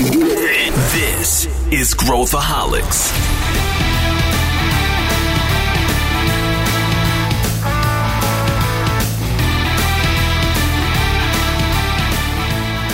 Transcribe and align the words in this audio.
This 0.00 1.46
is 1.70 1.92
Growthaholics. 1.92 3.12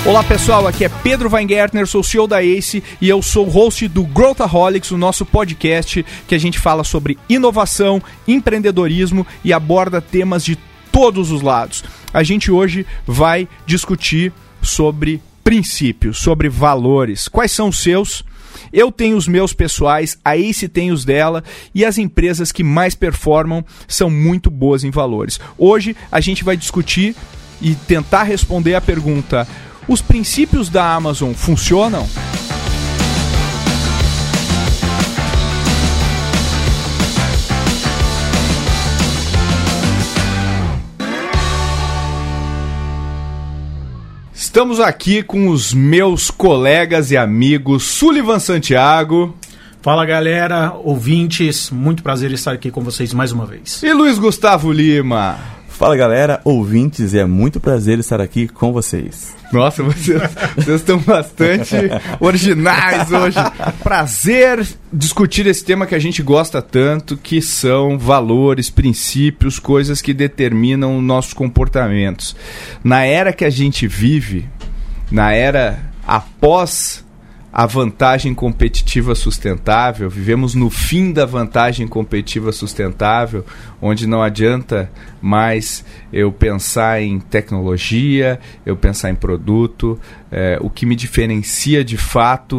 Olá 0.04 0.24
pessoal, 0.24 0.66
aqui 0.66 0.84
é 0.84 0.88
Pedro 0.88 1.30
Weingärtner, 1.30 1.86
sou 1.86 2.02
CEO 2.02 2.26
da 2.26 2.42
ACE 2.42 2.82
e 3.00 3.08
eu 3.08 3.22
sou 3.22 3.48
host 3.48 3.86
do 3.86 4.02
Growthaholics, 4.02 4.90
o 4.90 4.98
nosso 4.98 5.24
podcast 5.24 6.04
que 6.26 6.34
a 6.34 6.38
gente 6.38 6.58
fala 6.58 6.82
sobre 6.82 7.16
inovação, 7.28 8.02
empreendedorismo 8.26 9.24
e 9.44 9.52
aborda 9.52 10.00
temas 10.00 10.44
de 10.44 10.58
todos 10.90 11.30
os 11.30 11.40
lados. 11.40 11.84
A 12.12 12.24
gente 12.24 12.50
hoje 12.50 12.84
vai 13.06 13.48
discutir 13.64 14.32
sobre 14.60 15.22
princípios, 15.46 16.18
sobre 16.18 16.48
valores. 16.48 17.28
Quais 17.28 17.52
são 17.52 17.68
os 17.68 17.78
seus? 17.78 18.24
Eu 18.72 18.90
tenho 18.90 19.16
os 19.16 19.28
meus 19.28 19.52
pessoais, 19.52 20.18
a 20.24 20.36
Ace 20.36 20.66
tem 20.66 20.90
os 20.90 21.04
dela 21.04 21.44
e 21.72 21.84
as 21.84 21.98
empresas 21.98 22.50
que 22.50 22.64
mais 22.64 22.96
performam 22.96 23.64
são 23.86 24.10
muito 24.10 24.50
boas 24.50 24.82
em 24.82 24.90
valores. 24.90 25.38
Hoje 25.56 25.94
a 26.10 26.20
gente 26.20 26.42
vai 26.42 26.56
discutir 26.56 27.14
e 27.62 27.76
tentar 27.76 28.24
responder 28.24 28.74
a 28.74 28.80
pergunta: 28.80 29.46
os 29.86 30.02
princípios 30.02 30.68
da 30.68 30.92
Amazon 30.92 31.32
funcionam? 31.32 32.08
Estamos 44.56 44.80
aqui 44.80 45.22
com 45.22 45.48
os 45.48 45.74
meus 45.74 46.30
colegas 46.30 47.10
e 47.10 47.16
amigos 47.18 47.82
Sullivan 47.82 48.38
Santiago. 48.38 49.36
Fala 49.82 50.06
galera, 50.06 50.72
ouvintes, 50.72 51.70
muito 51.70 52.02
prazer 52.02 52.32
estar 52.32 52.52
aqui 52.52 52.70
com 52.70 52.80
vocês 52.80 53.12
mais 53.12 53.32
uma 53.32 53.44
vez. 53.44 53.82
E 53.82 53.92
Luiz 53.92 54.18
Gustavo 54.18 54.72
Lima. 54.72 55.55
Fala 55.76 55.94
galera, 55.94 56.40
ouvintes, 56.42 57.12
é 57.12 57.26
muito 57.26 57.60
prazer 57.60 57.98
estar 57.98 58.18
aqui 58.18 58.48
com 58.48 58.72
vocês. 58.72 59.36
Nossa, 59.52 59.82
vocês, 59.82 60.22
vocês 60.56 60.80
estão 60.80 60.98
bastante 60.98 61.76
originais 62.18 63.12
hoje. 63.12 63.36
Prazer 63.82 64.66
discutir 64.90 65.46
esse 65.46 65.62
tema 65.62 65.84
que 65.84 65.94
a 65.94 65.98
gente 65.98 66.22
gosta 66.22 66.62
tanto, 66.62 67.14
que 67.14 67.42
são 67.42 67.98
valores, 67.98 68.70
princípios, 68.70 69.58
coisas 69.58 70.00
que 70.00 70.14
determinam 70.14 71.02
nossos 71.02 71.34
comportamentos. 71.34 72.34
Na 72.82 73.04
era 73.04 73.30
que 73.30 73.44
a 73.44 73.50
gente 73.50 73.86
vive, 73.86 74.48
na 75.12 75.34
era 75.34 75.78
após 76.06 77.04
a 77.58 77.64
vantagem 77.64 78.34
competitiva 78.34 79.14
sustentável, 79.14 80.10
vivemos 80.10 80.54
no 80.54 80.68
fim 80.68 81.10
da 81.10 81.24
vantagem 81.24 81.88
competitiva 81.88 82.52
sustentável, 82.52 83.46
onde 83.80 84.06
não 84.06 84.22
adianta 84.22 84.92
mais 85.22 85.82
eu 86.12 86.30
pensar 86.30 87.00
em 87.00 87.18
tecnologia, 87.18 88.38
eu 88.66 88.76
pensar 88.76 89.08
em 89.08 89.14
produto. 89.14 89.98
É, 90.30 90.58
o 90.60 90.68
que 90.68 90.84
me 90.84 90.94
diferencia 90.94 91.82
de 91.82 91.96
fato, 91.96 92.58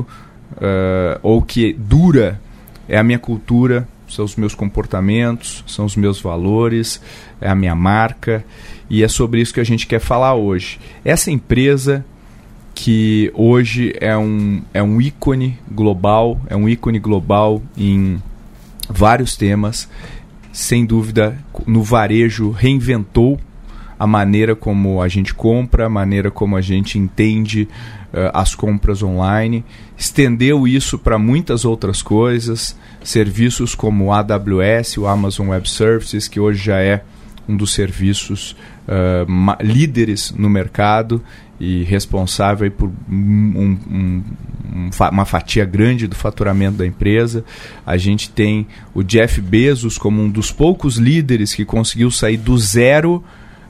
uh, 0.54 1.20
ou 1.22 1.44
que 1.44 1.74
dura, 1.74 2.42
é 2.90 2.98
a 2.98 3.04
minha 3.04 3.20
cultura, 3.20 3.88
são 4.10 4.26
os 4.26 4.36
meus 4.36 4.56
comportamentos, 4.56 5.64
são 5.68 5.86
os 5.86 5.96
meus 5.96 6.20
valores, 6.20 7.00
é 7.40 7.48
a 7.48 7.54
minha 7.54 7.76
marca. 7.76 8.44
E 8.90 9.04
é 9.04 9.08
sobre 9.08 9.42
isso 9.42 9.54
que 9.54 9.60
a 9.60 9.66
gente 9.66 9.86
quer 9.86 10.00
falar 10.00 10.34
hoje. 10.34 10.80
Essa 11.06 11.30
empresa 11.30 12.04
que 12.80 13.32
hoje 13.34 13.92
é 14.00 14.16
um, 14.16 14.62
é 14.72 14.84
um 14.84 15.02
ícone 15.02 15.58
global, 15.70 16.40
é 16.46 16.56
um 16.56 16.70
ícone 16.70 17.00
global 17.00 17.60
em 17.76 18.22
vários 18.88 19.36
temas. 19.36 19.90
Sem 20.54 20.86
dúvida, 20.86 21.36
no 21.66 21.82
varejo 21.82 22.52
reinventou 22.52 23.40
a 23.98 24.06
maneira 24.06 24.56
como 24.56 25.02
a 25.02 25.08
gente 25.08 25.34
compra, 25.34 25.88
a 25.88 25.90
maneira 25.90 26.30
como 26.30 26.56
a 26.56 26.62
gente 26.62 27.00
entende 27.00 27.68
uh, 28.14 28.30
as 28.32 28.54
compras 28.54 29.02
online, 29.02 29.66
estendeu 29.98 30.68
isso 30.68 31.00
para 31.00 31.18
muitas 31.18 31.66
outras 31.66 32.04
coisas, 32.04 32.78
serviços 33.04 33.74
como 33.74 34.06
o 34.06 34.14
AWS, 34.14 35.00
o 35.00 35.08
Amazon 35.08 35.48
Web 35.48 35.68
Services, 35.68 36.28
que 36.28 36.40
hoje 36.40 36.66
já 36.66 36.80
é 36.80 37.04
um 37.50 37.58
dos 37.58 37.74
serviços 37.74 38.56
uh, 38.88 39.64
líderes 39.64 40.32
no 40.32 40.48
mercado 40.48 41.24
e 41.60 41.84
responsável 41.84 42.70
por 42.72 42.92
um, 43.10 43.14
um, 43.14 43.78
um, 43.90 44.90
uma 45.12 45.26
fatia 45.26 45.66
grande 45.66 46.08
do 46.08 46.16
faturamento 46.16 46.78
da 46.78 46.86
empresa. 46.86 47.44
A 47.86 47.98
gente 47.98 48.30
tem 48.30 48.68
o 48.94 49.04
Jeff 49.04 49.42
Bezos 49.42 49.98
como 49.98 50.22
um 50.22 50.30
dos 50.30 50.52
poucos 50.52 50.98
líderes 50.98 51.54
que 51.54 51.66
conseguiu 51.66 52.12
sair 52.12 52.38
do 52.38 52.58
zero 52.58 53.24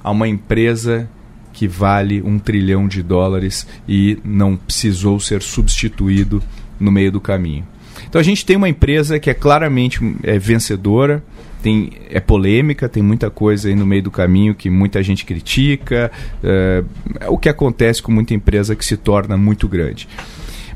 a 0.04 0.12
uma 0.12 0.28
empresa 0.28 1.10
que 1.54 1.68
vale 1.68 2.22
um 2.22 2.38
trilhão 2.38 2.88
de 2.88 3.02
dólares 3.02 3.66
e 3.88 4.20
não 4.24 4.56
precisou 4.56 5.20
ser 5.20 5.42
substituído 5.42 6.42
no 6.80 6.92
meio 6.92 7.12
do 7.12 7.20
caminho. 7.20 7.66
Então 8.08 8.22
a 8.22 8.24
gente 8.24 8.46
tem 8.46 8.56
uma 8.56 8.70
empresa 8.70 9.20
que 9.20 9.30
é 9.30 9.34
claramente 9.34 10.00
é, 10.24 10.38
vencedora, 10.38 11.24
tem, 11.68 11.92
é 12.10 12.22
polêmica, 12.22 12.88
tem 12.88 13.04
muita 13.04 13.30
coisa 13.30 13.68
aí 13.68 13.76
no 13.76 13.86
meio 13.86 14.02
do 14.02 14.10
caminho 14.10 14.56
que 14.56 14.70
muita 14.70 15.04
gente 15.04 15.26
critica. 15.26 16.10
É, 16.42 16.82
é 17.20 17.30
o 17.30 17.38
que 17.38 17.50
acontece 17.50 18.02
com 18.02 18.10
muita 18.10 18.34
empresa 18.34 18.74
que 18.74 18.86
se 18.86 18.96
torna 18.96 19.36
muito 19.36 19.68
grande. 19.68 20.08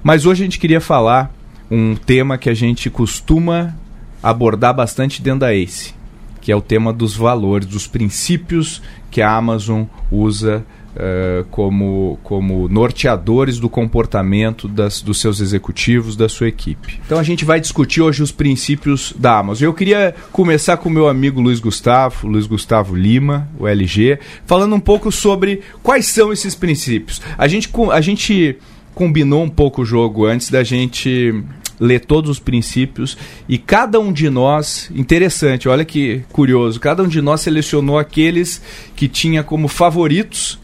Mas 0.03 0.25
hoje 0.25 0.43
a 0.43 0.45
gente 0.45 0.59
queria 0.59 0.81
falar 0.81 1.33
um 1.69 1.95
tema 1.95 2.37
que 2.37 2.49
a 2.49 2.53
gente 2.53 2.89
costuma 2.89 3.73
abordar 4.21 4.75
bastante 4.75 5.21
dentro 5.21 5.39
da 5.39 5.53
ACE, 5.53 5.93
que 6.41 6.51
é 6.51 6.55
o 6.55 6.61
tema 6.61 6.91
dos 6.91 7.15
valores, 7.15 7.65
dos 7.65 7.87
princípios 7.87 8.81
que 9.09 9.21
a 9.21 9.33
Amazon 9.33 9.85
usa 10.11 10.65
uh, 10.95 11.45
como, 11.45 12.19
como 12.23 12.67
norteadores 12.67 13.59
do 13.59 13.69
comportamento 13.69 14.67
das, 14.67 15.01
dos 15.01 15.19
seus 15.19 15.39
executivos, 15.39 16.15
da 16.15 16.27
sua 16.27 16.47
equipe. 16.47 16.99
Então 17.05 17.19
a 17.19 17.23
gente 17.23 17.45
vai 17.45 17.59
discutir 17.59 18.01
hoje 18.01 18.23
os 18.23 18.31
princípios 18.31 19.13
da 19.17 19.37
Amazon. 19.37 19.65
Eu 19.65 19.73
queria 19.73 20.15
começar 20.31 20.77
com 20.77 20.89
o 20.89 20.91
meu 20.91 21.07
amigo 21.07 21.41
Luiz 21.41 21.59
Gustavo, 21.59 22.27
Luiz 22.27 22.47
Gustavo 22.47 22.95
Lima, 22.95 23.47
o 23.59 23.67
LG, 23.67 24.19
falando 24.45 24.75
um 24.75 24.79
pouco 24.79 25.11
sobre 25.11 25.61
quais 25.83 26.07
são 26.07 26.31
esses 26.31 26.55
princípios. 26.55 27.21
A 27.37 27.47
gente, 27.47 27.69
a 27.91 28.01
gente 28.01 28.57
combinou 28.93 29.43
um 29.43 29.49
pouco 29.49 29.81
o 29.81 29.85
jogo 29.85 30.25
antes 30.25 30.49
da 30.49 30.63
gente 30.63 31.43
ler 31.79 32.05
todos 32.05 32.29
os 32.29 32.39
princípios 32.39 33.17
e 33.49 33.57
cada 33.57 33.99
um 33.99 34.13
de 34.13 34.29
nós, 34.29 34.91
interessante, 34.93 35.67
olha 35.67 35.83
que 35.83 36.21
curioso, 36.31 36.79
cada 36.79 37.01
um 37.01 37.07
de 37.07 37.19
nós 37.21 37.41
selecionou 37.41 37.97
aqueles 37.97 38.61
que 38.95 39.07
tinha 39.07 39.41
como 39.41 39.67
favoritos 39.67 40.60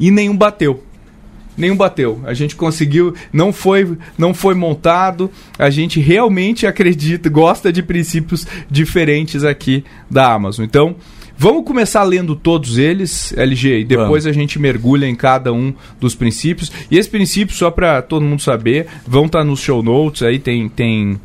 e 0.00 0.10
nenhum 0.10 0.36
bateu. 0.36 0.82
Nenhum 1.56 1.76
bateu. 1.76 2.20
A 2.24 2.32
gente 2.32 2.56
conseguiu, 2.56 3.14
não 3.30 3.52
foi, 3.52 3.98
não 4.16 4.32
foi 4.32 4.54
montado. 4.54 5.30
A 5.58 5.68
gente 5.68 6.00
realmente 6.00 6.66
acredita, 6.66 7.28
gosta 7.28 7.70
de 7.70 7.82
princípios 7.82 8.46
diferentes 8.70 9.44
aqui 9.44 9.84
da 10.10 10.32
Amazon. 10.32 10.64
Então, 10.64 10.96
Vamos 11.42 11.64
começar 11.64 12.02
lendo 12.02 12.36
todos 12.36 12.76
eles, 12.76 13.32
LG, 13.34 13.78
e 13.78 13.84
depois 13.86 14.24
Vamos. 14.24 14.26
a 14.26 14.32
gente 14.32 14.58
mergulha 14.58 15.06
em 15.06 15.14
cada 15.14 15.50
um 15.50 15.72
dos 15.98 16.14
princípios. 16.14 16.70
E 16.90 16.98
esses 16.98 17.10
princípios, 17.10 17.56
só 17.56 17.70
para 17.70 18.02
todo 18.02 18.26
mundo 18.26 18.42
saber, 18.42 18.86
vão 19.06 19.24
estar 19.24 19.38
tá 19.38 19.44
nos 19.44 19.58
show 19.58 19.82
notes, 19.82 20.22
aí 20.22 20.38
tem, 20.38 20.68
tem 20.68 21.18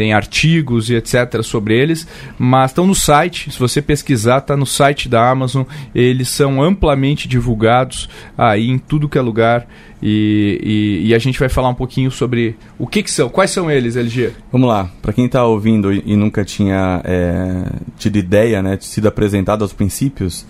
tem 0.00 0.14
artigos 0.14 0.88
e 0.88 0.94
etc. 0.94 1.42
sobre 1.42 1.78
eles, 1.78 2.08
mas 2.38 2.70
estão 2.70 2.86
no 2.86 2.94
site. 2.94 3.52
Se 3.52 3.58
você 3.58 3.82
pesquisar, 3.82 4.38
está 4.38 4.56
no 4.56 4.64
site 4.64 5.10
da 5.10 5.28
Amazon. 5.28 5.64
Eles 5.94 6.30
são 6.30 6.62
amplamente 6.62 7.28
divulgados 7.28 8.08
aí 8.38 8.70
em 8.70 8.78
tudo 8.78 9.10
que 9.10 9.18
é 9.18 9.20
lugar. 9.20 9.68
E, 10.02 11.02
e, 11.04 11.08
e 11.08 11.14
a 11.14 11.18
gente 11.18 11.38
vai 11.38 11.50
falar 11.50 11.68
um 11.68 11.74
pouquinho 11.74 12.10
sobre 12.10 12.56
o 12.78 12.86
que, 12.86 13.02
que 13.02 13.10
são, 13.10 13.28
quais 13.28 13.50
são 13.50 13.70
eles, 13.70 13.94
LG? 13.94 14.32
Vamos 14.50 14.70
lá, 14.70 14.90
para 15.02 15.12
quem 15.12 15.26
está 15.26 15.44
ouvindo 15.44 15.92
e, 15.92 16.16
nunca 16.16 16.46
tinha 16.46 17.02
é, 17.04 17.64
tido 17.98 18.16
ideia, 18.16 18.62
né, 18.62 18.78
sido 18.80 19.06
apresentado 19.06 19.60
aos 19.60 19.74
princípios, 19.74 20.46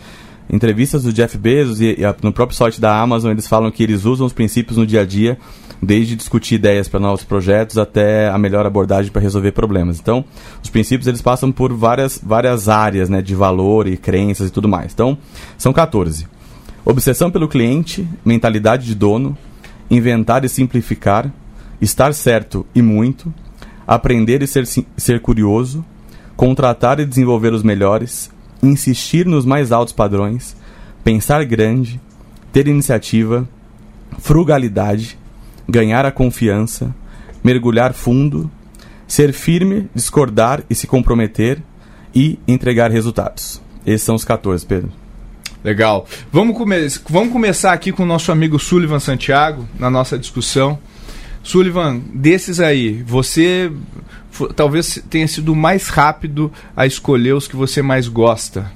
entrevistas 0.52 1.04
do 1.04 1.12
Jeff 1.12 1.38
Bezos 1.38 1.80
e, 1.80 2.00
e 2.00 2.04
a, 2.04 2.14
no 2.22 2.32
próprio 2.32 2.56
site 2.56 2.80
da 2.80 3.00
Amazon 3.00 3.30
eles 3.30 3.46
falam 3.46 3.70
que 3.70 3.82
eles 3.82 4.04
usam 4.04 4.26
os 4.26 4.32
princípios 4.32 4.76
no 4.76 4.86
dia 4.86 5.02
a 5.02 5.06
dia 5.06 5.38
desde 5.82 6.14
discutir 6.14 6.56
ideias 6.56 6.88
para 6.88 7.00
novos 7.00 7.24
projetos 7.24 7.78
até 7.78 8.28
a 8.28 8.36
melhor 8.36 8.66
abordagem 8.66 9.10
para 9.10 9.22
resolver 9.22 9.52
problemas. 9.52 9.98
Então, 9.98 10.24
os 10.62 10.68
princípios 10.68 11.06
eles 11.06 11.22
passam 11.22 11.50
por 11.50 11.72
várias, 11.72 12.20
várias 12.22 12.68
áreas 12.68 13.08
né, 13.08 13.22
de 13.22 13.34
valor 13.34 13.86
e 13.86 13.96
crenças 13.96 14.48
e 14.48 14.52
tudo 14.52 14.68
mais. 14.68 14.92
Então, 14.92 15.16
são 15.56 15.72
14. 15.72 16.28
Obsessão 16.84 17.30
pelo 17.30 17.48
cliente, 17.48 18.06
mentalidade 18.24 18.86
de 18.86 18.94
dono, 18.94 19.36
inventar 19.90 20.44
e 20.44 20.48
simplificar, 20.48 21.32
estar 21.80 22.12
certo 22.12 22.66
e 22.74 22.82
muito, 22.82 23.32
aprender 23.86 24.42
e 24.42 24.46
ser, 24.46 24.66
ser 24.66 25.20
curioso, 25.20 25.84
contratar 26.36 27.00
e 27.00 27.06
desenvolver 27.06 27.52
os 27.52 27.62
melhores, 27.62 28.30
insistir 28.62 29.26
nos 29.26 29.44
mais 29.44 29.72
altos 29.72 29.92
padrões, 29.92 30.56
pensar 31.02 31.44
grande, 31.44 32.00
ter 32.52 32.68
iniciativa, 32.68 33.48
frugalidade, 34.18 35.18
ganhar 35.68 36.04
a 36.04 36.12
confiança, 36.12 36.94
mergulhar 37.42 37.92
fundo, 37.92 38.50
ser 39.06 39.32
firme, 39.32 39.88
discordar 39.94 40.62
e 40.68 40.74
se 40.74 40.86
comprometer 40.86 41.62
e 42.14 42.38
entregar 42.46 42.90
resultados. 42.90 43.60
Esses 43.86 44.02
são 44.02 44.14
os 44.14 44.24
14, 44.24 44.66
Pedro. 44.66 44.90
Legal. 45.62 46.06
Vamos, 46.32 46.56
come 46.56 46.76
vamos 47.08 47.32
começar 47.32 47.72
aqui 47.72 47.92
com 47.92 48.02
o 48.02 48.06
nosso 48.06 48.32
amigo 48.32 48.58
Sullivan 48.58 48.98
Santiago, 48.98 49.68
na 49.78 49.90
nossa 49.90 50.18
discussão. 50.18 50.78
Sullivan, 51.42 52.00
desses 52.14 52.60
aí, 52.60 53.02
você 53.02 53.70
talvez 54.48 55.02
tenha 55.08 55.26
sido 55.28 55.54
mais 55.54 55.88
rápido 55.88 56.52
a 56.76 56.86
escolher 56.86 57.34
os 57.34 57.46
que 57.48 57.56
você 57.56 57.82
mais 57.82 58.08
gosta. 58.08 58.70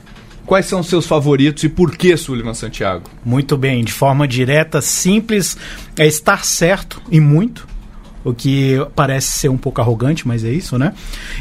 Quais 0.47 0.67
são 0.67 0.81
os 0.81 0.89
seus 0.89 1.07
favoritos 1.07 1.65
e 1.65 1.69
por 1.69 1.97
que, 1.97 2.17
Sullivan 2.17 2.53
Santiago? 2.53 3.05
Muito 3.25 3.57
bem, 3.57 3.83
de 3.83 3.93
forma 3.93 4.29
direta, 4.29 4.83
simples, 4.83 5.57
é 5.99 6.07
estar 6.07 6.45
certo 6.45 7.01
e 7.11 7.19
muito. 7.19 7.67
O 8.23 8.33
que 8.33 8.77
parece 8.95 9.39
ser 9.39 9.49
um 9.51 9.57
pouco 9.57 9.81
arrogante, 9.81 10.27
mas 10.27 10.45
é 10.45 10.51
isso, 10.51 10.79
né? 10.79 10.95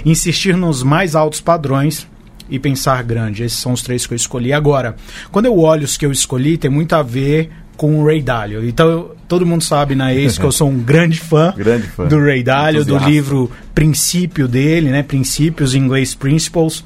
Insistir 0.05 0.55
nos 0.57 0.83
mais 0.83 1.15
altos 1.15 1.39
padrões 1.39 2.07
e 2.49 2.59
pensar 2.59 3.01
grande. 3.03 3.43
Esses 3.43 3.57
são 3.57 3.71
os 3.71 3.81
três 3.81 4.05
que 4.05 4.13
eu 4.13 4.17
escolhi. 4.17 4.51
Agora, 4.51 4.95
quando 5.31 5.45
eu 5.45 5.57
olho 5.59 5.85
os 5.85 5.95
que 5.95 6.05
eu 6.05 6.11
escolhi, 6.11 6.57
tem 6.57 6.69
muito 6.69 6.93
a 6.93 7.01
ver 7.01 7.49
com 7.83 7.99
o 7.99 8.05
Ray 8.05 8.21
Dalio. 8.21 8.65
Então, 8.65 8.89
eu, 8.89 9.15
todo 9.27 9.45
mundo 9.45 9.61
sabe 9.61 9.93
na 9.93 10.13
Ace 10.13 10.39
que 10.39 10.45
eu 10.45 10.53
sou 10.53 10.69
um 10.69 10.79
grande 10.79 11.19
fã, 11.19 11.53
grande 11.53 11.85
fã. 11.85 12.07
do 12.07 12.17
Ray 12.17 12.41
Dalio, 12.41 12.85
do 12.85 12.97
livro 12.97 13.51
Princípio 13.75 14.47
dele, 14.47 14.89
né? 14.89 15.03
Princípios, 15.03 15.75
em 15.75 15.79
inglês 15.79 16.15
Principles. 16.15 16.81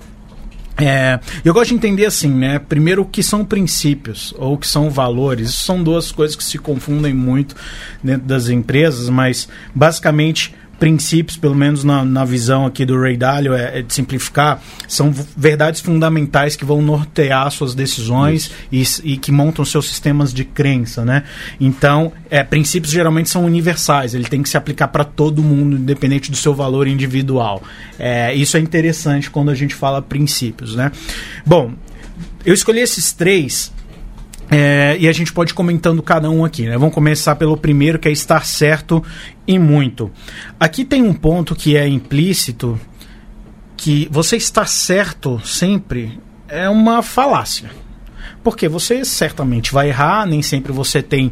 É, 0.76 1.20
eu 1.46 1.54
gosto 1.54 1.70
de 1.70 1.76
entender 1.76 2.08
assim, 2.08 2.30
né? 2.30 2.58
Primeiro, 2.58 3.04
o 3.04 3.06
que 3.06 3.22
são 3.22 3.46
princípios 3.46 4.34
ou 4.40 4.56
o 4.56 4.58
que 4.58 4.66
são 4.66 4.90
valores. 4.90 5.50
Isso 5.50 5.66
são 5.66 5.84
duas 5.84 6.12
coisas 6.12 6.36
que 6.36 6.44
se 6.44 6.58
confundem 6.58 7.14
muito 7.14 7.56
dentro 8.04 8.26
das 8.26 8.50
empresas, 8.50 9.08
mas 9.08 9.48
basicamente 9.76 10.56
princípios, 10.80 11.38
pelo 11.38 11.56
menos 11.56 11.84
na, 11.84 12.06
na 12.06 12.24
visão 12.24 12.66
aqui 12.66 12.86
do 12.86 13.00
Ray 13.00 13.18
Dalio, 13.18 13.54
é, 13.54 13.80
é, 13.80 13.82
de 13.82 13.94
simplificar, 13.94 14.62
são 14.88 15.14
verdades 15.36 15.82
fundamentais 15.82 16.56
que 16.56 16.64
vão 16.64 16.82
nortear 16.82 17.50
suas 17.52 17.74
decisões 17.74 18.52
e, 18.72 18.84
e, 19.04 19.18
que 19.18 19.32
montam 19.32 19.66
seus 19.66 19.88
sistemas 19.88 20.34
de 20.34 20.44
crença, 20.44 21.04
né? 21.04 21.24
Então, 21.60 22.12
é, 22.30 22.44
princípios 22.44 22.92
geralmente 22.92 23.30
são 23.30 23.46
universais, 23.46 24.14
ele 24.14 24.26
tem 24.26 24.42
que 24.44 24.50
se 24.50 24.58
aplicar 24.58 24.90
para 24.90 25.04
todo 25.04 25.42
mundo, 25.42 25.78
independente 25.78 26.30
do 26.30 26.38
seu 26.38 26.54
valor 26.54 26.88
individual. 26.88 27.62
É, 27.98 28.34
isso 28.34 28.58
é 28.58 28.60
interessante 28.60 29.30
quando 29.30 29.50
a 29.50 29.56
gente 29.56 29.74
fala 29.74 30.02
princípios, 30.02 30.76
né? 30.76 30.92
Bom, 31.46 31.74
eu 32.46 32.54
escolhi 32.54 32.80
esses 32.80 33.12
três 33.14 33.72
é, 34.50 34.98
e 35.00 35.08
a 35.08 35.12
gente 35.12 35.34
pode 35.34 35.52
ir 35.52 35.54
comentando 35.54 36.02
cada 36.02 36.30
um 36.30 36.46
aqui, 36.46 36.66
né? 36.66 36.78
Vamos 36.78 36.96
começar 36.96 37.36
pelo 37.36 37.58
primeiro, 37.58 38.00
que 38.00 38.08
é 38.08 38.12
estar 38.12 38.46
certo 38.46 39.04
e 39.46 39.60
muito. 39.60 40.10
Aqui 40.60 40.86
tem 40.86 41.04
um 41.04 41.14
ponto 41.14 41.56
que 41.56 41.76
é 41.76 41.88
implícito, 41.88 42.80
que 43.76 44.08
você 44.10 44.38
estar 44.38 44.68
certo 44.68 45.40
sempre 45.44 46.20
é 46.48 46.70
uma 46.70 47.02
falácia. 47.02 47.70
Porque 48.44 48.70
você 48.70 49.04
certamente 49.04 49.74
vai 49.74 49.90
errar, 49.90 50.26
nem 50.26 50.42
sempre 50.42 50.72
você 50.72 51.02
tem 51.02 51.32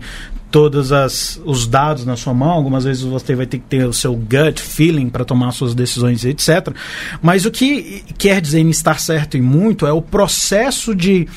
todos 0.51 0.91
as, 0.91 1.41
os 1.43 1.67
dados 1.67 2.05
na 2.05 2.15
sua 2.15 2.33
mão, 2.33 2.51
algumas 2.51 2.85
vezes 2.85 3.03
você 3.03 3.35
vai 3.35 3.45
ter 3.45 3.57
que 3.57 3.65
ter 3.65 3.85
o 3.85 3.91
seu 3.91 4.15
gut 4.15 4.61
feeling 4.61 5.09
para 5.09 5.25
tomar 5.25 5.51
suas 5.51 5.73
decisões, 5.73 6.23
etc. 6.23 6.73
Mas 7.21 7.45
o 7.45 7.51
que 7.51 8.03
quer 8.17 8.39
dizer 8.39 8.59
em 8.59 8.69
estar 8.69 8.99
certo 8.99 9.35
e 9.35 9.41
muito 9.41 9.85
é 9.85 9.91
o 9.91 10.01
processo 10.01 10.95
de 10.95 11.27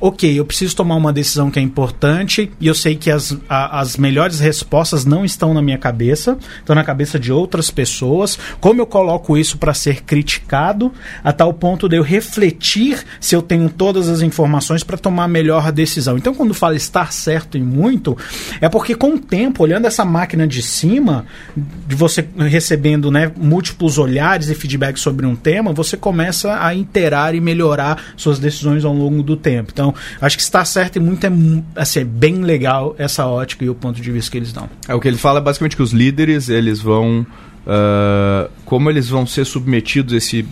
ok, 0.00 0.38
eu 0.38 0.44
preciso 0.44 0.76
tomar 0.76 0.96
uma 0.96 1.12
decisão 1.12 1.50
que 1.50 1.58
é 1.58 1.62
importante 1.62 2.50
e 2.60 2.66
eu 2.66 2.74
sei 2.74 2.96
que 2.96 3.10
as, 3.10 3.36
a, 3.48 3.80
as 3.80 3.96
melhores 3.96 4.40
respostas 4.40 5.04
não 5.04 5.24
estão 5.24 5.54
na 5.54 5.62
minha 5.62 5.78
cabeça, 5.78 6.36
estão 6.58 6.74
na 6.74 6.84
cabeça 6.84 7.18
de 7.18 7.32
outras 7.32 7.70
pessoas. 7.70 8.38
Como 8.60 8.80
eu 8.80 8.86
coloco 8.86 9.36
isso 9.36 9.58
para 9.58 9.74
ser 9.74 10.02
criticado 10.02 10.92
a 11.24 11.32
tal 11.32 11.52
ponto 11.52 11.88
de 11.88 11.96
eu 11.96 12.02
refletir 12.02 13.04
se 13.20 13.34
eu 13.34 13.42
tenho 13.42 13.68
todas 13.68 14.08
as 14.08 14.20
informações 14.20 14.82
para 14.82 14.98
tomar 14.98 15.24
a 15.24 15.28
melhor 15.28 15.72
decisão. 15.72 16.16
Então, 16.16 16.34
quando 16.34 16.54
fala 16.54 16.76
estar 16.76 17.12
certo 17.12 17.56
em 17.56 17.62
muito, 17.62 18.16
é 18.60 18.68
porque 18.68 18.94
com 18.94 19.14
o 19.14 19.18
tempo, 19.18 19.62
olhando 19.62 19.86
essa 19.86 20.04
máquina 20.04 20.46
de 20.46 20.62
cima, 20.62 21.26
de 21.56 21.94
você 21.94 22.26
recebendo 22.36 23.10
né, 23.10 23.30
múltiplos 23.36 23.98
olhares 23.98 24.48
e 24.48 24.54
feedbacks 24.54 25.02
sobre 25.02 25.26
um 25.26 25.34
tema, 25.34 25.72
você 25.72 25.96
começa 25.96 26.62
a 26.62 26.74
interar 26.74 27.34
e 27.34 27.40
melhorar 27.40 28.00
suas 28.16 28.38
decisões 28.38 28.84
ao 28.84 28.92
longo 28.92 29.22
do 29.22 29.36
tempo. 29.36 29.70
Então, 29.72 29.85
então, 29.88 29.94
acho 30.20 30.36
que 30.36 30.42
está 30.42 30.64
certo 30.64 30.96
e 30.96 31.00
muito 31.00 31.24
é 31.26 31.30
assim, 31.76 32.00
é 32.00 32.04
bem 32.04 32.42
legal 32.42 32.94
essa 32.98 33.26
ótica 33.26 33.64
e 33.64 33.70
o 33.70 33.74
ponto 33.74 34.00
de 34.00 34.10
vista 34.10 34.30
que 34.30 34.38
eles 34.38 34.52
dão. 34.52 34.68
É, 34.88 34.94
o 34.94 35.00
que 35.00 35.08
ele 35.08 35.16
fala 35.16 35.38
é 35.38 35.42
basicamente 35.42 35.76
que 35.76 35.82
os 35.82 35.92
líderes, 35.92 36.48
eles 36.48 36.80
vão. 36.80 37.26
Uh, 37.66 38.48
como 38.64 38.88
eles 38.88 39.08
vão 39.08 39.26
ser 39.26 39.44
submetidos 39.44 40.14
a 40.14 40.16
esse 40.18 40.46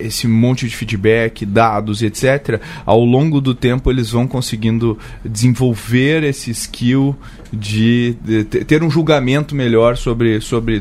esse 0.00 0.26
monte 0.26 0.68
de 0.68 0.74
feedback, 0.74 1.46
dados 1.46 2.02
e 2.02 2.06
etc., 2.06 2.60
ao 2.84 3.04
longo 3.04 3.40
do 3.40 3.54
tempo 3.54 3.88
eles 3.88 4.10
vão 4.10 4.26
conseguindo 4.26 4.98
desenvolver 5.24 6.24
esse 6.24 6.50
skill 6.50 7.16
de, 7.52 8.16
de 8.24 8.44
ter 8.44 8.82
um 8.82 8.90
julgamento 8.90 9.54
melhor 9.54 9.96
sobre, 9.96 10.40
sobre 10.40 10.80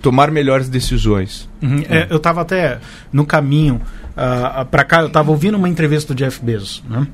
tomar 0.00 0.30
melhores 0.30 0.68
decisões. 0.68 1.48
Uhum. 1.60 1.82
É, 1.88 2.06
eu 2.08 2.18
estava 2.18 2.42
até 2.42 2.78
no 3.12 3.26
caminho 3.26 3.80
uh, 4.16 4.60
ah, 4.60 4.66
para 4.70 4.84
cá, 4.84 5.00
eu 5.00 5.06
estava 5.08 5.30
ouvindo 5.30 5.56
uma 5.56 5.68
entrevista 5.68 6.14
do 6.14 6.16
Jeff 6.16 6.42
Bezos, 6.44 6.82
né? 6.88 7.06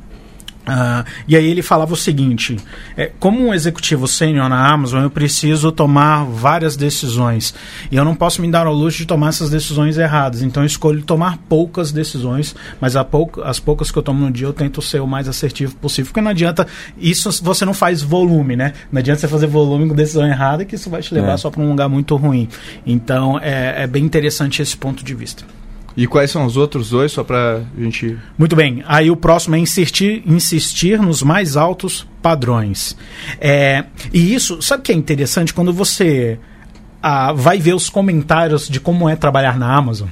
Uh, 0.68 1.02
e 1.26 1.34
aí 1.34 1.46
ele 1.46 1.62
falava 1.62 1.94
o 1.94 1.96
seguinte: 1.96 2.56
é, 2.94 3.10
como 3.18 3.40
um 3.40 3.54
executivo 3.54 4.06
sênior 4.06 4.50
na 4.50 4.70
Amazon, 4.70 5.02
eu 5.02 5.10
preciso 5.10 5.72
tomar 5.72 6.24
várias 6.24 6.76
decisões. 6.76 7.54
E 7.90 7.96
eu 7.96 8.04
não 8.04 8.14
posso 8.14 8.42
me 8.42 8.50
dar 8.50 8.66
ao 8.66 8.74
luxo 8.74 8.98
de 8.98 9.06
tomar 9.06 9.28
essas 9.28 9.48
decisões 9.48 9.96
erradas. 9.96 10.42
Então 10.42 10.62
eu 10.62 10.66
escolho 10.66 11.02
tomar 11.02 11.38
poucas 11.48 11.90
decisões, 11.90 12.54
mas 12.78 12.94
pouca, 13.10 13.44
as 13.48 13.58
poucas 13.58 13.90
que 13.90 13.98
eu 13.98 14.02
tomo 14.02 14.26
no 14.26 14.30
dia 14.30 14.46
eu 14.46 14.52
tento 14.52 14.82
ser 14.82 15.00
o 15.00 15.06
mais 15.06 15.26
assertivo 15.26 15.74
possível. 15.76 16.10
Porque 16.10 16.20
não 16.20 16.30
adianta. 16.30 16.66
Isso 16.98 17.30
você 17.42 17.64
não 17.64 17.72
faz 17.72 18.02
volume, 18.02 18.54
né? 18.54 18.74
Não 18.92 18.98
adianta 18.98 19.20
você 19.20 19.28
fazer 19.28 19.46
volume 19.46 19.88
com 19.88 19.94
decisão 19.94 20.26
errada, 20.26 20.66
que 20.66 20.74
isso 20.74 20.90
vai 20.90 21.00
te 21.00 21.14
levar 21.14 21.32
é. 21.32 21.36
só 21.38 21.50
para 21.50 21.62
um 21.62 21.70
lugar 21.70 21.88
muito 21.88 22.14
ruim. 22.16 22.46
Então 22.84 23.38
é, 23.40 23.84
é 23.84 23.86
bem 23.86 24.04
interessante 24.04 24.60
esse 24.60 24.76
ponto 24.76 25.02
de 25.02 25.14
vista. 25.14 25.44
E 25.98 26.06
quais 26.06 26.30
são 26.30 26.46
os 26.46 26.56
outros 26.56 26.90
dois, 26.90 27.10
só 27.10 27.24
para 27.24 27.56
a 27.76 27.82
gente. 27.82 28.16
Muito 28.38 28.54
bem. 28.54 28.84
Aí 28.86 29.10
o 29.10 29.16
próximo 29.16 29.56
é 29.56 29.58
insistir, 29.58 30.22
insistir 30.24 30.96
nos 31.00 31.24
mais 31.24 31.56
altos 31.56 32.06
padrões. 32.22 32.96
É, 33.40 33.84
e 34.12 34.32
isso, 34.32 34.62
sabe 34.62 34.80
o 34.80 34.84
que 34.84 34.92
é 34.92 34.94
interessante? 34.94 35.52
Quando 35.52 35.72
você 35.72 36.38
ah, 37.02 37.32
vai 37.32 37.58
ver 37.58 37.74
os 37.74 37.90
comentários 37.90 38.68
de 38.68 38.78
como 38.78 39.08
é 39.08 39.16
trabalhar 39.16 39.58
na 39.58 39.74
Amazon 39.74 40.08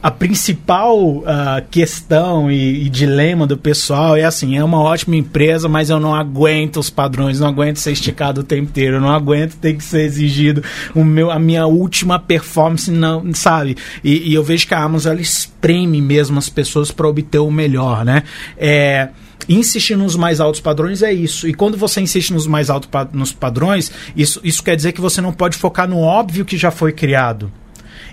a 0.00 0.10
principal 0.10 0.96
uh, 0.98 1.24
questão 1.70 2.50
e, 2.50 2.86
e, 2.86 2.88
dilema 2.88 3.46
do 3.46 3.56
pessoal 3.56 4.16
é 4.16 4.24
assim: 4.24 4.56
é 4.56 4.62
uma 4.62 4.80
ótima 4.80 5.16
empresa, 5.16 5.68
mas 5.68 5.90
eu 5.90 5.98
não 5.98 6.14
aguento 6.14 6.78
os 6.78 6.88
padrões, 6.88 7.40
não 7.40 7.48
aguento 7.48 7.78
ser 7.78 7.92
esticado 7.92 8.42
o 8.42 8.44
tempo 8.44 8.64
inteiro, 8.64 8.96
eu 8.96 9.00
não 9.00 9.10
aguento 9.10 9.56
ter 9.56 9.74
que 9.74 9.82
ser 9.82 10.02
exigido 10.02 10.62
o 10.94 11.04
meu, 11.04 11.30
a 11.30 11.38
minha 11.38 11.66
última 11.66 12.18
performance, 12.18 12.90
não, 12.90 13.34
sabe? 13.34 13.76
E, 14.04 14.30
e 14.30 14.34
eu 14.34 14.44
vejo 14.44 14.68
que 14.68 14.74
a 14.74 14.82
Amazon 14.82 15.12
ela 15.12 15.20
espreme 15.20 16.00
mesmo 16.00 16.38
as 16.38 16.48
pessoas 16.48 16.92
para 16.92 17.08
obter 17.08 17.38
o 17.38 17.50
melhor, 17.50 18.04
né? 18.04 18.22
É 18.56 19.08
insistir 19.48 19.96
nos 19.96 20.14
mais 20.14 20.40
altos 20.40 20.60
padrões 20.60 21.02
é 21.02 21.12
isso. 21.12 21.48
E 21.48 21.54
quando 21.54 21.76
você 21.76 22.00
insiste 22.00 22.32
nos 22.32 22.46
mais 22.46 22.70
altos 22.70 22.88
pa 22.88 23.08
nos 23.12 23.32
padrões, 23.32 23.90
isso, 24.14 24.40
isso 24.44 24.62
quer 24.62 24.76
dizer 24.76 24.92
que 24.92 25.00
você 25.00 25.20
não 25.20 25.32
pode 25.32 25.56
focar 25.56 25.88
no 25.88 25.98
óbvio 25.98 26.44
que 26.44 26.56
já 26.56 26.70
foi 26.70 26.92
criado. 26.92 27.50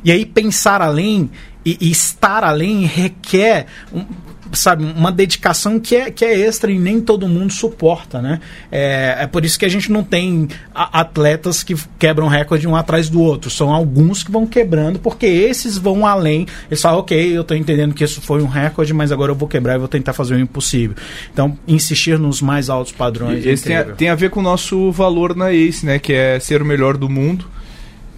E 0.03 0.11
aí 0.11 0.25
pensar 0.25 0.81
além 0.81 1.29
e, 1.65 1.77
e 1.81 1.91
estar 1.91 2.43
além 2.43 2.85
requer 2.85 3.65
um, 3.91 4.05
sabe, 4.53 4.83
uma 4.83 5.11
dedicação 5.11 5.79
que 5.79 5.95
é, 5.95 6.11
que 6.11 6.23
é 6.23 6.37
extra 6.37 6.71
e 6.71 6.77
nem 6.77 7.01
todo 7.01 7.27
mundo 7.27 7.51
suporta, 7.51 8.21
né? 8.21 8.39
É, 8.71 9.17
é 9.21 9.27
por 9.27 9.43
isso 9.43 9.57
que 9.57 9.65
a 9.65 9.69
gente 9.69 9.91
não 9.91 10.03
tem 10.03 10.47
atletas 10.73 11.63
que 11.63 11.75
quebram 11.97 12.27
recorde 12.27 12.67
um 12.67 12.75
atrás 12.75 13.09
do 13.09 13.21
outro. 13.21 13.49
São 13.49 13.73
alguns 13.73 14.23
que 14.23 14.31
vão 14.31 14.45
quebrando, 14.45 14.99
porque 14.99 15.25
esses 15.25 15.77
vão 15.77 16.05
além. 16.05 16.45
Eles 16.69 16.81
falam, 16.81 16.99
ok, 16.99 17.35
eu 17.35 17.41
estou 17.41 17.55
entendendo 17.57 17.93
que 17.93 18.03
isso 18.03 18.21
foi 18.21 18.41
um 18.41 18.47
recorde, 18.47 18.93
mas 18.93 19.11
agora 19.11 19.31
eu 19.31 19.35
vou 19.35 19.47
quebrar 19.47 19.75
e 19.75 19.79
vou 19.79 19.87
tentar 19.87 20.13
fazer 20.13 20.35
o 20.35 20.39
impossível. 20.39 20.95
Então, 21.31 21.57
insistir 21.67 22.19
nos 22.19 22.41
mais 22.41 22.69
altos 22.69 22.91
padrões. 22.91 23.43
E 23.43 23.49
é 23.49 23.51
esse 23.51 23.63
tem 23.63 23.75
a, 23.75 23.83
tem 23.83 24.09
a 24.09 24.15
ver 24.15 24.29
com 24.29 24.39
o 24.39 24.43
nosso 24.43 24.91
valor 24.91 25.35
na 25.35 25.51
ACE, 25.51 25.85
né? 25.85 25.99
Que 25.99 26.13
é 26.13 26.39
ser 26.39 26.61
o 26.61 26.65
melhor 26.65 26.97
do 26.97 27.09
mundo, 27.09 27.45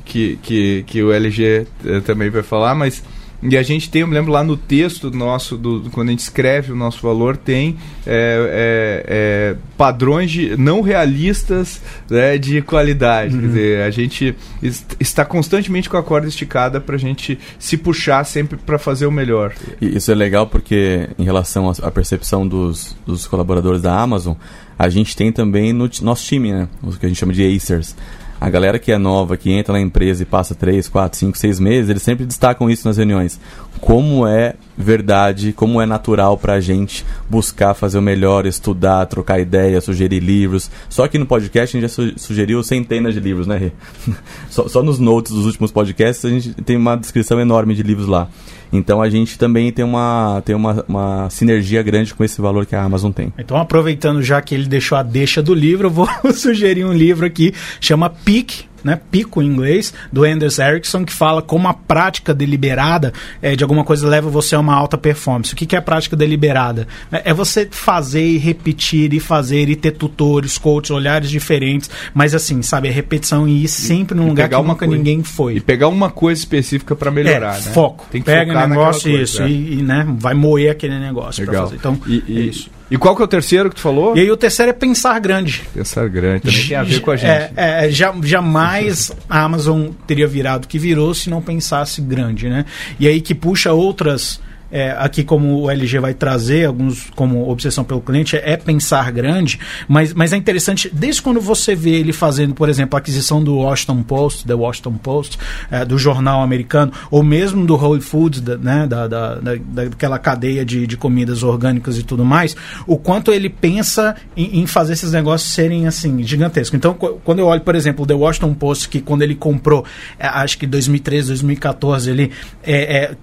que, 0.05 0.37
que, 0.41 0.83
que 0.87 1.03
o 1.03 1.11
LG 1.11 1.67
eh, 1.85 1.99
também 2.01 2.29
vai 2.29 2.43
falar, 2.43 2.75
mas 2.75 3.03
E 3.43 3.55
a 3.55 3.61
gente 3.61 3.87
tem, 3.91 4.01
eu 4.01 4.07
me 4.07 4.15
lembro 4.15 4.31
lá 4.31 4.43
no 4.43 4.57
texto 4.57 5.11
nosso, 5.11 5.55
do, 5.57 5.79
do- 5.79 5.89
quando 5.91 6.07
a 6.07 6.11
gente 6.11 6.19
escreve 6.21 6.71
o 6.71 6.75
nosso 6.75 7.01
valor, 7.03 7.37
tem 7.37 7.77
é, 8.05 9.03
é, 9.05 9.05
é, 9.07 9.55
padrões 9.77 10.31
de, 10.31 10.57
não 10.57 10.81
realistas 10.81 11.79
né, 12.09 12.37
de 12.39 12.63
qualidade. 12.63 13.35
Uhum. 13.35 13.41
Quer 13.41 13.47
dizer, 13.47 13.81
a 13.83 13.91
gente 13.91 14.35
est- 14.63 14.95
está 14.99 15.23
constantemente 15.23 15.87
com 15.87 15.97
a 15.97 16.03
corda 16.03 16.27
esticada 16.27 16.81
para 16.81 16.95
a 16.95 16.99
gente 16.99 17.37
se 17.59 17.77
puxar 17.77 18.23
sempre 18.25 18.57
para 18.57 18.79
fazer 18.79 19.05
o 19.05 19.11
melhor. 19.11 19.53
E 19.79 19.97
isso 19.97 20.11
é 20.11 20.15
legal 20.15 20.47
porque, 20.47 21.07
em 21.19 21.23
relação 21.23 21.71
à 21.83 21.91
percepção 21.91 22.47
dos, 22.47 22.95
dos 23.05 23.27
colaboradores 23.27 23.81
da 23.83 23.95
Amazon, 23.99 24.33
a 24.79 24.89
gente 24.89 25.15
tem 25.15 25.31
também 25.31 25.73
no 25.73 25.87
nosso 26.01 26.25
time, 26.25 26.51
né? 26.51 26.67
O 26.81 26.91
que 26.91 27.05
a 27.05 27.09
gente 27.09 27.19
chama 27.19 27.33
de 27.33 27.45
Acers. 27.55 27.95
A 28.39 28.49
galera 28.49 28.77
que 28.77 28.91
é 28.91 28.97
nova, 28.97 29.35
que 29.35 29.51
entra 29.51 29.73
na 29.73 29.81
empresa 29.81 30.23
e 30.23 30.25
passa 30.25 30.53
3, 30.53 30.87
4, 30.87 31.17
5, 31.17 31.37
6 31.37 31.59
meses, 31.59 31.89
eles 31.89 32.03
sempre 32.03 32.25
destacam 32.25 32.69
isso 32.69 32.87
nas 32.87 32.97
reuniões. 32.97 33.39
Como 33.81 34.27
é 34.27 34.55
verdade, 34.77 35.53
como 35.53 35.81
é 35.81 35.85
natural 35.85 36.37
pra 36.37 36.59
gente 36.59 37.05
buscar 37.29 37.73
fazer 37.73 37.97
o 37.97 38.01
melhor, 38.01 38.45
estudar, 38.45 39.05
trocar 39.07 39.39
ideias, 39.39 39.83
sugerir 39.83 40.19
livros. 40.19 40.69
Só 40.87 41.03
aqui 41.05 41.17
no 41.17 41.25
podcast 41.25 41.75
a 41.75 41.79
gente 41.81 41.89
já 41.89 41.93
su- 41.93 42.13
sugeriu 42.17 42.61
centenas 42.63 43.13
de 43.13 43.19
livros, 43.19 43.47
né, 43.47 43.57
Rê? 43.57 43.71
Só, 44.49 44.67
só 44.67 44.81
nos 44.83 44.97
notes 44.99 45.31
dos 45.31 45.45
últimos 45.45 45.71
podcasts 45.71 46.23
a 46.25 46.29
gente 46.29 46.53
tem 46.53 46.75
uma 46.77 46.95
descrição 46.95 47.39
enorme 47.39 47.75
de 47.75 47.83
livros 47.83 48.07
lá. 48.07 48.27
Então 48.71 49.01
a 49.01 49.09
gente 49.09 49.37
também 49.37 49.71
tem 49.71 49.85
uma, 49.85 50.41
tem 50.43 50.55
uma, 50.55 50.83
uma 50.87 51.29
sinergia 51.29 51.81
grande 51.83 52.13
com 52.13 52.23
esse 52.23 52.41
valor 52.41 52.65
que 52.65 52.75
a 52.75 52.83
Amazon 52.83 53.11
tem. 53.11 53.31
Então, 53.37 53.57
aproveitando 53.57 54.21
já 54.21 54.41
que 54.41 54.53
ele 54.55 54.67
deixou 54.67 54.97
a 54.97 55.03
deixa 55.03 55.41
do 55.41 55.53
livro, 55.53 55.87
eu 55.87 55.91
vou 55.91 56.07
sugerir 56.33 56.85
um 56.85 56.93
livro 56.93 57.25
aqui, 57.25 57.53
chama 57.79 58.09
Peak, 58.09 58.65
né, 58.87 58.99
pico 59.11 59.41
em 59.41 59.45
inglês, 59.47 59.93
do 60.11 60.23
Anders 60.23 60.57
Ericsson, 60.59 61.05
que 61.05 61.13
fala 61.13 61.41
como 61.41 61.67
a 61.67 61.73
prática 61.73 62.33
deliberada 62.33 63.13
eh, 63.41 63.55
de 63.55 63.63
alguma 63.63 63.83
coisa 63.83 64.07
leva 64.07 64.29
você 64.29 64.55
a 64.55 64.59
uma 64.59 64.73
alta 64.73 64.97
performance. 64.97 65.53
O 65.53 65.55
que, 65.55 65.65
que 65.65 65.75
é 65.75 65.79
a 65.79 65.81
prática 65.81 66.15
deliberada? 66.15 66.87
É, 67.11 67.31
é 67.31 67.33
você 67.33 67.67
fazer 67.69 68.25
e 68.25 68.37
repetir 68.37 69.13
e 69.13 69.19
fazer 69.19 69.69
e 69.69 69.75
ter 69.75 69.91
tutores, 69.91 70.57
coaches, 70.57 70.91
olhares 70.91 71.29
diferentes, 71.29 71.89
mas 72.13 72.33
assim, 72.33 72.61
sabe, 72.61 72.87
a 72.87 72.91
repetição 72.91 73.47
e 73.47 73.63
ir 73.63 73.67
sempre 73.67 74.15
num 74.17 74.27
lugar 74.29 74.47
que 74.49 74.55
nunca 74.55 74.75
coisa- 74.85 74.95
ninguém 74.95 75.21
foi. 75.23 75.55
E 75.55 75.59
pegar 75.59 75.87
uma 75.89 76.09
coisa 76.09 76.39
específica 76.39 76.95
para 76.95 77.11
melhorar, 77.11 77.57
é, 77.57 77.61
né? 77.61 77.71
foco. 77.73 78.05
Tem 78.11 78.21
que 78.21 78.25
Pega 78.25 78.51
focar 78.53 78.65
o 78.65 78.69
negócio 78.69 79.11
coisa, 79.11 79.23
isso 79.23 79.41
é. 79.41 79.49
e, 79.49 79.79
e, 79.79 79.83
né, 79.83 80.05
vai 80.17 80.33
moer 80.33 80.71
aquele 80.71 80.97
negócio 80.99 81.45
Legal. 81.45 81.65
fazer. 81.65 81.75
Então, 81.75 81.99
e, 82.07 82.23
é 82.27 82.31
e- 82.31 82.49
isso. 82.49 82.69
E 82.89 82.97
qual 82.97 83.15
que 83.15 83.21
é 83.21 83.25
o 83.25 83.27
terceiro 83.27 83.69
que 83.69 83.75
tu 83.75 83.81
falou? 83.81 84.15
E 84.15 84.19
aí 84.21 84.31
o 84.31 84.37
terceiro 84.37 84.69
é 84.69 84.73
pensar 84.73 85.19
grande. 85.19 85.63
Pensar 85.73 86.07
grande, 86.07 86.41
também 86.43 86.67
tem 86.67 86.77
a 86.77 86.83
ver 86.83 86.99
com 87.01 87.11
a 87.11 87.15
gente. 87.15 87.29
É, 87.29 87.51
é, 87.55 87.89
ja- 87.91 88.13
jamais 88.23 89.11
a 89.29 89.41
Amazon 89.43 89.89
teria 90.05 90.27
virado 90.27 90.65
o 90.65 90.67
que 90.67 90.79
virou 90.79 91.13
se 91.13 91.29
não 91.29 91.41
pensasse 91.41 92.01
grande, 92.01 92.47
né? 92.49 92.65
E 92.99 93.07
aí 93.07 93.19
que 93.21 93.35
puxa 93.35 93.73
outras. 93.73 94.39
É, 94.71 94.91
aqui 94.99 95.23
como 95.23 95.61
o 95.61 95.69
LG 95.69 95.99
vai 95.99 96.13
trazer 96.13 96.65
alguns 96.65 97.09
como 97.15 97.49
obsessão 97.49 97.83
pelo 97.83 98.01
cliente 98.01 98.35
é, 98.35 98.51
é 98.53 98.57
pensar 98.57 99.11
grande 99.11 99.59
mas, 99.87 100.13
mas 100.13 100.33
é 100.33 100.37
interessante 100.37 100.89
desde 100.93 101.21
quando 101.21 101.39
você 101.39 101.73
vê 101.73 101.91
ele 101.91 102.11
fazendo 102.11 102.53
por 102.53 102.67
exemplo 102.67 102.97
a 102.97 102.99
aquisição 102.99 103.41
do 103.43 103.55
Washington 103.55 104.03
Post 104.03 104.45
The 104.45 104.53
Washington 104.53 104.93
Post 104.93 105.37
é, 105.71 105.85
do 105.85 105.97
jornal 105.97 106.41
americano 106.41 106.91
ou 107.09 107.23
mesmo 107.23 107.65
do 107.65 107.75
Whole 107.75 108.01
Foods 108.01 108.41
da, 108.41 108.57
né, 108.57 108.85
da, 108.87 109.07
da, 109.07 109.35
da- 109.35 109.55
daquela 109.85 110.19
cadeia 110.19 110.65
de, 110.65 110.85
de 110.85 110.97
comidas 110.97 111.43
orgânicas 111.43 111.97
e 111.97 112.03
tudo 112.03 112.25
mais 112.25 112.55
o 112.85 112.97
quanto 112.97 113.31
ele 113.31 113.49
pensa 113.49 114.15
em, 114.35 114.59
em 114.59 114.67
fazer 114.67 114.93
esses 114.93 115.11
negócios 115.13 115.49
serem 115.51 115.87
assim 115.87 116.21
gigantescos. 116.23 116.75
Então 116.77 116.93
qu- 116.93 117.19
quando 117.23 117.39
eu 117.39 117.45
olho 117.45 117.61
por 117.61 117.75
exemplo 117.75 118.03
o 118.03 118.07
The 118.07 118.13
Washington 118.15 118.53
Post 118.53 118.89
que 118.89 118.99
quando 118.99 119.21
ele 119.21 119.35
comprou 119.35 119.85
é, 120.19 120.27
acho 120.27 120.57
que 120.57 120.67
2013 120.67 121.27
2014 121.29 122.09
ele 122.11 122.31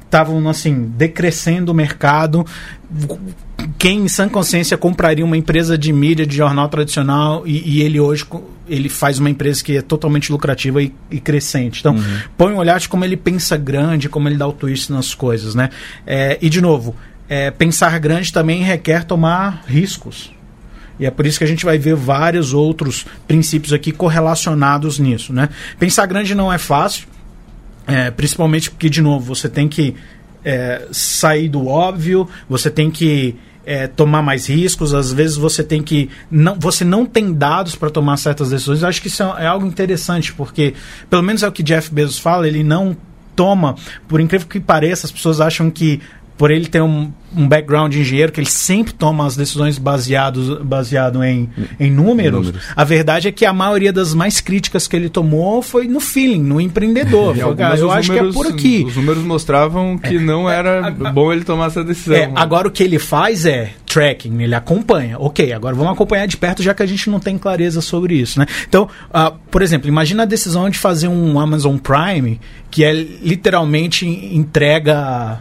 estavam 0.00 0.48
assim 0.48 0.84
decrescendo 0.96 1.33
o 1.68 1.74
mercado 1.74 2.46
quem 3.78 4.04
em 4.04 4.08
sã 4.08 4.28
consciência 4.28 4.76
compraria 4.76 5.24
uma 5.24 5.36
empresa 5.36 5.76
de 5.76 5.92
mídia 5.92 6.26
de 6.26 6.36
jornal 6.36 6.68
tradicional 6.68 7.46
e, 7.46 7.78
e 7.78 7.82
ele 7.82 7.98
hoje 7.98 8.26
ele 8.68 8.88
faz 8.88 9.18
uma 9.18 9.28
empresa 9.28 9.62
que 9.62 9.76
é 9.76 9.82
totalmente 9.82 10.30
lucrativa 10.30 10.82
e, 10.82 10.94
e 11.10 11.20
crescente 11.20 11.80
então 11.80 11.96
põe 12.36 12.52
um 12.52 12.56
olhar 12.56 12.78
de 12.78 12.88
como 12.88 13.04
ele 13.04 13.16
pensa 13.16 13.56
grande 13.56 14.08
como 14.08 14.28
ele 14.28 14.36
dá 14.36 14.46
o 14.46 14.52
twist 14.52 14.92
nas 14.92 15.14
coisas 15.14 15.54
né 15.54 15.70
É, 16.06 16.38
e 16.40 16.48
de 16.48 16.60
novo 16.60 16.94
é, 17.28 17.50
pensar 17.50 17.98
grande 17.98 18.32
também 18.32 18.62
requer 18.62 19.04
tomar 19.04 19.64
riscos 19.66 20.34
e 20.98 21.06
é 21.06 21.10
por 21.10 21.26
isso 21.26 21.38
que 21.38 21.44
a 21.44 21.46
gente 21.46 21.64
vai 21.64 21.78
ver 21.78 21.94
vários 21.94 22.52
outros 22.52 23.04
princípios 23.26 23.72
aqui 23.72 23.90
correlacionados 23.90 24.98
nisso. 24.98 25.32
Né? 25.32 25.48
Pensar 25.78 26.06
grande 26.06 26.34
não 26.34 26.52
é 26.52 26.58
fácil, 26.58 27.08
é, 27.86 28.10
principalmente 28.10 28.70
porque, 28.70 28.88
de 28.88 29.02
novo, 29.02 29.34
você 29.34 29.48
tem 29.48 29.68
que 29.68 29.94
é, 30.44 30.86
sair 30.90 31.48
do 31.48 31.66
óbvio, 31.66 32.28
você 32.48 32.70
tem 32.70 32.90
que 32.90 33.36
é, 33.66 33.86
tomar 33.86 34.22
mais 34.22 34.48
riscos, 34.48 34.92
às 34.94 35.12
vezes 35.12 35.36
você 35.36 35.62
tem 35.62 35.82
que. 35.82 36.10
Não, 36.30 36.56
você 36.58 36.84
não 36.84 37.06
tem 37.06 37.32
dados 37.32 37.74
para 37.74 37.90
tomar 37.90 38.16
certas 38.18 38.50
decisões. 38.50 38.82
Eu 38.82 38.88
acho 38.88 39.00
que 39.00 39.08
isso 39.08 39.22
é, 39.22 39.44
é 39.44 39.46
algo 39.46 39.66
interessante, 39.66 40.32
porque, 40.32 40.74
pelo 41.08 41.22
menos 41.22 41.42
é 41.42 41.48
o 41.48 41.52
que 41.52 41.62
Jeff 41.62 41.92
Bezos 41.92 42.18
fala, 42.18 42.46
ele 42.46 42.62
não 42.62 42.96
toma, 43.34 43.74
por 44.06 44.20
incrível 44.20 44.46
que 44.46 44.60
pareça, 44.60 45.06
as 45.06 45.12
pessoas 45.12 45.40
acham 45.40 45.70
que 45.70 46.00
por 46.36 46.50
ele 46.50 46.66
ter 46.66 46.82
um, 46.82 47.12
um 47.36 47.46
background 47.46 47.92
de 47.92 48.00
engenheiro, 48.00 48.32
que 48.32 48.40
ele 48.40 48.48
sempre 48.50 48.92
toma 48.92 49.24
as 49.24 49.36
decisões 49.36 49.78
baseados, 49.78 50.58
baseado 50.62 51.22
em, 51.22 51.48
em 51.78 51.90
números, 51.90 52.46
Números. 52.48 52.62
a 52.74 52.82
verdade 52.84 53.28
é 53.28 53.32
que 53.32 53.44
a 53.46 53.52
maioria 53.52 53.92
das 53.92 54.12
mais 54.14 54.40
críticas 54.40 54.88
que 54.88 54.96
ele 54.96 55.08
tomou 55.08 55.62
foi 55.62 55.86
no 55.86 56.00
feeling, 56.00 56.42
no 56.42 56.60
empreendedor. 56.60 57.36
"Cara, 57.56 57.78
eu 57.78 57.90
acho 57.90 58.10
que 58.10 58.18
é 58.18 58.22
números- 58.22 58.34
por 58.34 58.46
aqui. 58.52 58.84
Os 58.86 58.96
números 58.96 59.22
mostravam 59.22 59.96
que 59.96 60.18
não 60.18 60.50
era 60.50 60.90
bom 60.90 61.32
ele 61.32 61.44
tomar 61.44 61.66
essa 61.68 61.84
decisão. 61.84 62.16
É, 62.16 62.30
agora 62.34 62.66
o 62.66 62.70
que 62.70 62.82
ele 62.82 62.98
faz 62.98 63.46
é 63.46 63.70
tracking, 63.86 64.42
ele 64.42 64.56
acompanha. 64.56 65.16
Ok, 65.20 65.52
agora 65.52 65.74
vamos 65.76 65.92
acompanhar 65.92 66.26
de 66.26 66.36
perto, 66.36 66.64
já 66.64 66.74
que 66.74 66.82
a 66.82 66.86
gente 66.86 67.08
não 67.08 67.20
tem 67.20 67.38
clareza 67.38 67.80
sobre 67.80 68.14
isso, 68.16 68.40
né? 68.40 68.46
Então, 68.68 68.88
ah, 69.12 69.32
por 69.52 69.62
exemplo, 69.62 69.86
imagina 69.86 70.24
a 70.24 70.26
decisão 70.26 70.68
de 70.68 70.78
fazer 70.78 71.06
um 71.06 71.38
Amazon 71.38 71.76
Prime 71.76 72.40
que 72.72 72.82
é 72.82 72.92
literalmente 72.92 74.04
entrega. 74.04 75.38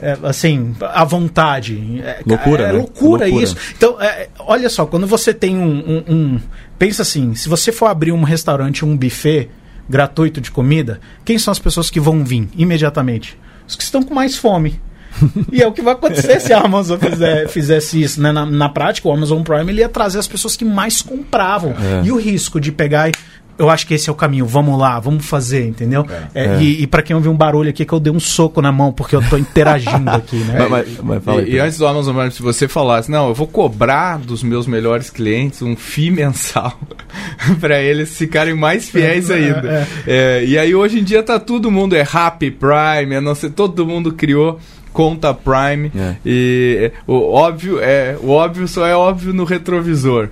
É, 0.00 0.16
assim, 0.24 0.74
à 0.80 1.04
vontade. 1.04 2.00
É, 2.04 2.20
Loucura, 2.26 2.64
é 2.64 2.66
né? 2.68 2.72
loucura, 2.78 3.24
Loucura. 3.26 3.44
isso. 3.44 3.56
Então, 3.76 4.00
é, 4.00 4.28
olha 4.38 4.68
só, 4.68 4.84
quando 4.86 5.06
você 5.06 5.32
tem 5.32 5.56
um, 5.56 5.78
um- 5.78 6.14
um- 6.14 6.40
Pensa 6.78 7.02
assim, 7.02 7.34
se 7.34 7.48
você 7.48 7.72
for 7.72 7.86
abrir 7.86 8.12
um 8.12 8.22
restaurante, 8.22 8.84
um 8.84 8.94
buffet 8.96 9.48
gratuito 9.88 10.40
de 10.40 10.50
comida, 10.50 11.00
quem 11.24 11.38
são 11.38 11.50
as 11.52 11.58
pessoas 11.58 11.88
que 11.88 11.98
vão 11.98 12.22
vir 12.24 12.48
imediatamente? 12.56 13.38
Os 13.66 13.74
que 13.74 13.82
estão 13.82 14.02
com 14.02 14.12
mais 14.14 14.36
fome. 14.36 14.78
e 15.50 15.62
é 15.62 15.66
o 15.66 15.72
que 15.72 15.80
vai 15.80 15.94
acontecer 15.94 16.38
se 16.40 16.52
a 16.52 16.60
Amazon 16.60 16.98
fizer- 16.98 17.48
fizesse 17.48 18.02
isso. 18.02 18.20
Né? 18.20 18.30
Na, 18.32 18.44
na 18.44 18.68
prática, 18.68 19.08
o 19.08 19.12
Amazon 19.12 19.42
Prime 19.42 19.72
ele 19.72 19.80
ia 19.80 19.88
trazer 19.88 20.18
as 20.18 20.28
pessoas 20.28 20.54
que 20.56 20.64
mais 20.66 21.00
compravam. 21.00 21.70
É. 21.70 22.04
E 22.06 22.12
o 22.12 22.16
risco 22.18 22.60
de 22.60 22.70
pegar 22.70 23.08
e. 23.08 23.12
Eu 23.58 23.70
acho 23.70 23.86
que 23.86 23.94
esse 23.94 24.08
é 24.08 24.12
o 24.12 24.14
caminho. 24.14 24.44
Vamos 24.46 24.78
lá, 24.78 24.98
vamos 25.00 25.24
fazer, 25.26 25.66
entendeu? 25.66 26.06
É, 26.34 26.44
É. 26.46 26.62
E, 26.62 26.82
e 26.82 26.86
para 26.86 27.02
quem 27.02 27.16
ouviu 27.16 27.30
um 27.32 27.36
barulho 27.36 27.70
aqui, 27.70 27.84
que 27.84 27.92
eu 27.92 27.98
dei 28.00 28.12
um 28.12 28.20
soco 28.20 28.60
na 28.60 28.70
mão, 28.70 28.92
porque 28.92 29.16
eu 29.16 29.22
tô 29.28 29.36
interagindo 29.38 30.10
aqui, 30.12 30.36
né? 30.36 30.66
Mas- 30.68 30.70
mas- 30.70 30.98
mas 31.02 31.24
fala 31.24 31.40
aí, 31.40 31.50
e, 31.50 31.54
e 31.54 31.58
antes 31.58 31.78
do 31.78 31.86
Amazon 31.86 32.14
Prime, 32.14 32.30
se 32.30 32.42
você 32.42 32.68
falasse, 32.68 33.10
não, 33.10 33.28
eu 33.28 33.34
vou 33.34 33.46
cobrar 33.46 34.18
dos 34.18 34.42
meus 34.42 34.66
melhores 34.66 35.08
clientes 35.10 35.62
um 35.62 35.74
FII 35.76 36.10
mensal 36.12 36.78
para 37.60 37.80
eles 37.80 38.16
ficarem 38.16 38.54
mais 38.54 38.88
fiéis 38.88 39.30
ainda. 39.30 39.86
É, 40.06 40.44
e 40.44 40.58
aí 40.58 40.74
hoje 40.74 40.98
em 41.00 41.04
dia 41.04 41.22
tá 41.22 41.38
todo 41.38 41.70
mundo 41.70 41.94
é 41.96 42.06
Happy 42.10 42.50
Prime, 42.50 43.14
é 43.14 43.20
não 43.20 43.34
sei, 43.34 43.50
todo 43.50 43.86
mundo 43.86 44.12
criou 44.12 44.58
conta 44.92 45.34
Prime 45.34 45.92
É. 45.94 46.16
e 46.24 46.78
é, 46.80 46.92
o 47.06 47.30
óbvio 47.32 47.78
é 47.80 48.16
o 48.20 48.30
óbvio 48.30 48.66
só 48.66 48.86
é 48.86 48.94
óbvio 48.96 49.32
no 49.34 49.44
retrovisor. 49.44 50.28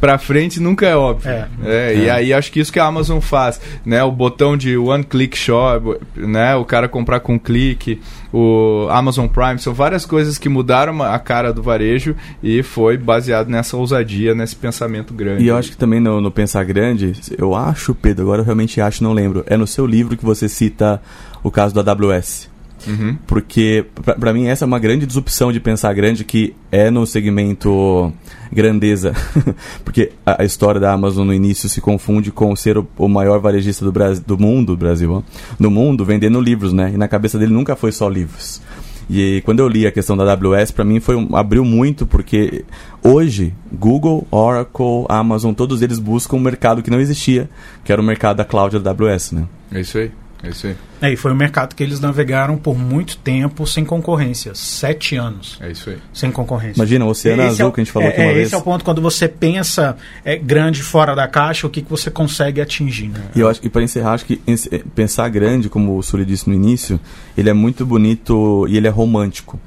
Pra 0.00 0.18
frente 0.18 0.60
nunca 0.60 0.86
é 0.86 0.94
óbvio. 0.96 1.30
É. 1.30 1.46
É, 1.64 1.94
E 1.96 2.06
É. 2.06 2.10
aí 2.10 2.32
acho 2.32 2.52
que 2.52 2.60
isso 2.60 2.72
que 2.72 2.78
a 2.78 2.84
Amazon 2.86 3.18
faz, 3.20 3.60
né? 3.84 4.02
O 4.04 4.12
botão 4.12 4.56
de 4.56 4.76
one 4.76 5.04
click 5.04 5.36
shop, 5.36 5.96
né? 6.16 6.54
O 6.54 6.64
cara 6.64 6.88
comprar 6.88 7.20
com 7.20 7.34
um 7.34 7.38
clique, 7.38 8.00
o 8.32 8.86
Amazon 8.90 9.26
Prime, 9.26 9.58
são 9.58 9.72
várias 9.72 10.04
coisas 10.04 10.36
que 10.38 10.48
mudaram 10.48 11.02
a 11.02 11.18
cara 11.18 11.52
do 11.52 11.62
varejo 11.62 12.14
e 12.42 12.62
foi 12.62 12.96
baseado 12.96 13.48
nessa 13.48 13.76
ousadia, 13.76 14.34
nesse 14.34 14.54
pensamento 14.56 15.14
grande. 15.14 15.44
E 15.44 15.48
eu 15.48 15.56
acho 15.56 15.70
que 15.70 15.76
também 15.76 16.00
no, 16.00 16.20
no 16.20 16.30
Pensar 16.30 16.64
Grande, 16.64 17.12
eu 17.38 17.54
acho, 17.54 17.94
Pedro, 17.94 18.22
agora 18.24 18.40
eu 18.42 18.44
realmente 18.44 18.80
acho, 18.80 19.02
não 19.02 19.12
lembro. 19.12 19.44
É 19.46 19.56
no 19.56 19.66
seu 19.66 19.86
livro 19.86 20.16
que 20.16 20.24
você 20.24 20.48
cita 20.48 21.00
o 21.42 21.50
caso 21.50 21.74
da 21.74 21.92
AWS. 21.92 22.50
Uhum. 22.86 23.16
Porque, 23.26 23.84
pra 24.20 24.32
mim, 24.32 24.46
essa 24.46 24.64
é 24.64 24.66
uma 24.66 24.78
grande 24.78 25.06
disrupção 25.06 25.50
de 25.52 25.58
pensar 25.60 25.92
grande 25.94 26.24
que 26.24 26.54
é 26.70 26.90
no 26.90 27.06
segmento 27.06 28.12
grandeza. 28.52 29.12
Porque 29.84 30.12
a, 30.24 30.42
a 30.42 30.44
história 30.44 30.80
da 30.80 30.92
Amazon 30.92 31.26
no 31.26 31.34
início 31.34 31.68
se 31.68 31.80
confunde 31.80 32.30
com 32.30 32.54
ser 32.54 32.78
o, 32.78 32.86
o 32.96 33.08
maior 33.08 33.40
varejista 33.40 33.84
do, 33.84 33.92
Brasil, 33.92 34.22
do 34.26 34.38
mundo, 34.38 34.76
Brasil, 34.76 35.12
ó, 35.12 35.22
do 35.58 35.70
mundo, 35.70 36.04
vendendo 36.04 36.40
livros, 36.40 36.72
né? 36.72 36.92
E 36.94 36.96
na 36.96 37.08
cabeça 37.08 37.38
dele 37.38 37.52
nunca 37.52 37.74
foi 37.76 37.92
só 37.92 38.08
livros. 38.08 38.60
E 39.08 39.40
quando 39.44 39.60
eu 39.60 39.68
li 39.68 39.86
a 39.86 39.92
questão 39.92 40.16
da 40.16 40.24
AWS, 40.32 40.72
para 40.72 40.84
mim 40.84 40.98
foi 40.98 41.14
um- 41.14 41.36
abriu 41.36 41.64
muito 41.64 42.04
porque 42.06 42.64
hoje 43.02 43.54
Google, 43.72 44.26
Oracle, 44.32 45.06
Amazon, 45.08 45.54
todos 45.54 45.80
eles 45.80 45.98
buscam 46.00 46.36
um 46.36 46.40
mercado 46.40 46.82
que 46.82 46.90
não 46.90 47.00
existia, 47.00 47.48
que 47.84 47.92
era 47.92 48.02
o 48.02 48.04
mercado 48.04 48.38
da 48.38 48.44
cloud 48.44 48.78
da 48.80 48.90
AWS, 48.90 49.30
né? 49.32 49.44
É 49.72 49.80
isso 49.80 49.96
aí. 49.98 50.10
É 50.46 50.50
isso 50.50 50.66
aí. 50.66 50.76
É, 51.02 51.12
e 51.12 51.16
foi 51.16 51.32
um 51.32 51.34
mercado 51.34 51.74
que 51.74 51.82
eles 51.82 52.00
navegaram 52.00 52.56
por 52.56 52.76
muito 52.78 53.18
tempo 53.18 53.66
sem 53.66 53.84
concorrência. 53.84 54.52
Sete 54.54 55.16
anos 55.16 55.58
É 55.60 55.70
isso 55.70 55.90
aí. 55.90 55.98
sem 56.12 56.30
concorrência. 56.30 56.78
Imagina, 56.78 57.04
o 57.04 57.08
Oceano 57.08 57.42
Esse 57.42 57.50
Azul 57.50 57.66
é 57.66 57.68
o- 57.68 57.72
que 57.72 57.80
a 57.80 57.84
gente 57.84 57.92
falou 57.92 58.08
é, 58.08 58.12
aqui 58.12 58.20
uma 58.20 58.30
é, 58.30 58.34
vez. 58.34 58.46
Esse 58.46 58.54
é 58.54 58.58
o 58.58 58.62
ponto 58.62 58.84
quando 58.84 59.02
você 59.02 59.28
pensa 59.28 59.96
é, 60.24 60.36
grande 60.36 60.82
fora 60.82 61.14
da 61.14 61.26
caixa, 61.28 61.66
o 61.66 61.70
que, 61.70 61.82
que 61.82 61.90
você 61.90 62.10
consegue 62.10 62.60
atingir. 62.60 63.08
Né? 63.08 63.20
E 63.34 63.40
eu 63.40 63.48
acho 63.48 63.60
que 63.60 63.68
para 63.68 63.82
encerrar, 63.82 64.12
acho 64.14 64.24
que 64.24 64.40
eh, 64.46 64.82
pensar 64.94 65.28
grande, 65.28 65.68
como 65.68 65.96
o 65.98 66.02
Sully 66.02 66.24
disse 66.24 66.48
no 66.48 66.54
início, 66.54 66.98
ele 67.36 67.50
é 67.50 67.52
muito 67.52 67.84
bonito 67.84 68.66
e 68.68 68.76
ele 68.76 68.86
é 68.86 68.90
romântico. 68.90 69.60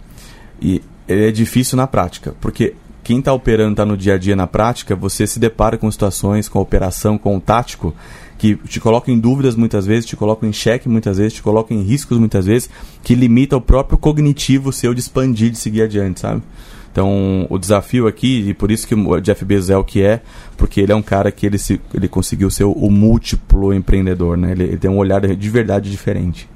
E 0.62 0.82
ele 1.08 1.28
é 1.28 1.32
difícil 1.32 1.76
na 1.78 1.88
prática, 1.88 2.34
porque 2.42 2.74
quem 3.10 3.18
está 3.18 3.34
operando, 3.34 3.72
está 3.72 3.84
no 3.84 3.98
dia 3.98 4.14
a 4.14 4.18
dia 4.20 4.36
na 4.36 4.46
prática, 4.46 4.96
você 4.96 5.26
se 5.26 5.40
depara 5.40 5.80
com 5.80 5.90
situações, 5.90 6.48
com 6.48 6.60
a 6.60 6.62
operação, 6.62 7.18
com 7.18 7.36
o 7.36 7.42
tático, 7.42 7.92
que 8.38 8.54
te 8.54 8.80
colocam 8.80 9.12
em 9.12 9.20
dúvidas 9.20 9.56
muitas 9.56 9.84
vezes, 9.84 10.06
te 10.06 10.16
colocam 10.16 10.48
em 10.48 10.54
xeque 10.54 10.88
muitas 10.88 11.18
vezes, 11.18 11.34
te 11.34 11.42
colocam 11.42 11.76
em 11.76 11.82
riscos 11.82 12.20
muitas 12.20 12.46
vezes, 12.46 12.70
que 13.02 13.16
limita 13.16 13.58
o 13.58 13.62
próprio 13.62 13.98
cognitivo 13.98 14.72
seu 14.72 14.94
de 14.94 15.00
expandir, 15.00 15.50
de 15.50 15.58
seguir 15.58 15.82
adiante, 15.82 16.20
sabe? 16.20 16.44
Então, 16.92 17.48
o 17.50 17.58
desafio 17.58 18.06
aqui, 18.06 18.50
e 18.50 18.54
por 18.54 18.70
isso 18.70 18.88
que 18.88 18.94
o 18.94 19.20
Jeff 19.20 19.44
Bezos 19.44 19.72
é 19.72 19.78
o 19.78 19.84
que 19.84 20.04
é, 20.04 20.22
porque 20.56 20.80
ele 20.80 20.92
é 20.92 20.96
um 20.96 21.02
cara 21.02 21.32
que 21.32 21.48
ele, 21.48 21.58
se, 21.58 21.82
ele 21.92 22.08
conseguiu 22.08 22.52
ser 22.52 22.66
o, 22.66 22.72
o 22.74 22.92
múltiplo 22.92 23.74
empreendedor, 23.74 24.38
né? 24.38 24.52
Ele, 24.52 24.66
ele 24.66 24.78
tem 24.78 24.92
um 24.92 24.98
olhar 24.98 25.20
de 25.22 25.50
verdade 25.50 25.90
diferente. 25.90 26.48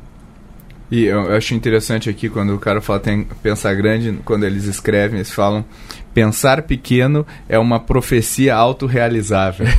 E 0.91 1.05
eu 1.05 1.33
acho 1.35 1.55
interessante 1.55 2.09
aqui 2.09 2.29
quando 2.29 2.53
o 2.53 2.59
cara 2.59 2.79
fala 2.81 2.99
tem 2.99 3.23
pensar 3.41 3.73
grande, 3.73 4.19
quando 4.25 4.43
eles 4.45 4.65
escrevem, 4.65 5.17
eles 5.17 5.31
falam 5.31 5.65
pensar 6.13 6.61
pequeno 6.61 7.25
é 7.49 7.57
uma 7.57 7.79
profecia 7.79 8.53
autorrealizável. 8.55 9.65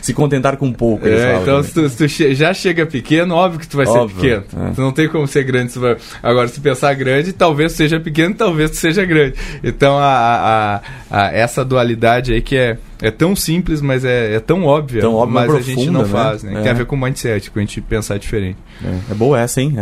Se 0.00 0.14
contentar 0.14 0.56
com 0.56 0.72
pouco, 0.72 1.06
É, 1.06 1.36
então 1.42 1.62
se 1.62 1.74
tu, 1.74 1.86
se 1.86 1.94
tu 1.98 2.08
che- 2.08 2.34
já 2.34 2.54
chega 2.54 2.86
pequeno, 2.86 3.34
óbvio 3.34 3.60
que 3.60 3.68
tu 3.68 3.76
vai 3.76 3.84
Óbvio, 3.86 4.18
ser 4.18 4.40
pequeno. 4.40 4.68
é. 4.68 4.72
Tu 4.72 4.80
não 4.80 4.90
tem 4.90 5.06
como 5.06 5.26
ser 5.26 5.44
grande. 5.44 5.78
vai- 5.78 5.98
Agora, 6.22 6.48
se 6.48 6.58
pensar 6.58 6.94
grande, 6.94 7.34
talvez 7.34 7.72
seja 7.72 8.00
pequeno, 8.00 8.34
talvez 8.34 8.70
seja 8.78 9.04
grande. 9.04 9.34
Então, 9.62 9.98
a, 9.98 10.80
a- 10.80 10.80
a- 11.10 11.32
essa 11.32 11.62
dualidade 11.62 12.32
aí 12.32 12.40
que 12.40 12.56
é, 12.56 12.78
é 13.02 13.10
tão 13.10 13.36
simples, 13.36 13.82
mas 13.82 14.02
é, 14.02 14.32
é 14.36 14.40
tão 14.40 14.64
óbvia, 14.64 15.02
Tão 15.02 15.12
óbvia, 15.14 15.34
mas 15.40 15.48
mas 15.48 15.56
a 15.56 15.60
gente 15.60 15.74
profunda, 15.74 15.98
não 15.98 16.06
né? 16.06 16.10
faz, 16.10 16.42
né? 16.42 16.58
É. 16.58 16.62
Tem 16.62 16.70
a 16.70 16.74
ver 16.74 16.86
com 16.86 16.96
mindset, 16.96 17.50
com 17.50 17.58
a 17.58 17.62
gente 17.62 17.82
pensar 17.82 18.18
diferente. 18.18 18.56
É, 18.82 19.12
é 19.12 19.14
boa 19.14 19.38
essa, 19.38 19.60
hein? 19.60 19.74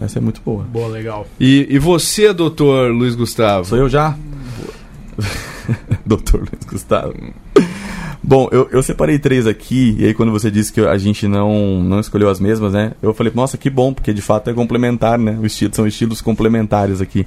Essa 0.00 0.18
é 0.18 0.22
muito 0.22 0.40
boa. 0.44 0.64
Boa, 0.64 0.88
legal. 0.88 1.26
E, 1.38 1.66
e 1.70 1.78
você, 1.78 2.32
doutor 2.32 2.90
Luiz 2.90 3.14
Gustavo? 3.14 3.64
Sou 3.64 3.78
eu 3.78 3.88
já? 3.88 4.16
Doutor 6.04 6.40
Luiz 6.40 6.64
Gustavo. 6.66 7.14
Bom, 8.22 8.48
eu, 8.50 8.68
eu 8.72 8.82
separei 8.82 9.18
três 9.18 9.46
aqui, 9.46 9.96
e 9.98 10.06
aí 10.06 10.14
quando 10.14 10.32
você 10.32 10.50
disse 10.50 10.72
que 10.72 10.80
a 10.80 10.96
gente 10.96 11.28
não, 11.28 11.82
não 11.82 12.00
escolheu 12.00 12.30
as 12.30 12.40
mesmas, 12.40 12.72
né? 12.72 12.92
Eu 13.02 13.12
falei, 13.12 13.30
nossa, 13.34 13.58
que 13.58 13.68
bom, 13.68 13.92
porque 13.92 14.14
de 14.14 14.22
fato 14.22 14.48
é 14.48 14.54
complementar, 14.54 15.18
né? 15.18 15.38
O 15.40 15.44
estilo, 15.44 15.74
são 15.74 15.86
estilos 15.86 16.22
complementares 16.22 17.02
aqui. 17.02 17.26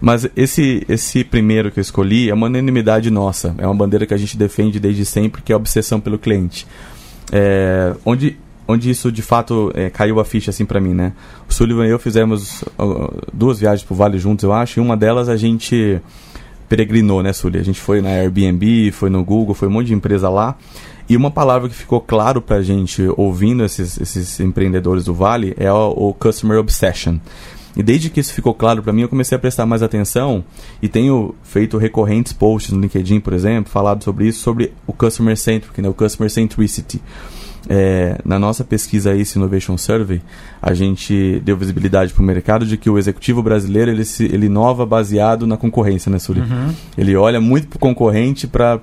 Mas 0.00 0.26
esse, 0.34 0.82
esse 0.88 1.22
primeiro 1.24 1.70
que 1.70 1.78
eu 1.78 1.82
escolhi 1.82 2.30
é 2.30 2.34
uma 2.34 2.46
unanimidade 2.46 3.10
nossa. 3.10 3.54
É 3.58 3.66
uma 3.66 3.74
bandeira 3.74 4.06
que 4.06 4.14
a 4.14 4.16
gente 4.16 4.36
defende 4.36 4.80
desde 4.80 5.04
sempre, 5.04 5.42
que 5.42 5.52
é 5.52 5.54
a 5.54 5.58
obsessão 5.58 6.00
pelo 6.00 6.18
cliente. 6.18 6.66
É, 7.30 7.94
onde, 8.04 8.38
onde 8.70 8.90
isso 8.90 9.10
de 9.10 9.22
fato 9.22 9.70
é, 9.74 9.90
caiu 9.90 10.20
a 10.20 10.24
ficha 10.24 10.50
assim 10.50 10.64
pra 10.64 10.80
mim, 10.80 10.94
né? 10.94 11.12
O 11.48 11.52
Sullivan 11.52 11.86
e 11.86 11.90
eu 11.90 11.98
fizemos 11.98 12.64
duas 13.32 13.58
viagens 13.58 13.82
pro 13.82 13.94
Vale 13.94 14.18
juntos, 14.18 14.44
eu 14.44 14.52
acho, 14.52 14.78
e 14.78 14.82
uma 14.82 14.96
delas 14.96 15.28
a 15.28 15.36
gente 15.36 16.00
peregrinou, 16.68 17.22
né, 17.22 17.32
Sully? 17.32 17.58
A 17.58 17.64
gente 17.64 17.80
foi 17.80 18.00
na 18.00 18.10
Airbnb, 18.10 18.92
foi 18.92 19.10
no 19.10 19.24
Google, 19.24 19.54
foi 19.54 19.66
um 19.66 19.72
monte 19.72 19.88
de 19.88 19.94
empresa 19.94 20.28
lá. 20.28 20.56
E 21.08 21.16
uma 21.16 21.30
palavra 21.30 21.68
que 21.68 21.74
ficou 21.74 22.00
claro 22.00 22.40
pra 22.40 22.62
gente 22.62 23.02
ouvindo 23.16 23.64
esses, 23.64 24.00
esses 24.00 24.38
empreendedores 24.38 25.04
do 25.04 25.12
Vale 25.12 25.52
é 25.58 25.72
o, 25.72 25.90
o 25.90 26.14
Customer 26.14 26.56
Obsession. 26.58 27.18
E 27.76 27.82
desde 27.82 28.10
que 28.10 28.20
isso 28.20 28.32
ficou 28.32 28.54
claro 28.54 28.82
pra 28.82 28.92
mim, 28.92 29.02
eu 29.02 29.08
comecei 29.08 29.34
a 29.34 29.38
prestar 29.38 29.66
mais 29.66 29.82
atenção 29.82 30.44
e 30.80 30.88
tenho 30.88 31.34
feito 31.42 31.76
recorrentes 31.76 32.32
posts 32.32 32.72
no 32.72 32.80
LinkedIn, 32.80 33.18
por 33.18 33.32
exemplo, 33.32 33.70
falado 33.70 34.04
sobre 34.04 34.28
isso, 34.28 34.40
sobre 34.40 34.72
o 34.86 34.92
Customer 34.92 35.36
Centric, 35.36 35.82
né, 35.82 35.88
o 35.88 35.94
Customer 35.94 36.30
Centricity. 36.30 37.02
É, 37.68 38.18
na 38.24 38.38
nossa 38.38 38.64
pesquisa 38.64 39.14
Ace 39.14 39.38
Innovation 39.38 39.76
Survey, 39.76 40.22
a 40.62 40.72
gente 40.72 41.40
deu 41.44 41.56
visibilidade 41.56 42.12
para 42.12 42.22
o 42.22 42.24
mercado 42.24 42.64
de 42.64 42.76
que 42.76 42.88
o 42.88 42.98
executivo 42.98 43.42
brasileiro 43.42 43.90
ele, 43.90 44.04
se, 44.04 44.24
ele 44.24 44.46
inova 44.46 44.86
baseado 44.86 45.46
na 45.46 45.56
concorrência, 45.56 46.10
né, 46.10 46.18
Suri? 46.18 46.42
Ele 46.96 47.14
olha 47.16 47.40
muito 47.40 47.68
para 47.68 47.76
o 47.76 47.80
concorrente 47.80 48.46
para 48.46 48.78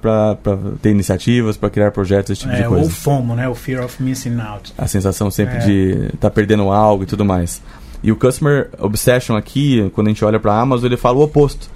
ter 0.81 0.91
iniciativas, 0.91 1.57
para 1.57 1.69
criar 1.69 1.91
projetos, 1.91 2.31
esse 2.31 2.41
tipo 2.41 2.53
É, 2.53 2.61
de 2.61 2.67
coisa. 2.67 2.83
ou 2.83 2.89
FOMO, 2.89 3.35
né? 3.35 3.49
O 3.49 3.55
Fear 3.55 3.83
of 3.83 4.01
Missing 4.01 4.39
Out. 4.39 4.73
A 4.77 4.87
sensação 4.87 5.31
sempre 5.31 5.55
É. 5.55 5.59
de 5.59 5.91
estar 6.05 6.17
tá 6.17 6.29
perdendo 6.29 6.63
algo 6.71 7.03
e 7.03 7.05
tudo 7.07 7.25
mais. 7.25 7.61
E 8.03 8.11
o 8.11 8.15
Customer 8.15 8.69
Obsession 8.79 9.35
aqui, 9.35 9.91
quando 9.95 10.07
a 10.07 10.09
gente 10.11 10.23
olha 10.23 10.39
para 10.39 10.53
a 10.53 10.61
Amazon, 10.61 10.85
ele 10.85 10.97
fala 10.97 11.17
o 11.17 11.23
oposto. 11.23 11.67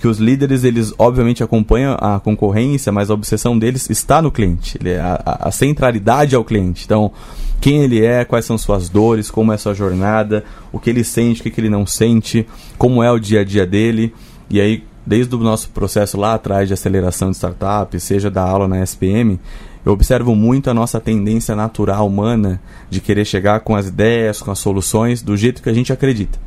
Que 0.00 0.08
os 0.08 0.18
líderes, 0.18 0.64
eles 0.64 0.94
obviamente 0.98 1.42
acompanham 1.42 1.94
a 2.00 2.18
concorrência, 2.18 2.90
mas 2.90 3.10
a 3.10 3.14
obsessão 3.14 3.58
deles 3.58 3.90
está 3.90 4.22
no 4.22 4.32
cliente. 4.32 4.78
Ele 4.80 4.90
é 4.92 4.98
a, 5.00 5.38
a- 5.42 5.50
centralidade 5.50 6.34
ao 6.34 6.42
cliente. 6.42 6.84
Então, 6.86 7.12
quem 7.60 7.82
ele 7.82 8.02
é, 8.02 8.24
quais 8.24 8.46
são 8.46 8.56
suas 8.56 8.88
dores, 8.88 9.30
como 9.30 9.52
é 9.52 9.58
sua 9.58 9.74
jornada, 9.74 10.42
o 10.72 10.78
que 10.80 10.88
ele 10.88 11.04
sente, 11.04 11.42
o 11.42 11.44
que 11.50 11.60
ele 11.60 11.68
não 11.68 11.84
sente, 11.86 12.46
como 12.78 13.02
é 13.02 13.10
o 13.12 13.18
dia 13.18 13.40
a 13.40 13.44
dia 13.44 13.66
dele. 13.66 14.14
E 14.48 14.58
aí, 14.58 14.84
desde 15.04 15.34
o 15.34 15.38
nosso 15.38 15.68
processo 15.68 16.16
lá 16.18 16.32
atrás 16.32 16.66
de 16.66 16.72
aceleração 16.72 17.30
de 17.30 17.36
startup, 17.36 18.00
seja 18.00 18.30
da 18.30 18.42
aula 18.42 18.66
na 18.66 18.82
SPM, 18.82 19.38
eu 19.84 19.92
observo 19.92 20.34
muito 20.34 20.70
a 20.70 20.74
nossa 20.74 20.98
tendência 20.98 21.54
natural 21.54 22.06
humana 22.06 22.58
de 22.88 23.02
querer 23.02 23.26
chegar 23.26 23.60
com 23.60 23.76
as 23.76 23.88
ideias, 23.88 24.40
com 24.40 24.50
as 24.50 24.58
soluções, 24.58 25.20
do 25.20 25.36
jeito 25.36 25.62
que 25.62 25.68
a 25.68 25.74
gente 25.74 25.92
acredita. 25.92 26.38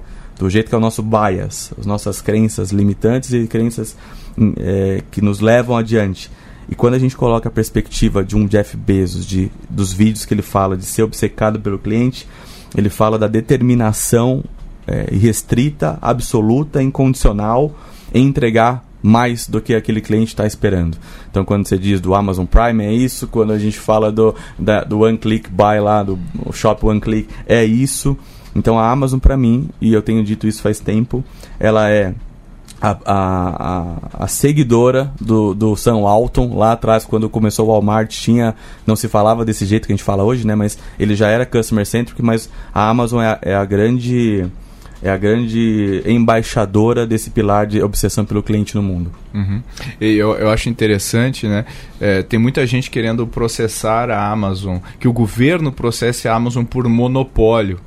Do 0.44 0.50
jeito 0.50 0.68
que 0.68 0.76
é 0.76 0.78
o 0.78 0.82
nosso 0.82 1.02
bias, 1.02 1.72
as 1.80 1.86
nossas 1.86 2.22
crenças 2.22 2.72
limitantes 2.72 3.32
e 3.32 3.48
crenças 3.48 3.96
hum, 4.38 4.52
é, 4.58 5.02
que 5.10 5.22
nos 5.22 5.40
levam 5.40 5.78
adiante. 5.78 6.30
E 6.68 6.76
quando 6.76 6.96
a 6.96 7.00
gente 7.00 7.16
coloca 7.16 7.48
a 7.48 7.52
perspectiva 7.52 8.26
de 8.26 8.36
um 8.36 8.46
Jeff 8.46 8.76
Bezos, 8.76 9.26
de, 9.26 9.50
dos 9.70 9.94
vídeos 9.94 10.26
que 10.26 10.34
ele 10.34 10.42
fala 10.42 10.76
de 10.76 10.84
ser 10.84 11.04
obcecado 11.04 11.62
pelo 11.62 11.80
cliente, 11.80 12.28
ele 12.76 12.90
fala 12.90 13.18
da 13.18 13.26
determinação 13.26 14.44
é, 14.86 15.08
irrestrita, 15.14 15.98
absoluta, 16.02 16.84
incondicional 16.84 17.74
em 18.14 18.28
entregar 18.28 18.84
mais 19.02 19.48
do 19.48 19.62
que 19.62 19.74
aquele 19.74 20.02
cliente 20.02 20.34
está 20.34 20.46
esperando. 20.46 20.98
Então, 21.32 21.46
quando 21.46 21.66
você 21.66 21.78
diz 21.78 22.02
do 22.02 22.14
Amazon 22.14 22.46
Prime, 22.46 22.84
é 22.84 22.92
isso. 22.92 23.30
Quando 23.30 23.54
a 23.54 23.58
gente 23.58 23.80
fala 23.80 24.12
do, 24.12 24.36
da, 24.60 24.84
do 24.84 25.00
One 25.00 25.18
Click 25.18 25.50
Buy 25.50 25.80
lá, 25.80 26.04
do 26.04 26.20
Shop 26.52 26.86
One 26.86 27.00
Click, 27.00 27.30
é 27.48 27.64
isso. 27.64 28.18
Então, 28.56 28.78
a 28.78 28.90
Amazon, 28.90 29.20
para 29.20 29.36
mim, 29.38 29.70
e 29.82 29.94
eu 29.94 30.02
tenho 30.02 30.24
dito 30.24 30.48
isso 30.48 30.62
faz 30.62 30.80
tempo, 30.80 31.24
ela 31.60 31.90
é 31.90 32.14
a, 32.82 32.98
a, 33.06 33.98
a, 34.26 34.28
seguidora 34.28 35.12
do, 35.20 35.54
do 35.54 35.76
Sam 35.76 36.02
Walton. 36.02 36.56
Lá 36.58 36.74
atrás, 36.74 37.06
quando 37.06 37.30
começou 37.30 37.68
o 37.68 37.72
Walmart, 37.72 38.10
tinha, 38.12 38.56
não 38.86 38.96
se 38.96 39.08
falava 39.08 39.46
desse 39.46 39.66
jeito 39.66 39.88
que 39.88 39.94
a 39.94 39.96
gente 39.96 40.04
fala 40.04 40.24
hoje, 40.24 40.46
né? 40.46 40.54
Mas 40.54 40.78
ele 41.00 41.16
já 41.16 41.30
era 41.30 41.46
customer 41.46 41.86
centric, 41.86 42.22
mas 42.22 42.50
a 42.74 42.90
Amazon 42.90 43.22
é, 43.22 43.28
a- 43.28 43.40
é 43.42 43.56
a 43.56 43.64
grande 43.66 44.46
é 45.02 45.10
a 45.10 45.18
grande 45.18 46.02
embaixadora 46.06 47.06
desse 47.06 47.30
pilar 47.30 47.68
de 47.68 47.82
obsessão 47.82 48.24
pelo 48.24 48.42
cliente 48.42 48.74
no 48.74 48.82
mundo. 48.82 49.12
Uhum. 49.34 49.62
Eu, 50.00 50.34
eu 50.36 50.50
acho 50.50 50.70
interessante, 50.70 51.46
né? 51.46 51.66
É, 52.00 52.24
tem 52.24 52.40
muita 52.40 52.66
gente 52.66 52.90
querendo 52.90 53.28
processar 53.28 54.10
a 54.10 54.32
Amazon, 54.32 54.78
que 55.02 55.08
o 55.08 55.12
governo 55.12 55.74
processe 55.74 56.28
a 56.30 56.34
Amazon 56.34 56.64
por 56.64 56.88
monopólio. 56.88 57.80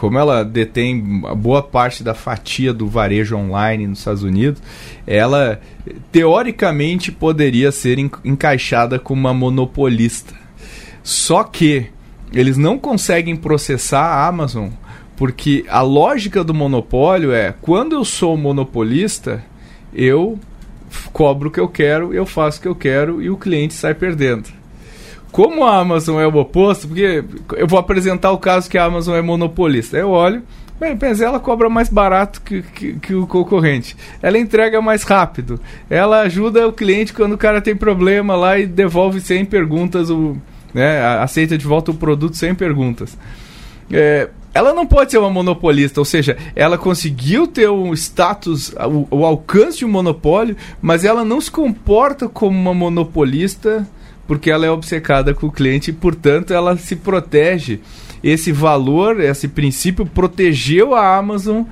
Como 0.00 0.18
ela 0.18 0.42
detém 0.42 0.98
boa 1.36 1.62
parte 1.62 2.02
da 2.02 2.14
fatia 2.14 2.72
do 2.72 2.86
varejo 2.86 3.36
online 3.36 3.86
nos 3.86 3.98
Estados 3.98 4.22
Unidos, 4.22 4.62
ela 5.06 5.60
teoricamente 6.10 7.12
poderia 7.12 7.70
ser 7.70 7.98
en- 7.98 8.10
encaixada 8.24 8.98
como 8.98 9.20
uma 9.20 9.34
monopolista. 9.34 10.32
Só 11.02 11.44
que 11.44 11.88
eles 12.32 12.56
não 12.56 12.78
conseguem 12.78 13.36
processar 13.36 14.00
a 14.02 14.26
Amazon 14.26 14.70
porque 15.18 15.66
a 15.68 15.82
lógica 15.82 16.42
do 16.42 16.54
monopólio 16.54 17.30
é 17.30 17.52
quando 17.60 17.94
eu 17.94 18.02
sou 18.02 18.38
monopolista, 18.38 19.44
eu 19.92 20.38
cobro 21.12 21.50
o 21.50 21.52
que 21.52 21.60
eu 21.60 21.68
quero, 21.68 22.14
eu 22.14 22.24
faço 22.24 22.58
o 22.58 22.62
que 22.62 22.68
eu 22.68 22.74
quero 22.74 23.20
e 23.20 23.28
o 23.28 23.36
cliente 23.36 23.74
sai 23.74 23.92
perdendo. 23.92 24.59
Como 25.32 25.64
a 25.64 25.78
Amazon 25.78 26.20
é 26.20 26.26
o 26.26 26.36
oposto, 26.36 26.88
porque 26.88 27.24
eu 27.56 27.66
vou 27.66 27.78
apresentar 27.78 28.32
o 28.32 28.38
caso 28.38 28.68
que 28.68 28.76
a 28.76 28.84
Amazon 28.84 29.16
é 29.16 29.22
monopolista. 29.22 29.96
Eu 29.96 30.10
olho, 30.10 30.42
bem, 30.78 30.98
mas 31.00 31.20
ela 31.20 31.38
cobra 31.38 31.68
mais 31.68 31.88
barato 31.88 32.40
que, 32.40 32.62
que, 32.62 32.94
que 32.94 33.14
o 33.14 33.26
concorrente. 33.26 33.96
Ela 34.20 34.38
entrega 34.38 34.80
mais 34.80 35.02
rápido. 35.04 35.60
Ela 35.88 36.22
ajuda 36.22 36.66
o 36.66 36.72
cliente 36.72 37.12
quando 37.12 37.34
o 37.34 37.38
cara 37.38 37.60
tem 37.60 37.76
problema 37.76 38.34
lá 38.34 38.58
e 38.58 38.66
devolve 38.66 39.20
sem 39.20 39.44
perguntas, 39.44 40.10
o, 40.10 40.36
né, 40.74 41.00
aceita 41.18 41.56
de 41.56 41.64
volta 41.64 41.92
o 41.92 41.94
produto 41.94 42.36
sem 42.36 42.54
perguntas. 42.54 43.16
É, 43.92 44.28
ela 44.52 44.72
não 44.72 44.84
pode 44.84 45.12
ser 45.12 45.18
uma 45.18 45.30
monopolista, 45.30 46.00
ou 46.00 46.04
seja, 46.04 46.36
ela 46.56 46.76
conseguiu 46.76 47.46
ter 47.46 47.70
um 47.70 47.92
status, 47.94 48.74
o, 48.74 49.18
o 49.18 49.24
alcance 49.24 49.78
de 49.78 49.84
um 49.84 49.88
monopólio, 49.88 50.56
mas 50.82 51.04
ela 51.04 51.24
não 51.24 51.40
se 51.40 51.50
comporta 51.50 52.28
como 52.28 52.58
uma 52.58 52.74
monopolista 52.74 53.86
porque 54.30 54.48
ela 54.48 54.64
é 54.64 54.70
obcecada 54.70 55.34
com 55.34 55.48
o 55.48 55.50
cliente 55.50 55.90
e, 55.90 55.92
portanto, 55.92 56.54
ela 56.54 56.76
se 56.76 56.94
protege. 56.94 57.80
Esse 58.22 58.52
valor, 58.52 59.18
esse 59.18 59.48
princípio 59.48 60.06
protegeu 60.06 60.94
a 60.94 61.16
Amazon 61.16 61.64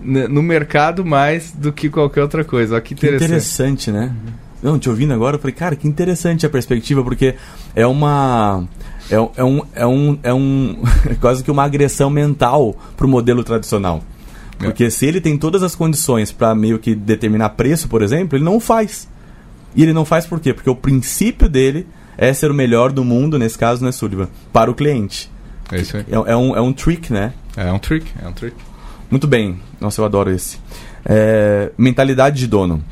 no 0.00 0.40
mercado 0.40 1.04
mais 1.04 1.50
do 1.50 1.72
que 1.72 1.90
qualquer 1.90 2.22
outra 2.22 2.44
coisa. 2.44 2.74
Olha 2.74 2.82
que 2.82 2.94
interessante. 2.94 3.18
Que 3.18 3.24
interessante, 3.24 3.90
né? 3.90 4.14
Não, 4.62 4.78
te 4.78 4.88
ouvindo 4.88 5.12
agora, 5.12 5.34
eu 5.34 5.40
falei, 5.40 5.56
cara, 5.56 5.74
que 5.74 5.88
interessante 5.88 6.46
a 6.46 6.48
perspectiva, 6.48 7.02
porque 7.02 7.34
é 7.74 7.84
uma. 7.84 8.62
É, 9.10 9.16
é 9.16 9.42
um, 9.42 9.62
é 9.74 9.84
um, 9.84 10.18
é 10.22 10.32
um 10.32 10.84
quase 11.20 11.42
que 11.42 11.50
uma 11.50 11.64
agressão 11.64 12.10
mental 12.10 12.76
para 12.96 13.06
o 13.06 13.08
modelo 13.08 13.42
tradicional. 13.42 14.04
É. 14.60 14.66
Porque 14.66 14.84
é. 14.84 14.90
se 14.90 15.04
ele 15.04 15.20
tem 15.20 15.36
todas 15.36 15.64
as 15.64 15.74
condições 15.74 16.30
para 16.30 16.54
meio 16.54 16.78
que 16.78 16.94
determinar 16.94 17.48
preço, 17.50 17.88
por 17.88 18.02
exemplo, 18.02 18.38
ele 18.38 18.44
não 18.44 18.60
faz. 18.60 19.08
E 19.74 19.82
ele 19.82 19.92
não 19.92 20.04
faz 20.04 20.26
por 20.26 20.38
quê? 20.38 20.54
Porque 20.54 20.70
o 20.70 20.76
princípio 20.76 21.48
dele 21.48 21.84
é 22.16 22.32
ser 22.32 22.50
o 22.50 22.54
melhor 22.54 22.92
do 22.92 23.04
mundo, 23.04 23.38
nesse 23.38 23.58
caso, 23.58 23.84
né, 23.84 23.92
Sullivan? 23.92 24.28
Para 24.52 24.70
o 24.70 24.74
cliente. 24.74 25.30
É 25.72 25.80
isso 25.80 25.96
aí. 25.96 26.04
É, 26.10 26.32
é, 26.32 26.36
um, 26.36 26.56
é 26.56 26.60
um 26.60 26.72
trick, 26.72 27.12
né? 27.12 27.32
É 27.56 27.70
um 27.72 27.78
trick, 27.78 28.06
é 28.22 28.28
um 28.28 28.32
trick. 28.32 28.56
Muito 29.10 29.26
bem. 29.26 29.58
Nossa, 29.80 30.00
eu 30.00 30.04
adoro 30.04 30.30
esse. 30.30 30.58
É, 31.04 31.70
mentalidade 31.76 32.38
de 32.38 32.46
dono. 32.46 32.82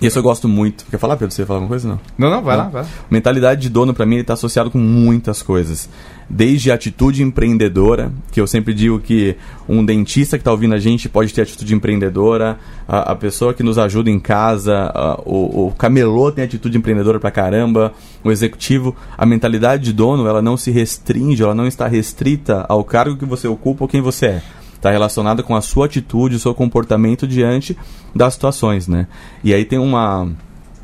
Esse 0.00 0.18
eu 0.18 0.22
gosto 0.22 0.48
muito. 0.48 0.86
Quer 0.90 0.98
falar, 0.98 1.16
Pedro? 1.16 1.34
Você 1.34 1.42
ia 1.42 1.46
falar 1.46 1.58
alguma 1.58 1.68
coisa? 1.68 1.86
Não, 1.86 2.00
não, 2.16 2.30
não 2.30 2.42
vai 2.42 2.56
não. 2.56 2.64
lá, 2.64 2.70
vai. 2.70 2.86
Mentalidade 3.10 3.60
de 3.60 3.68
dono, 3.68 3.92
para 3.92 4.06
mim, 4.06 4.14
ele 4.14 4.22
está 4.22 4.32
associado 4.32 4.70
com 4.70 4.78
muitas 4.78 5.42
coisas. 5.42 5.90
Desde 6.28 6.70
a 6.70 6.74
atitude 6.74 7.22
empreendedora, 7.22 8.10
que 8.32 8.40
eu 8.40 8.46
sempre 8.46 8.72
digo 8.72 8.98
que 8.98 9.36
um 9.68 9.84
dentista 9.84 10.38
que 10.38 10.40
está 10.40 10.52
ouvindo 10.52 10.74
a 10.74 10.78
gente 10.78 11.08
pode 11.08 11.34
ter 11.34 11.42
atitude 11.42 11.74
empreendedora, 11.74 12.58
a, 12.88 13.12
a 13.12 13.16
pessoa 13.16 13.52
que 13.52 13.62
nos 13.62 13.78
ajuda 13.78 14.08
em 14.08 14.18
casa, 14.18 14.90
a, 14.94 15.20
o, 15.26 15.66
o 15.66 15.74
camelô 15.76 16.32
tem 16.32 16.44
atitude 16.44 16.78
empreendedora 16.78 17.20
pra 17.20 17.30
caramba, 17.30 17.92
o 18.24 18.30
executivo. 18.30 18.96
A 19.18 19.26
mentalidade 19.26 19.84
de 19.84 19.92
dono, 19.92 20.26
ela 20.26 20.40
não 20.40 20.56
se 20.56 20.70
restringe, 20.70 21.42
ela 21.42 21.54
não 21.54 21.66
está 21.66 21.86
restrita 21.86 22.64
ao 22.68 22.82
cargo 22.84 23.18
que 23.18 23.26
você 23.26 23.46
ocupa 23.46 23.84
ou 23.84 23.88
quem 23.88 24.00
você 24.00 24.26
é 24.26 24.42
está 24.80 24.90
relacionada 24.90 25.42
com 25.42 25.54
a 25.54 25.60
sua 25.60 25.86
atitude, 25.86 26.36
o 26.36 26.40
seu 26.40 26.54
comportamento 26.54 27.28
diante 27.28 27.76
das 28.16 28.34
situações, 28.34 28.88
né? 28.88 29.06
E 29.44 29.52
aí 29.54 29.64
tem 29.64 29.78
uma 29.78 30.28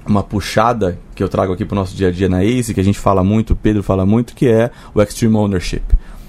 uma 0.06 0.22
puxada 0.22 1.00
que 1.16 1.22
eu 1.22 1.28
trago 1.28 1.52
aqui 1.52 1.64
para 1.64 1.74
o 1.74 1.78
nosso 1.80 1.96
dia 1.96 2.08
a 2.08 2.10
dia 2.12 2.28
na 2.28 2.44
ACE, 2.44 2.72
que 2.72 2.80
a 2.80 2.84
gente 2.84 2.98
fala 2.98 3.24
muito, 3.24 3.54
o 3.54 3.56
Pedro 3.56 3.82
fala 3.82 4.06
muito, 4.06 4.36
que 4.36 4.46
é 4.46 4.70
o 4.94 5.02
Extreme 5.02 5.34
Ownership. 5.34 5.82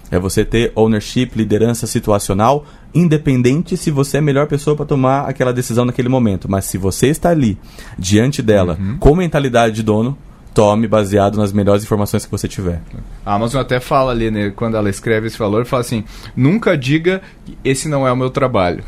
É 0.10 0.18
você 0.18 0.44
ter 0.44 0.72
ownership, 0.74 1.32
liderança 1.36 1.86
situacional, 1.86 2.66
independente 2.94 3.76
se 3.78 3.92
você 3.92 4.18
é 4.18 4.20
a 4.20 4.24
melhor 4.24 4.48
pessoa 4.48 4.76
para 4.76 4.86
tomar 4.86 5.28
aquela 5.28 5.54
decisão 5.54 5.86
naquele 5.86 6.10
momento. 6.10 6.50
Mas 6.50 6.66
se 6.66 6.78
você 6.78 7.08
está 7.08 7.30
ali, 7.30 7.58
diante 8.00 8.42
dela, 8.42 8.78
uhum. 8.80 8.98
com 8.98 9.16
mentalidade 9.16 9.76
de 9.76 9.84
dono, 9.84 10.18
tome 10.58 10.88
baseado 10.88 11.38
nas 11.38 11.54
melhores 11.54 11.84
informações 11.84 12.26
que 12.26 12.32
você 12.32 12.48
tiver. 12.48 12.82
A 13.24 13.36
Amazon 13.36 13.62
até 13.62 13.80
fala 13.80 14.12
ali, 14.12 14.32
né, 14.32 14.52
quando 14.56 14.76
ela 14.76 14.90
escreve 14.90 15.28
esse 15.28 15.38
valor, 15.38 15.68
fala 15.68 15.82
assim: 15.82 16.04
nunca 16.36 16.76
diga 16.76 17.22
esse 17.64 17.88
não 17.88 18.08
é 18.08 18.12
o 18.12 18.18
meu 18.18 18.32
trabalho. 18.32 18.84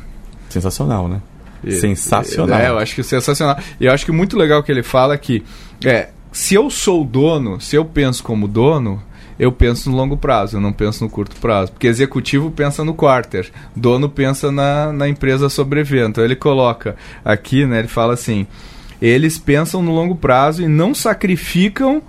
Sensacional, 0.49 1.07
né? 1.07 1.21
E, 1.63 1.73
sensacional. 1.73 2.59
É, 2.59 2.69
eu 2.69 2.79
acho 2.79 2.95
que 2.95 3.03
sensacional. 3.03 3.55
E 3.79 3.85
eu 3.85 3.91
acho 3.91 4.03
que 4.03 4.11
muito 4.11 4.35
legal 4.35 4.63
que 4.63 4.71
ele 4.71 4.81
fala 4.81 5.15
que 5.15 5.43
é, 5.85 6.09
se 6.31 6.55
eu 6.55 6.71
sou 6.71 7.05
dono, 7.05 7.61
se 7.61 7.75
eu 7.75 7.85
penso 7.85 8.23
como 8.23 8.47
dono, 8.47 8.99
eu 9.37 9.51
penso 9.51 9.91
no 9.91 9.95
longo 9.95 10.17
prazo, 10.17 10.57
eu 10.57 10.61
não 10.61 10.73
penso 10.73 11.03
no 11.03 11.09
curto 11.09 11.35
prazo. 11.39 11.71
Porque 11.71 11.85
executivo 11.85 12.49
pensa 12.49 12.83
no 12.83 12.95
quarter, 12.95 13.51
dono 13.75 14.09
pensa 14.09 14.51
na, 14.51 14.91
na 14.91 15.07
empresa 15.07 15.49
sobrevivendo. 15.49 16.09
Então 16.09 16.25
ele 16.25 16.35
coloca 16.35 16.95
aqui, 17.23 17.63
né? 17.63 17.77
Ele 17.77 17.87
fala 17.87 18.15
assim: 18.15 18.47
eles 19.01 19.37
pensam 19.37 19.81
no 19.81 19.93
longo 19.93 20.15
prazo 20.15 20.63
e 20.63 20.67
não 20.67 20.93
sacrificam 20.93 22.01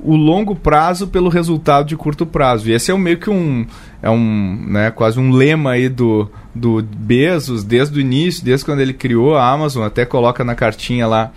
o 0.00 0.14
longo 0.14 0.54
prazo 0.54 1.08
pelo 1.08 1.28
resultado 1.28 1.88
de 1.88 1.96
curto 1.96 2.24
prazo. 2.24 2.68
E 2.68 2.72
esse 2.72 2.90
é 2.90 2.96
meio 2.96 3.18
que 3.18 3.30
um 3.30 3.66
é 4.00 4.08
um, 4.08 4.64
né, 4.68 4.90
quase 4.90 5.18
um 5.18 5.32
lema 5.32 5.72
aí 5.72 5.88
do 5.88 6.30
do 6.54 6.82
Bezos 6.82 7.62
desde 7.62 7.98
o 7.98 8.00
início, 8.00 8.44
desde 8.44 8.64
quando 8.64 8.80
ele 8.80 8.92
criou 8.92 9.36
a 9.36 9.48
Amazon, 9.48 9.84
até 9.84 10.04
coloca 10.04 10.44
na 10.44 10.54
cartinha 10.54 11.06
lá 11.06 11.32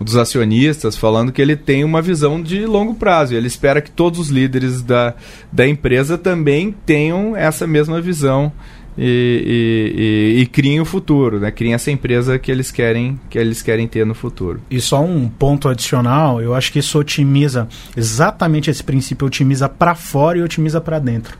dos 0.00 0.16
acionistas 0.16 0.96
falando 0.96 1.30
que 1.30 1.40
ele 1.40 1.56
tem 1.56 1.84
uma 1.84 2.02
visão 2.02 2.42
de 2.42 2.66
longo 2.66 2.94
prazo. 2.94 3.34
Ele 3.34 3.46
espera 3.46 3.80
que 3.80 3.90
todos 3.90 4.18
os 4.18 4.28
líderes 4.28 4.82
da, 4.82 5.14
da 5.50 5.66
empresa 5.66 6.18
também 6.18 6.74
tenham 6.84 7.36
essa 7.36 7.66
mesma 7.66 8.00
visão 8.00 8.52
e, 8.96 10.34
e, 10.36 10.40
e, 10.42 10.46
criem 10.46 10.80
o 10.80 10.84
futuro, 10.84 11.40
né? 11.40 11.50
Criem 11.50 11.74
essa 11.74 11.90
empresa 11.90 12.38
que 12.38 12.50
eles 12.50 12.70
querem 12.70 13.18
que 13.30 13.38
eles 13.38 13.62
querem 13.62 13.88
ter 13.88 14.04
no 14.04 14.14
futuro. 14.14 14.60
E 14.70 14.80
só 14.80 15.02
um 15.02 15.28
ponto 15.28 15.68
adicional, 15.68 16.40
eu 16.40 16.54
acho 16.54 16.72
que 16.72 16.78
isso 16.78 16.98
otimiza 16.98 17.68
exatamente 17.96 18.70
esse 18.70 18.82
princípio 18.82 19.26
otimiza 19.26 19.68
para 19.68 19.94
fora 19.94 20.38
e 20.38 20.42
otimiza 20.42 20.80
para 20.80 20.98
dentro 20.98 21.38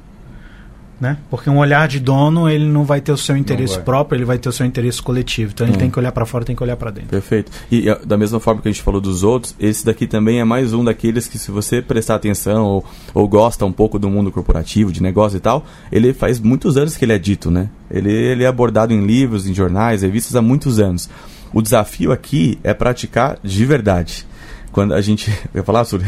né? 1.03 1.19
Porque 1.29 1.51
um 1.51 1.59
olhar 1.59 1.89
de 1.89 1.99
dono, 1.99 2.49
ele 2.49 2.65
não 2.65 2.85
vai 2.85 3.01
ter 3.01 3.11
o 3.11 3.17
seu 3.17 3.37
interesse 3.37 3.77
próprio, 3.81 4.19
ele 4.19 4.25
vai 4.25 4.39
ter 4.39 4.49
o 4.49 4.53
seu 4.53 4.65
interesse 4.65 5.03
coletivo. 5.03 5.51
Então 5.53 5.67
ele 5.67 5.75
hum. 5.75 5.79
tem 5.81 5.91
que 5.91 5.99
olhar 5.99 6.13
para 6.13 6.25
fora, 6.25 6.45
tem 6.45 6.55
que 6.55 6.63
olhar 6.63 6.77
para 6.77 6.93
dentro. 6.93 7.11
Perfeito. 7.11 7.51
E 7.73 7.93
da 8.07 8.17
mesma 8.17 8.39
forma 8.39 8.63
que 8.63 8.69
a 8.69 8.71
gente 8.71 8.85
falou 8.85 9.01
dos 9.01 9.25
outros, 9.25 9.53
esse 9.59 9.85
daqui 9.85 10.07
também 10.07 10.39
é 10.39 10.45
mais 10.45 10.73
um 10.73 10.85
daqueles 10.85 11.27
que 11.27 11.39
se 11.39 11.51
você 11.51 11.83
prestar 11.83 12.15
atenção 12.15 12.65
ou, 12.67 12.85
ou 13.13 13.27
gosta 13.27 13.67
um 13.67 13.73
pouco 13.73 13.99
do 13.99 14.09
mundo 14.09 14.31
corporativo, 14.31 14.93
de 14.93 15.03
negócio 15.03 15.39
e 15.39 15.41
tal, 15.41 15.67
ele 15.91 16.13
faz 16.13 16.39
muitos 16.39 16.77
anos 16.77 16.97
que 16.97 17.05
ele 17.05 17.15
é 17.15 17.19
dito, 17.19 17.51
né? 17.51 17.69
Ele, 17.91 18.13
ele 18.13 18.45
é 18.45 18.47
abordado 18.47 18.93
em 18.93 19.05
livros, 19.05 19.49
em 19.49 19.53
jornais, 19.53 20.03
revistas 20.03 20.37
há 20.37 20.41
muitos 20.41 20.79
anos. 20.79 21.11
O 21.53 21.61
desafio 21.61 22.13
aqui 22.13 22.61
é 22.63 22.73
praticar 22.73 23.39
de 23.43 23.65
verdade 23.65 24.25
quando 24.73 24.95
a 24.95 25.01
gente. 25.01 25.31
Eu 25.53 25.61
ia 25.61 25.63
falar, 25.63 25.85
Suri? 25.85 26.05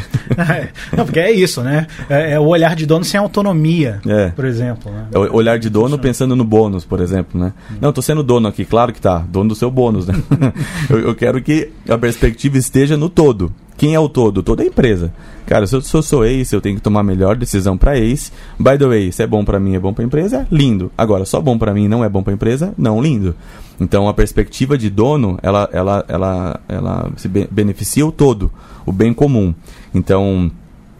Não, 0.96 1.05
porque 1.05 1.20
é 1.20 1.31
isso, 1.31 1.62
né? 1.62 1.87
É, 2.09 2.33
é, 2.33 2.40
o 2.40 2.46
olhar 2.46 2.74
de 2.74 2.87
dono 2.87 3.05
sem 3.05 3.20
autonomia, 3.20 4.00
é. 4.07 4.31
por 4.31 4.44
exemplo. 4.44 4.90
Né? 4.90 5.07
É 5.12 5.18
o 5.18 5.35
olhar 5.35 5.59
de 5.59 5.68
dono 5.68 5.98
pensando 5.98 6.35
no 6.35 6.44
bônus, 6.44 6.85
por 6.85 7.00
exemplo, 7.00 7.40
né? 7.40 7.53
Hum. 7.70 7.77
Não, 7.81 7.88
estou 7.90 8.03
sendo 8.03 8.22
dono 8.22 8.48
aqui, 8.48 8.64
claro 8.64 8.92
que 8.92 9.00
tá. 9.00 9.18
Dono 9.18 9.50
do 9.50 9.55
seu 9.55 9.70
bônus, 9.70 10.07
né? 10.07 10.14
eu, 10.88 10.98
eu 10.98 11.14
quero 11.14 11.40
que 11.42 11.70
a 11.88 11.98
perspectiva 11.98 12.59
esteja 12.59 12.96
no 12.96 13.09
todo. 13.09 13.53
Quem 13.77 13.95
é 13.95 14.01
o 14.01 14.09
todo? 14.09 14.43
Toda 14.43 14.63
a 14.63 14.67
empresa. 14.67 15.13
Cara, 15.47 15.67
se 15.67 15.77
eu, 15.77 15.81
se 15.81 15.95
eu 15.95 16.03
sou 16.03 16.25
ace, 16.25 16.55
eu 16.55 16.61
tenho 16.61 16.77
que 16.77 16.83
tomar 16.83 17.01
a 17.01 17.05
melhor 17.05 17.37
decisão 17.37 17.77
para 17.77 17.99
ace. 17.99 18.33
By 18.59 18.79
the 18.79 18.87
way, 18.87 19.13
se 19.13 19.23
é 19.23 19.27
bom 19.27 19.45
para 19.45 19.61
mim, 19.61 19.75
é 19.75 19.79
bom 19.79 19.93
para 19.93 20.05
empresa, 20.05 20.47
lindo. 20.51 20.91
Agora, 20.97 21.25
só 21.25 21.41
bom 21.41 21.59
para 21.59 21.75
mim 21.75 21.89
não 21.89 22.05
é 22.05 22.09
bom 22.09 22.23
para 22.23 22.33
empresa, 22.33 22.73
não 22.79 23.03
lindo. 23.03 23.35
Então, 23.81 24.09
a 24.09 24.15
perspectiva 24.15 24.79
de 24.79 24.89
dono, 24.89 25.39
ela, 25.43 25.69
ela, 25.73 26.05
ela, 26.09 26.61
ela 26.69 27.11
se 27.17 27.29
beneficia 27.29 28.07
o 28.07 28.13
todo, 28.13 28.51
o 28.87 28.93
bem 28.93 29.13
comum. 29.13 29.53
Então, 29.93 30.51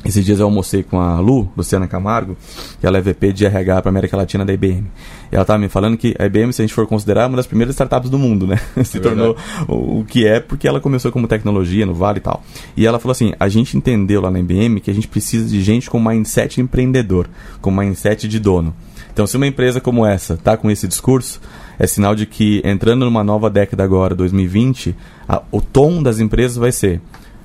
esses 0.05 0.25
dias 0.25 0.38
eu 0.38 0.47
almocei 0.47 0.83
com 0.83 1.01
a 1.01 1.19
Lu, 1.19 1.51
Luciana 1.57 1.87
Camargo, 1.87 2.37
que 2.79 2.87
ela 2.87 2.99
é 2.99 3.01
VP 3.01 3.33
de 3.33 3.47
RH 3.47 3.83
para 3.83 3.88
América 3.88 4.17
Latina 4.17 4.45
da 4.45 4.53
IBM. 4.53 4.87
E 5.33 5.35
ela 5.35 5.43
estava 5.43 5.59
me 5.59 5.69
falando 5.69 5.97
que 5.97 6.14
a 6.19 6.27
IBM, 6.27 6.53
se 6.53 6.61
a 6.61 6.64
gente 6.64 6.75
for 6.75 6.87
considerar, 6.87 7.23
é 7.23 7.27
uma 7.27 7.37
das 7.37 7.47
primeiras 7.47 7.75
startups 7.75 8.11
do 8.11 8.19
mundo, 8.19 8.47
né? 8.47 8.61
se 8.85 8.99
é 8.99 9.01
tornou 9.01 9.37
o, 9.67 10.01
o, 10.01 10.05
que 10.05 10.27
é 10.27 10.40
porque 10.40 10.69
ela 10.69 10.81
começou 10.81 11.11
como 11.11 11.27
tecnologia 11.27 11.87
no 11.87 11.95
Vale 11.95 12.19
e 12.19 12.21
tal. 12.21 12.43
E 12.77 12.87
ela 12.87 12.99
falou 12.99 13.12
assim: 13.12 13.33
a 13.40 13.49
gente 13.49 13.77
entendeu 13.77 14.21
lá 14.21 14.31
na 14.31 14.40
IBM 14.40 14.81
que 14.81 14.90
a 14.90 14.95
gente 14.95 15.09
precisa 15.09 15.49
de 15.49 15.62
gente 15.62 15.88
com 15.88 15.99
mindset 15.99 16.61
empreendedor, 16.61 17.29
com 17.61 17.71
mindset 17.71 18.29
de 18.29 18.38
dono. 18.38 18.75
Então, 19.12 19.27
se 19.29 19.37
uma 19.37 19.47
empresa 19.47 19.81
como 19.81 20.05
essa 20.05 20.35
está 20.35 20.57
com 20.57 20.69
esse 20.69 20.88
discurso, 20.88 21.40
é 21.79 21.87
sinal 21.87 22.17
de 22.17 22.27
que 22.27 22.61
entrando 22.64 23.05
numa 23.05 23.23
nova 23.23 23.49
década 23.49 23.85
agora, 23.85 24.12
2020, 24.14 24.95
a, 25.29 25.40
o 25.53 25.61
tom 25.61 26.03
das 26.03 26.19
empresas 26.19 26.57
vai 26.57 26.73
ser 26.73 27.01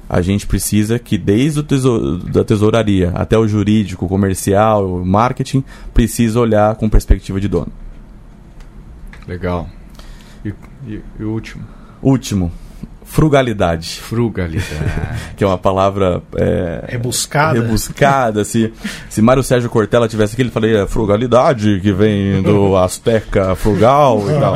a 0.10 0.22
gente 0.22 0.48
precisa 0.48 0.98
que 0.98 1.20
desde 1.20 1.60
o 1.60 1.64
tesouro, 1.64 2.18
da 2.18 2.44
tesouraria 2.44 3.12
até 3.12 3.38
o 3.38 3.48
jurídico, 3.48 4.08
comercial, 4.08 5.06
marketing, 5.06 5.64
precisa 5.94 6.40
olhar 6.40 6.76
com 6.76 6.90
perspectiva 6.90 7.40
de 7.40 7.48
dono. 7.48 7.72
Legal. 9.28 9.70
E, 10.44 10.52
e, 10.88 11.02
e 11.20 11.24
o 11.24 11.32
último? 11.32 11.64
Último. 12.02 12.52
Frugalidade. 13.10 14.00
Frugalidade. 14.02 14.70
que 15.36 15.44
é 15.44 15.48
uma 15.48 15.58
palavra. 15.58 16.22
É, 16.36 16.86
rebuscada. 16.90 17.60
Rebuscada. 17.60 18.46
se, 18.46 18.72
se 19.10 19.20
Mário 19.22 19.42
Sérgio 19.42 19.68
Cortella 19.70 20.08
tivesse 20.08 20.34
aqui, 20.34 20.44
ele 20.44 20.52
falaria 20.52 20.86
frugalidade, 20.86 21.80
que 21.82 21.92
vem 21.92 22.42
do 22.44 22.78
Azteca 22.78 23.56
frugal 23.56 24.24
e 24.30 24.40
tal. 24.40 24.54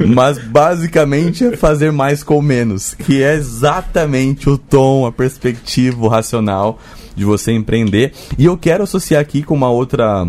Mas 0.08 0.38
basicamente 0.38 1.44
é 1.44 1.56
fazer 1.56 1.92
mais 1.92 2.22
com 2.22 2.40
menos, 2.40 2.94
que 2.94 3.22
é 3.22 3.34
exatamente 3.34 4.48
o 4.48 4.56
tom, 4.56 5.06
a 5.06 5.12
perspectiva, 5.12 6.02
o 6.02 6.08
racional 6.08 6.78
de 7.14 7.26
você 7.26 7.52
empreender. 7.52 8.14
E 8.38 8.46
eu 8.46 8.56
quero 8.56 8.84
associar 8.84 9.20
aqui 9.20 9.42
com 9.42 9.54
uma 9.54 9.68
outra 9.68 10.26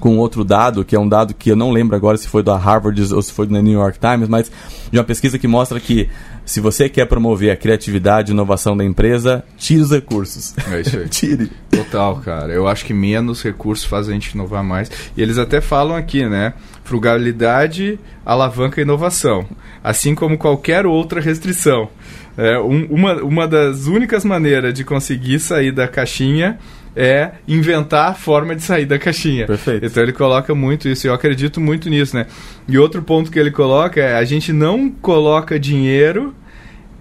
com 0.00 0.18
outro 0.18 0.44
dado, 0.44 0.84
que 0.84 0.94
é 0.94 1.00
um 1.00 1.08
dado 1.08 1.34
que 1.34 1.50
eu 1.50 1.56
não 1.56 1.70
lembro 1.70 1.96
agora 1.96 2.16
se 2.16 2.28
foi 2.28 2.42
da 2.42 2.56
Harvard 2.56 3.14
ou 3.14 3.22
se 3.22 3.32
foi 3.32 3.46
do 3.46 3.60
New 3.60 3.72
York 3.72 3.98
Times, 3.98 4.28
mas 4.28 4.50
de 4.90 4.98
uma 4.98 5.04
pesquisa 5.04 5.38
que 5.38 5.48
mostra 5.48 5.80
que 5.80 6.08
se 6.44 6.60
você 6.60 6.88
quer 6.88 7.06
promover 7.06 7.50
a 7.50 7.56
criatividade 7.56 8.30
e 8.30 8.32
inovação 8.32 8.76
da 8.76 8.84
empresa, 8.84 9.42
tire 9.56 9.80
os 9.80 9.90
recursos. 9.90 10.54
É 10.70 10.80
isso 10.80 10.96
aí. 10.96 11.08
tire. 11.10 11.50
Total, 11.70 12.16
cara. 12.16 12.52
Eu 12.52 12.68
acho 12.68 12.84
que 12.84 12.94
menos 12.94 13.42
recursos 13.42 13.84
faz 13.84 14.08
a 14.08 14.12
gente 14.12 14.30
inovar 14.30 14.62
mais. 14.62 14.88
E 15.16 15.20
eles 15.20 15.38
até 15.38 15.60
falam 15.60 15.96
aqui, 15.96 16.24
né? 16.24 16.54
Frugalidade 16.84 17.98
alavanca 18.24 18.80
a 18.80 18.82
inovação, 18.82 19.44
assim 19.82 20.14
como 20.14 20.38
qualquer 20.38 20.86
outra 20.86 21.20
restrição. 21.20 21.88
É, 22.36 22.58
um, 22.60 22.86
uma, 22.90 23.14
uma 23.22 23.48
das 23.48 23.86
únicas 23.86 24.24
maneiras 24.24 24.72
de 24.72 24.84
conseguir 24.84 25.40
sair 25.40 25.72
da 25.72 25.88
caixinha 25.88 26.58
é 26.96 27.32
inventar 27.46 28.10
a 28.10 28.14
forma 28.14 28.56
de 28.56 28.62
sair 28.62 28.86
da 28.86 28.98
caixinha. 28.98 29.46
Perfeito. 29.46 29.84
Então 29.84 30.02
ele 30.02 30.14
coloca 30.14 30.54
muito 30.54 30.88
isso, 30.88 31.06
e 31.06 31.08
eu 31.08 31.14
acredito 31.14 31.60
muito 31.60 31.90
nisso, 31.90 32.16
né? 32.16 32.26
E 32.66 32.78
outro 32.78 33.02
ponto 33.02 33.30
que 33.30 33.38
ele 33.38 33.50
coloca 33.50 34.00
é 34.00 34.16
a 34.16 34.24
gente 34.24 34.52
não 34.52 34.88
coloca 34.90 35.60
dinheiro 35.60 36.34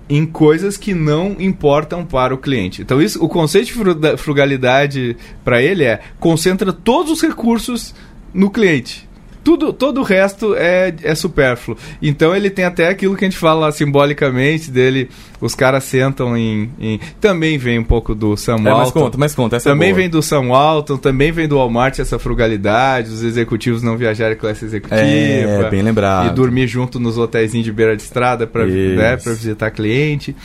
em 0.08 0.26
coisas 0.26 0.78
que 0.78 0.94
não 0.94 1.36
importam 1.40 2.06
para 2.06 2.34
o 2.34 2.38
cliente. 2.38 2.82
Então 2.82 3.02
isso, 3.02 3.24
o 3.24 3.30
conceito 3.30 3.68
de 3.68 3.74
fruga- 3.74 4.18
frugalidade 4.18 5.16
para 5.44 5.62
ele 5.62 5.84
é 5.84 6.02
concentra 6.20 6.72
todos 6.74 7.12
os 7.12 7.22
recursos 7.22 7.96
no 8.34 8.52
cliente. 8.52 9.05
Tudo, 9.46 9.72
todo 9.72 10.02
o 10.02 10.04
resto 10.04 10.56
é, 10.58 10.94
é 11.04 11.14
supérfluo. 11.16 11.78
Então 12.02 12.36
ele 12.36 12.50
tem 12.50 12.66
até 12.66 12.90
aquilo 12.90 13.16
que 13.16 13.24
a 13.24 13.30
gente 13.30 13.38
fala 13.38 13.72
simbolicamente 13.72 14.72
dele, 14.72 15.08
os 15.40 15.54
caras 15.56 15.84
sentam 15.84 16.36
em, 16.36 16.70
em- 16.80 17.00
também 17.22 17.56
vem 17.58 17.78
um 17.80 17.84
pouco 17.84 18.16
do 18.16 18.36
Sam 18.36 18.56
É, 18.56 18.62
mas 18.62 18.74
Walton. 18.74 19.00
conta, 19.02 19.18
mas 19.20 19.36
conta. 19.36 19.56
Essa 19.58 19.70
Também 19.70 19.92
é 19.92 19.94
vem 19.94 20.10
do 20.10 20.22
Sam 20.22 20.48
Walton, 20.48 20.98
também 20.98 21.32
vem 21.32 21.48
do 21.48 21.58
Walmart 21.58 22.00
essa 22.00 22.18
frugalidade, 22.18 23.10
os 23.12 23.24
executivos 23.24 23.84
não 23.84 23.96
viajarem 23.96 24.36
classe 24.36 24.66
executiva. 24.66 25.00
É, 25.00 25.70
bem 25.70 25.84
lembrado. 25.84 26.32
E 26.32 26.36
dormir 26.36 26.68
junto 26.68 27.00
nos 27.00 27.18
hotéis 27.18 27.52
de 27.52 27.72
beira 27.72 27.96
de 27.96 28.02
estrada 28.02 28.48
para 28.48 28.66
né, 28.66 29.16
pra 29.18 29.32
visitar 29.34 29.70
cliente. 29.70 30.36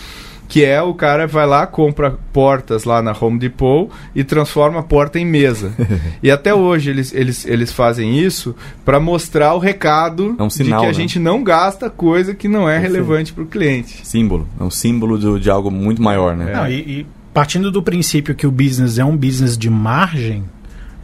Que 0.51 0.65
é 0.65 0.83
o 0.83 0.93
cara 0.93 1.27
vai 1.27 1.47
lá, 1.47 1.67
compra 1.67 2.19
portas 2.33 2.85
lá 2.85 3.01
na 3.01 3.17
Home 3.19 3.39
Depot 3.39 3.89
e 4.15 4.23
transforma 4.25 4.81
a 4.81 4.83
porta 4.83 5.19
em 5.19 5.25
mesa. 5.25 5.73
e 6.23 6.31
até 6.31 6.53
hoje 6.53 6.91
eles, 6.91 7.15
eles, 7.15 7.47
eles 7.47 7.73
fazem 7.73 8.19
isso 8.19 8.55
para 8.85 8.99
mostrar 9.01 9.55
o 9.55 9.59
recado 9.59 10.35
É 10.39 10.43
um 10.43 10.51
sinal, 10.51 10.81
de 10.81 10.87
que 10.87 10.87
a 10.87 10.93
né? 10.93 10.95
gente 10.95 11.19
não 11.19 11.43
gasta 11.43 11.89
coisa 11.89 12.35
que 12.35 12.49
não 12.49 12.69
é 12.69 12.81
Perfeito. 12.81 12.93
relevante 12.93 13.33
para 13.33 13.45
o 13.45 13.47
cliente. 13.47 14.01
Símbolo. 14.05 14.47
É 14.61 14.65
um 14.65 14.71
símbolo 14.71 15.17
do- 15.17 15.39
de 15.39 15.49
algo 15.49 15.71
muito 15.71 16.03
maior, 16.03 16.37
né? 16.37 16.53
Não, 16.53 16.67
e, 16.69 16.75
e 17.01 17.07
partindo 17.33 17.71
do 17.71 17.81
princípio 17.81 18.35
que 18.35 18.45
o 18.47 18.51
business 18.51 18.99
é 18.99 19.05
um 19.05 19.17
business 19.17 19.57
de 19.57 19.71
margem, 19.71 20.43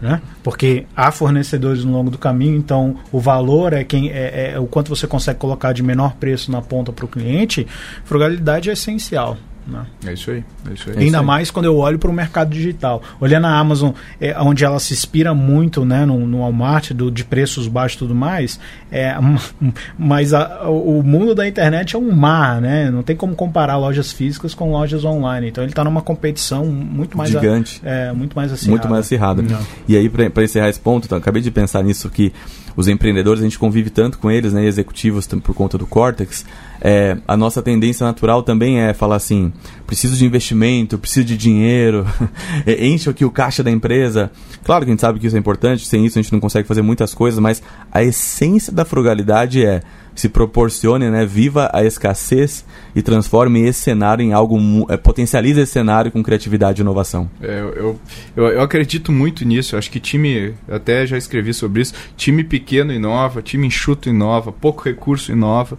né? 0.00 0.20
porque 0.42 0.86
há 0.94 1.10
fornecedores 1.10 1.84
no 1.84 1.92
longo 1.92 2.10
do 2.10 2.18
caminho, 2.18 2.56
então 2.56 2.96
o 3.10 3.18
valor 3.18 3.72
é 3.72 3.84
quem 3.84 4.10
é, 4.10 4.52
é 4.54 4.58
o 4.58 4.66
quanto 4.66 4.88
você 4.88 5.06
consegue 5.06 5.38
colocar 5.38 5.72
de 5.72 5.82
menor 5.82 6.14
preço 6.16 6.50
na 6.50 6.60
ponta 6.60 6.92
para 6.92 7.04
o 7.04 7.08
cliente, 7.08 7.66
frugalidade 8.04 8.70
é 8.70 8.72
essencial. 8.72 9.36
Né? 9.66 9.84
É 10.06 10.12
isso 10.12 10.30
aí. 10.30 10.44
É 10.70 10.74
isso 10.74 10.90
aí. 10.90 10.98
Ainda 10.98 11.18
aí. 11.20 11.24
mais 11.24 11.50
quando 11.50 11.64
eu 11.66 11.76
olho 11.76 11.98
para 11.98 12.08
o 12.08 12.12
mercado 12.12 12.50
digital. 12.50 13.02
Olhando 13.20 13.46
a 13.46 13.58
Amazon, 13.58 13.90
é, 14.20 14.38
onde 14.40 14.64
ela 14.64 14.78
se 14.78 14.92
inspira 14.94 15.34
muito 15.34 15.84
né, 15.84 16.04
no, 16.06 16.24
no 16.26 16.38
Walmart, 16.38 16.92
do, 16.92 17.10
de 17.10 17.24
preços 17.24 17.66
baixos 17.66 17.96
e 17.96 17.98
tudo 17.98 18.14
mais, 18.14 18.60
é, 18.92 19.14
mas 19.98 20.32
a- 20.32 20.68
o 20.68 21.02
mundo 21.02 21.34
da 21.34 21.46
internet 21.48 21.96
é 21.96 21.98
um 21.98 22.12
mar, 22.12 22.60
né? 22.60 22.90
Não 22.90 23.02
tem 23.02 23.16
como 23.16 23.34
comparar 23.34 23.76
lojas 23.76 24.12
físicas 24.12 24.54
com 24.54 24.70
lojas 24.70 25.04
online. 25.04 25.48
Então 25.48 25.64
ele 25.64 25.72
está 25.72 25.82
numa 25.82 26.02
competição 26.02 26.66
muito 26.66 27.16
mais 27.18 27.34
a- 27.34 27.40
Gigante. 27.40 27.80
é, 27.84 28.12
muito 28.12 28.34
mais 28.36 28.52
acirrada. 28.52 28.70
Muito 28.70 28.88
mais 28.88 29.06
acirrada. 29.06 29.42
Não. 29.42 29.58
E 29.88 29.96
aí, 29.96 30.08
para 30.08 30.44
encerrar 30.44 30.68
esse 30.68 30.80
ponto, 30.80 31.06
então, 31.06 31.18
acabei 31.18 31.42
de 31.42 31.50
pensar 31.50 31.82
nisso 31.82 32.08
que 32.08 32.32
os 32.76 32.88
empreendedores, 32.88 33.40
a 33.40 33.44
gente 33.44 33.58
convive 33.58 33.90
tanto 33.90 34.18
com 34.18 34.30
eles, 34.30 34.52
né, 34.52 34.64
executivos 34.64 35.26
por 35.26 35.54
conta 35.54 35.78
do 35.78 35.86
Cortex, 35.86 36.44
é, 36.80 37.16
a 37.26 37.36
nossa 37.36 37.62
tendência 37.62 38.04
natural 38.04 38.42
também 38.42 38.80
é 38.80 38.92
falar 38.92 39.16
assim, 39.16 39.52
preciso 39.86 40.14
de 40.14 40.26
investimento, 40.26 40.98
preciso 40.98 41.26
de 41.26 41.36
dinheiro, 41.36 42.06
enche 42.78 43.08
aqui 43.08 43.24
o 43.24 43.30
caixa 43.30 43.62
da 43.62 43.70
empresa. 43.70 44.30
Claro 44.62 44.84
que 44.84 44.90
a 44.90 44.92
gente 44.92 45.00
sabe 45.00 45.18
que 45.18 45.26
isso 45.26 45.36
é 45.36 45.38
importante, 45.38 45.86
sem 45.86 46.04
isso 46.04 46.18
a 46.18 46.22
gente 46.22 46.32
não 46.32 46.40
consegue 46.40 46.68
fazer 46.68 46.82
muitas 46.82 47.14
coisas, 47.14 47.40
mas 47.40 47.62
a 47.90 48.02
essência 48.02 48.72
da 48.72 48.84
frugalidade 48.84 49.64
é 49.64 49.82
se 50.20 50.28
proporcione, 50.28 51.10
né, 51.10 51.26
viva 51.26 51.70
a 51.72 51.84
escassez 51.84 52.64
e 52.94 53.02
transforme 53.02 53.60
esse 53.60 53.80
cenário 53.80 54.22
em 54.22 54.32
algo, 54.32 54.58
é, 54.88 54.96
potencialize 54.96 55.60
esse 55.60 55.72
cenário 55.72 56.10
com 56.10 56.22
criatividade 56.22 56.80
e 56.80 56.82
inovação. 56.82 57.30
É, 57.40 57.60
eu, 57.60 58.00
eu, 58.34 58.46
eu, 58.46 58.60
acredito 58.62 59.12
muito 59.12 59.44
nisso. 59.44 59.74
Eu 59.74 59.78
acho 59.78 59.90
que 59.90 60.00
time, 60.00 60.54
até 60.68 61.06
já 61.06 61.18
escrevi 61.18 61.52
sobre 61.52 61.82
isso. 61.82 61.94
Time 62.16 62.42
pequeno 62.42 62.92
inova, 62.92 63.42
time 63.42 63.66
enxuto 63.66 64.08
inova, 64.08 64.50
pouco 64.50 64.82
recurso 64.82 65.32
inova. 65.32 65.78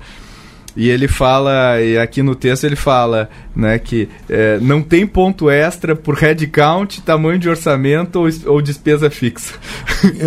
E 0.78 0.90
ele 0.90 1.08
fala, 1.08 1.82
e 1.82 1.98
aqui 1.98 2.22
no 2.22 2.36
texto 2.36 2.64
ele 2.64 2.76
fala, 2.76 3.28
né, 3.56 3.80
que 3.80 4.08
é, 4.30 4.60
não 4.62 4.84
tem 4.84 5.08
ponto 5.08 5.50
extra 5.50 5.96
por 5.96 6.14
headcount, 6.14 7.02
tamanho 7.02 7.40
de 7.40 7.50
orçamento 7.50 8.18
ou, 8.20 8.30
ou 8.46 8.62
despesa 8.62 9.10
fixa. 9.10 9.56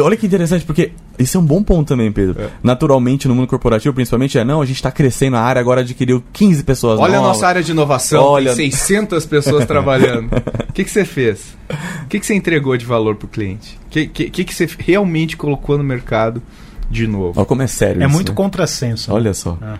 Olha 0.03 0.16
que 0.16 0.27
interessante, 0.27 0.64
porque 0.64 0.90
isso 1.21 1.37
é 1.37 1.41
um 1.41 1.45
bom 1.45 1.63
ponto 1.63 1.87
também, 1.89 2.11
Pedro. 2.11 2.41
É. 2.43 2.49
Naturalmente, 2.63 3.29
no 3.29 3.35
mundo 3.35 3.47
corporativo, 3.47 3.95
principalmente, 3.95 4.39
é 4.39 4.45
não, 4.45 4.61
a 4.61 4.67
gente 4.67 4.77
está 4.77 4.91
crescendo, 4.91 5.37
a 5.37 5.41
área 5.41 5.61
agora 5.61 5.83
adquiriu 5.83 6.23
15 6.33 6.65
pessoas 6.65 6.99
Olha 6.99 7.15
a 7.15 7.21
novas. 7.21 7.29
nossa 7.37 7.47
área 7.47 7.63
de 7.63 7.71
inovação, 7.71 8.23
Olha- 8.25 8.55
tem 8.57 8.71
600 8.71 9.27
pessoas 9.27 9.65
trabalhando. 9.69 10.31
O 10.69 10.73
que, 10.73 10.83
que 10.85 10.91
você 10.91 11.05
fez? 11.05 11.57
O 12.05 12.07
que, 12.09 12.19
que 12.19 12.27
você 12.27 12.35
entregou 12.35 12.77
de 12.77 12.85
valor 12.85 13.15
para 13.17 13.27
o 13.27 13.29
cliente? 13.29 13.79
O 13.87 13.91
que, 13.91 14.07
que, 14.07 14.31
que, 14.31 14.45
que 14.45 14.55
você 14.55 14.69
realmente 14.79 15.37
colocou 15.37 15.77
no 15.79 15.85
mercado 15.85 16.43
de 16.91 17.07
novo? 17.07 17.35
Olha 17.39 17.47
como 17.47 17.63
é 17.63 17.67
sério 17.67 18.03
É 18.03 18.07
isso, 18.07 18.15
muito 18.15 18.31
né? 18.33 18.37
contrassenso. 18.37 19.11
né? 19.11 19.17
Olha 19.17 19.35
só. 19.35 19.57
É. 19.63 19.79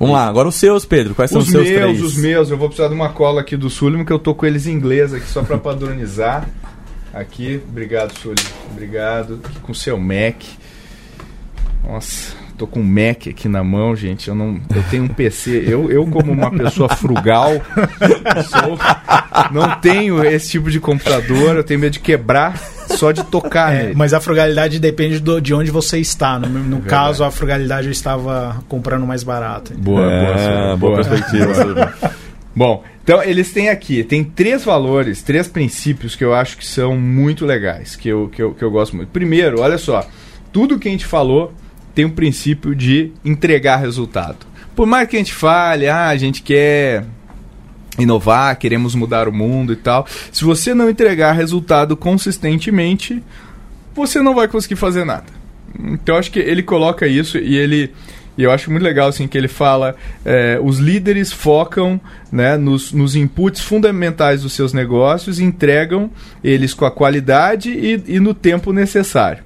Vamos 0.00 0.14
lá, 0.14 0.28
agora 0.28 0.46
os 0.46 0.54
seus, 0.54 0.84
Pedro. 0.84 1.12
Quais 1.14 1.28
são 1.30 1.40
os, 1.40 1.46
Os 1.46 1.50
seus 1.52 1.66
meus, 1.68 1.80
três? 1.80 2.02
os 2.02 2.16
meus. 2.16 2.50
Eu 2.50 2.56
vou 2.56 2.68
precisar 2.68 2.88
de 2.88 2.94
uma 2.94 3.08
cola 3.08 3.40
aqui 3.40 3.56
do 3.56 3.68
Suliman, 3.68 4.04
que 4.04 4.12
eu 4.12 4.18
tô 4.18 4.32
com 4.32 4.46
eles 4.46 4.66
em 4.66 4.72
inglês 4.72 5.12
aqui, 5.12 5.26
só 5.28 5.42
para 5.42 5.58
padronizar. 5.58 6.48
Aqui, 7.12 7.60
obrigado, 7.68 8.12
Suliman. 8.18 8.42
Obrigado. 8.72 9.40
Aqui 9.44 9.60
com 9.60 9.72
o 9.72 9.74
seu 9.74 9.98
Mac. 9.98 10.42
Nossa, 11.86 12.34
tô 12.58 12.66
com 12.66 12.80
um 12.80 12.84
Mac 12.84 13.26
aqui 13.28 13.48
na 13.48 13.64
mão, 13.64 13.96
gente. 13.96 14.28
Eu 14.28 14.34
não, 14.34 14.60
eu 14.74 14.82
tenho 14.90 15.04
um 15.04 15.08
PC. 15.08 15.64
Eu, 15.66 15.90
eu 15.90 16.06
como 16.06 16.30
uma 16.32 16.50
pessoa 16.50 16.88
frugal, 16.90 17.50
sou- 18.48 18.78
não 19.52 19.80
tenho 19.80 20.22
esse 20.24 20.50
tipo 20.50 20.70
de 20.70 20.78
computador. 20.80 21.56
Eu 21.56 21.64
tenho 21.64 21.80
medo 21.80 21.92
de 21.92 22.00
quebrar 22.00 22.58
só 22.88 23.10
de 23.10 23.24
tocar 23.24 23.72
É, 23.74 23.82
nele. 23.84 23.94
mas 23.96 24.12
a 24.12 24.20
frugalidade 24.20 24.78
depende 24.78 25.18
do- 25.18 25.40
de 25.40 25.54
onde 25.54 25.70
você 25.70 25.98
está. 25.98 26.38
No, 26.38 26.46
no 26.48 26.58
Verdade. 26.58 26.82
caso, 26.88 27.24
a 27.24 27.30
frugalidade 27.30 27.86
eu 27.86 27.92
estava 27.92 28.62
comprando 28.68 29.06
mais 29.06 29.22
barato. 29.22 29.72
Boa, 29.74 30.02
É, 30.12 30.24
boa, 30.26 30.38
Suliman, 30.38 30.78
boa 30.78 30.94
perspectiva, 30.96 31.54
Suliman. 31.54 31.92
Bom, 32.54 32.82
então 33.08 33.22
eles 33.22 33.50
têm 33.52 33.70
aqui, 33.70 34.04
tem 34.04 34.22
três 34.22 34.62
valores, 34.62 35.22
três 35.22 35.48
princípios 35.48 36.14
que 36.14 36.22
eu 36.22 36.34
acho 36.34 36.58
que 36.58 36.66
são 36.66 36.94
muito 36.94 37.46
legais, 37.46 37.96
que 37.96 38.06
eu, 38.06 38.28
que 38.28 38.42
eu, 38.42 38.52
que 38.52 38.62
eu 38.62 38.70
gosto 38.70 38.94
muito. 38.94 39.08
Primeiro, 39.08 39.62
olha 39.62 39.78
só, 39.78 40.06
tudo 40.52 40.78
que 40.78 40.88
a 40.88 40.90
gente 40.90 41.06
falou 41.06 41.54
tem 41.94 42.04
um 42.04 42.10
princípio 42.10 42.74
de 42.74 43.10
entregar 43.24 43.78
resultado. 43.78 44.46
Por 44.76 44.86
mais 44.86 45.08
que 45.08 45.16
a 45.16 45.20
gente 45.20 45.32
fale, 45.32 45.88
ah, 45.88 46.08
a 46.08 46.18
gente 46.18 46.42
quer 46.42 47.06
inovar, 47.98 48.58
queremos 48.58 48.94
mudar 48.94 49.26
o 49.26 49.32
mundo 49.32 49.72
e 49.72 49.76
tal, 49.76 50.06
se 50.30 50.44
você 50.44 50.74
não 50.74 50.90
entregar 50.90 51.32
resultado 51.32 51.96
consistentemente, 51.96 53.22
você 53.94 54.20
não 54.20 54.34
vai 54.34 54.48
conseguir 54.48 54.76
fazer 54.76 55.06
nada. 55.06 55.32
Então 55.80 56.14
eu 56.14 56.18
acho 56.18 56.30
que 56.30 56.40
ele 56.40 56.62
coloca 56.62 57.06
isso 57.06 57.38
e 57.38 57.56
ele 57.56 57.90
e 58.38 58.44
eu 58.44 58.52
acho 58.52 58.70
muito 58.70 58.84
legal 58.84 59.08
assim 59.08 59.26
que 59.26 59.36
ele 59.36 59.48
fala 59.48 59.96
é, 60.24 60.60
os 60.62 60.78
líderes 60.78 61.32
focam 61.32 62.00
né, 62.30 62.56
nos, 62.56 62.92
nos 62.92 63.16
inputs 63.16 63.60
fundamentais 63.60 64.42
dos 64.42 64.52
seus 64.52 64.72
negócios 64.72 65.40
e 65.40 65.44
entregam 65.44 66.08
eles 66.42 66.72
com 66.72 66.84
a 66.84 66.90
qualidade 66.90 67.70
e, 67.70 68.02
e 68.06 68.20
no 68.20 68.32
tempo 68.32 68.72
necessário. 68.72 69.42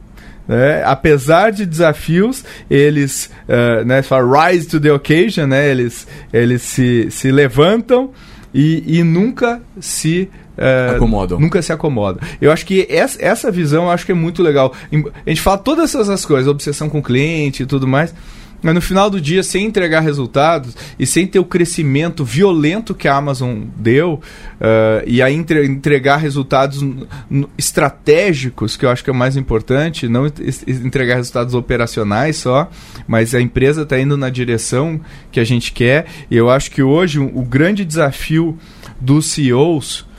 né? 0.47 0.83
apesar 0.85 1.51
de 1.51 1.65
desafios, 1.65 2.45
eles 2.69 3.31
eh, 3.49 3.85
né, 3.85 4.03
fala, 4.03 4.51
rise 4.51 4.69
to 4.69 4.79
the 4.79 4.93
occasion, 4.93 5.47
né? 5.47 5.71
eles, 5.71 6.07
eles 6.33 6.61
se, 6.63 7.11
se 7.11 7.31
levantam 7.31 8.11
e, 8.53 8.99
e 8.99 9.03
nunca 9.03 9.63
se 9.81 10.29
eh, 10.57 10.93
Acomodam. 10.97 11.41
Nunca 11.41 11.63
se 11.63 11.73
acomodam. 11.73 12.21
Eu 12.41 12.53
acho 12.53 12.67
que 12.67 12.87
essa, 12.91 13.23
essa 13.23 13.51
visão 13.51 13.85
eu 13.85 13.91
acho 13.91 14.05
que 14.05 14.13
é 14.13 14.15
muito 14.15 14.43
legal. 14.43 14.75
A 15.25 15.29
gente 15.29 15.41
fala 15.41 15.59
todas 15.59 15.95
essas 15.95 16.27
coisas, 16.27 16.47
obsessão 16.47 16.89
com 16.89 16.99
o 16.99 17.03
cliente 17.03 17.63
e 17.63 17.67
tudo 17.67 17.87
mais. 17.89 18.15
Mas 18.63 18.75
no 18.75 18.81
final 18.81 19.11
do 19.11 19.21
dia, 19.21 19.43
sem 19.43 19.67
entregar 19.67 20.01
resultados 20.01 20.77
e 20.99 21.05
sem 21.07 21.27
ter 21.27 21.39
o 21.39 21.45
crescimento 21.45 22.25
violento 22.25 22.95
que 22.95 23.09
a 23.09 23.17
Amazon 23.17 23.65
deu, 23.77 24.21
eh, 24.61 25.05
e 25.07 25.23
a 25.23 25.31
entre- 25.31 25.67
entregar 25.67 26.19
resultados 26.19 26.85
estratégicos, 27.59 28.77
que 28.77 28.87
eu 28.87 28.91
acho 28.91 29.03
que 29.03 29.11
é 29.11 29.13
o 29.13 29.17
mais 29.17 29.37
importante, 29.37 30.09
não 30.09 30.27
entregar 30.27 31.17
resultados 31.17 31.55
operacionais 31.55 32.37
só, 32.37 32.71
mas 33.07 33.35
a 33.35 33.41
empresa 33.41 33.83
está 33.83 33.99
indo 33.99 34.17
na 34.17 34.31
direção 34.31 35.01
que 35.31 35.41
a 35.41 35.45
gente 35.45 35.73
quer. 35.73 36.07
E 36.31 36.37
eu 36.37 36.49
acho 36.49 36.71
que 36.71 36.83
hoje 36.83 37.19
o, 37.19 37.39
o 37.39 37.43
grande 37.43 37.85
desafio 37.85 38.57
dos 39.01 39.27
CEOs 39.27 40.11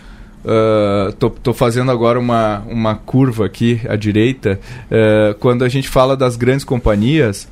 Uh, 0.43 1.13
tô, 1.13 1.29
tô, 1.29 1.53
fazendo 1.53 1.89
agora 1.89 2.19
uma, 2.19 2.59
uma 2.67 2.95
curva 2.95 3.45
aqui 3.45 3.79
à 3.87 3.95
direita. 3.95 4.59
Uh, 4.91 5.33
quando 5.35 5.63
a 5.63 5.69
gente 5.69 5.87
fala 5.87 6.17
das 6.17 6.35
grandes 6.35 6.65
companhias, 6.65 7.47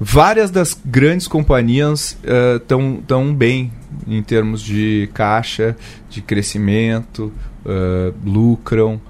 várias 0.00 0.50
das 0.50 0.78
grandes 0.84 1.26
companhias 1.26 2.18
estão 2.56 2.94
uh, 2.94 3.02
tão 3.06 3.34
bem 3.34 3.72
em 4.06 4.22
termos 4.22 4.62
de 4.62 5.08
caixa, 5.14 5.76
de 6.10 6.20
crescimento, 6.20 7.32
lucram. 8.24 9.00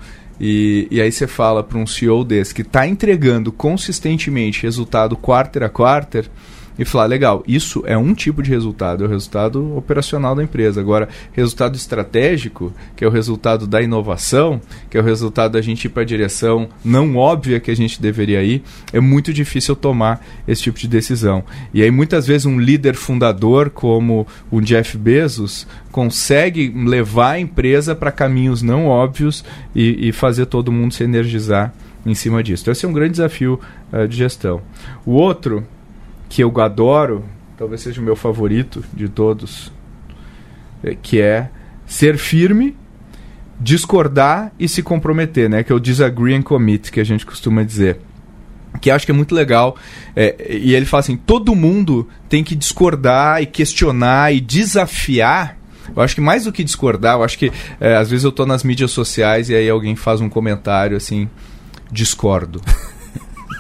E, 0.40 0.87
e 0.90 1.01
aí 1.01 1.11
você 1.11 1.27
fala 1.27 1.62
para 1.62 1.79
um 1.79 1.87
CEO 1.87 2.25
desse 2.25 2.55
que 2.55 2.62
está 2.62 2.87
entregando 2.87 3.53
consistentemente 3.53 4.62
resultado 4.62 5.16
quarter 5.16 5.62
a 5.62 5.68
quarter 5.68 6.29
e 6.79 6.85
falar, 6.85 7.07
legal, 7.07 7.43
isso 7.47 7.83
é 7.87 7.97
um 7.97 8.15
tipo 8.15 8.43
de 8.43 8.51
resultado, 8.51 9.05
é 9.05 9.07
o 9.07 9.11
resultado 9.11 9.77
operacional 9.77 10.35
da 10.35 10.43
empresa. 10.43 10.81
Agora, 10.81 11.09
resultado 11.33 11.77
estratégico, 11.77 12.73
que 12.97 13.05
é 13.05 13.07
o 13.07 13.11
resultado 13.11 13.67
da 13.67 13.81
inovação, 13.81 14.61
que 14.91 14.99
é 14.99 15.01
o 15.01 15.05
resultado 15.05 15.53
da 15.53 15.61
gente 15.61 15.85
ir 15.85 15.89
para 15.89 16.03
a 16.03 16.07
direção 16.07 16.69
não 16.85 17.17
óbvia 17.17 17.61
que 17.61 17.71
a 17.71 17.77
gente 17.77 18.01
deveria 18.01 18.43
ir, 18.43 18.63
é 18.93 19.01
muito 19.01 19.33
difícil 19.33 19.77
tomar 19.77 20.25
esse 20.47 20.63
tipo 20.63 20.79
de 20.79 20.89
decisão. 20.89 21.45
E 21.73 21.83
aí, 21.83 21.91
muitas 21.91 22.27
vezes, 22.27 22.47
um 22.47 22.59
líder 22.59 22.95
fundador 22.95 23.71
como 23.71 24.27
o 24.51 24.61
Jeff 24.61 24.97
Bezos 24.99 25.67
consegue 25.93 26.73
levar 26.75 27.33
a 27.33 27.41
empresa 27.41 27.95
para 27.95 28.11
caminhos 28.11 28.63
não 28.63 28.87
óbvios 28.87 29.45
e, 29.75 30.09
e 30.09 30.13
fazer 30.13 30.47
todo 30.47 30.73
mundo 30.73 30.93
se 30.93 31.05
energizar 31.05 31.73
em 32.05 32.15
cima 32.15 32.43
disso. 32.43 32.65
Então, 32.65 32.73
esse 32.73 32.85
é 32.85 32.89
um 32.89 32.93
grande 32.93 33.13
desafio 33.13 33.61
uh, 33.93 34.07
de 34.07 34.17
gestão. 34.17 34.61
O 35.07 35.13
outro 35.13 35.65
que 36.35 36.42
eu 36.42 36.53
adoro, 36.61 37.25
talvez 37.57 37.83
seja 37.83 38.01
o 38.01 38.05
meu 38.05 38.16
favorito 38.16 38.85
de 38.92 39.09
todos, 39.09 39.70
é, 40.83 40.97
que 41.01 41.20
é 41.20 41.49
ser 41.87 42.18
firme, 42.18 42.77
discordar 43.61 44.53
e 44.59 44.68
se 44.68 44.83
comprometer, 44.83 45.49
né? 45.49 45.62
Que 45.62 45.70
é 45.70 45.75
o 45.77 45.79
disagree 45.79 46.35
and 46.35 46.42
commit, 46.42 46.90
que 46.90 46.99
a 46.99 47.05
gente 47.05 47.25
costuma 47.25 47.62
dizer. 47.62 48.01
Que 48.81 48.90
acho 48.90 49.07
que 49.07 49.12
é 49.12 49.14
muito 49.14 49.33
legal. 49.33 49.77
É, 50.16 50.59
e 50.59 50.75
ele 50.75 50.85
fala 50.85 51.03
assim: 51.03 51.16
todo 51.16 51.55
mundo 51.55 52.09
tem 52.29 52.42
que 52.42 52.57
discordar 52.57 53.40
e 53.40 53.47
questionar 53.47 54.35
e 54.35 54.40
desafiar. 54.40 55.57
Eu 55.94 56.03
acho 56.03 56.16
que 56.16 56.20
mais 56.20 56.47
do 56.47 56.53
que 56.53 56.64
discordar, 56.64 57.14
eu 57.14 57.23
acho 57.23 57.38
que 57.38 57.53
é, 57.81 57.94
às 57.94 58.11
vezes 58.11 58.25
eu 58.25 58.31
estou 58.31 58.44
nas 58.44 58.64
mídias 58.64 58.90
sociais 58.90 59.51
e 59.51 59.55
aí 59.55 59.70
alguém 59.70 59.94
faz 59.94 60.20
um 60.20 60.29
comentário 60.29 60.97
assim: 60.97 61.31
discordo. 61.92 62.61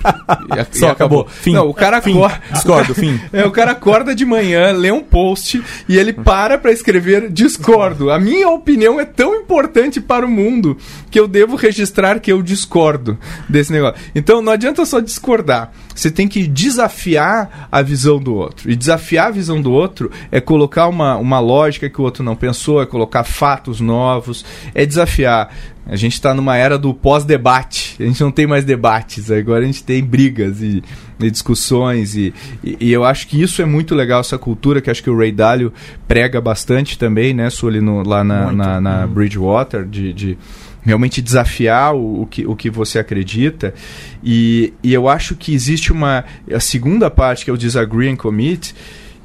E, 0.04 0.78
Só 0.78 0.88
e 0.88 0.90
acabou. 0.90 1.20
acabou. 1.20 1.28
Fim. 1.28 1.52
Não, 1.52 1.68
o 1.68 1.74
cara 1.74 2.00
fim. 2.02 2.12
acorda. 2.12 2.42
Discordo, 2.52 2.94
fim. 2.94 3.20
É, 3.32 3.44
o 3.44 3.50
cara 3.50 3.72
acorda 3.72 4.14
de 4.14 4.24
manhã, 4.24 4.70
lê 4.72 4.92
um 4.92 5.02
post 5.02 5.62
e 5.88 5.96
ele 5.96 6.12
para 6.12 6.58
para 6.58 6.70
escrever 6.72 7.30
discordo. 7.30 8.10
A 8.10 8.18
minha 8.18 8.48
opinião 8.48 9.00
é 9.00 9.04
tão 9.04 9.34
importante 9.34 10.00
para 10.00 10.24
o 10.24 10.28
mundo 10.28 10.76
que 11.10 11.18
eu 11.18 11.26
devo 11.26 11.56
registrar 11.56 12.20
que 12.20 12.30
eu 12.30 12.42
discordo 12.42 13.18
desse 13.48 13.72
negócio. 13.72 14.00
Então 14.14 14.40
não 14.40 14.52
adianta 14.52 14.84
só 14.84 15.00
discordar. 15.00 15.72
Você 15.94 16.10
tem 16.10 16.26
que 16.26 16.46
desafiar 16.46 17.68
a 17.70 17.82
visão 17.82 18.18
do 18.18 18.34
outro. 18.34 18.70
E 18.70 18.76
desafiar 18.76 19.28
a 19.28 19.30
visão 19.30 19.60
do 19.60 19.72
outro 19.72 20.10
é 20.30 20.40
colocar 20.40 20.88
uma, 20.88 21.16
uma 21.16 21.40
lógica 21.40 21.88
que 21.88 22.00
o 22.00 22.04
outro 22.04 22.24
não 22.24 22.34
pensou, 22.34 22.82
é 22.82 22.86
colocar 22.86 23.24
fatos 23.24 23.80
novos, 23.80 24.44
é 24.74 24.84
desafiar. 24.84 25.52
A 25.86 25.96
gente 25.96 26.14
está 26.14 26.32
numa 26.32 26.56
era 26.56 26.78
do 26.78 26.94
pós-debate. 26.94 27.96
A 28.00 28.06
gente 28.06 28.20
não 28.22 28.30
tem 28.30 28.46
mais 28.46 28.64
debates, 28.64 29.30
agora 29.30 29.64
a 29.64 29.66
gente 29.66 29.84
tem 29.84 30.02
brigas 30.02 30.62
e, 30.62 30.82
e 31.20 31.30
discussões. 31.30 32.16
E, 32.16 32.32
e, 32.62 32.76
e, 32.80 32.92
eu 32.92 33.04
acho 33.04 33.28
que 33.28 33.40
isso 33.40 33.60
é 33.60 33.66
muito 33.66 33.94
legal, 33.94 34.20
essa 34.20 34.38
cultura 34.38 34.80
que 34.80 34.90
acho 34.90 35.02
que 35.02 35.10
o 35.10 35.16
Ray 35.16 35.30
Dalio 35.30 35.72
prega 36.08 36.40
bastante 36.40 36.98
também, 36.98 37.34
né, 37.34 37.50
Sully, 37.50 37.80
no, 37.80 38.02
lá 38.02 38.24
na, 38.24 38.50
na, 38.50 38.80
na, 38.80 39.06
Bridgewater, 39.06 39.84
de, 39.84 40.12
de 40.14 40.38
realmente 40.82 41.20
desafiar 41.20 41.94
o, 41.94 42.22
o, 42.22 42.26
que, 42.26 42.46
o 42.46 42.56
que 42.56 42.70
você 42.70 42.98
acredita. 42.98 43.74
E, 44.22 44.72
e 44.82 44.94
eu 44.94 45.06
acho 45.06 45.36
que 45.36 45.52
existe 45.52 45.92
uma. 45.92 46.24
A 46.50 46.60
segunda 46.60 47.10
parte, 47.10 47.44
que 47.44 47.50
é 47.50 47.52
o 47.52 47.58
disagree 47.58 48.08
and 48.08 48.16
commit, 48.16 48.74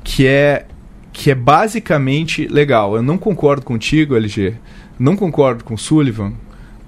que 0.03 0.27
é, 0.27 0.65
que 1.13 1.31
é 1.31 1.35
basicamente 1.35 2.49
legal. 2.49 2.97
Eu 2.97 3.01
não 3.01 3.17
concordo 3.17 3.65
contigo, 3.65 4.13
LG. 4.17 4.55
Não 4.99 5.15
concordo 5.15 5.63
com 5.63 5.77
Sullivan, 5.77 6.33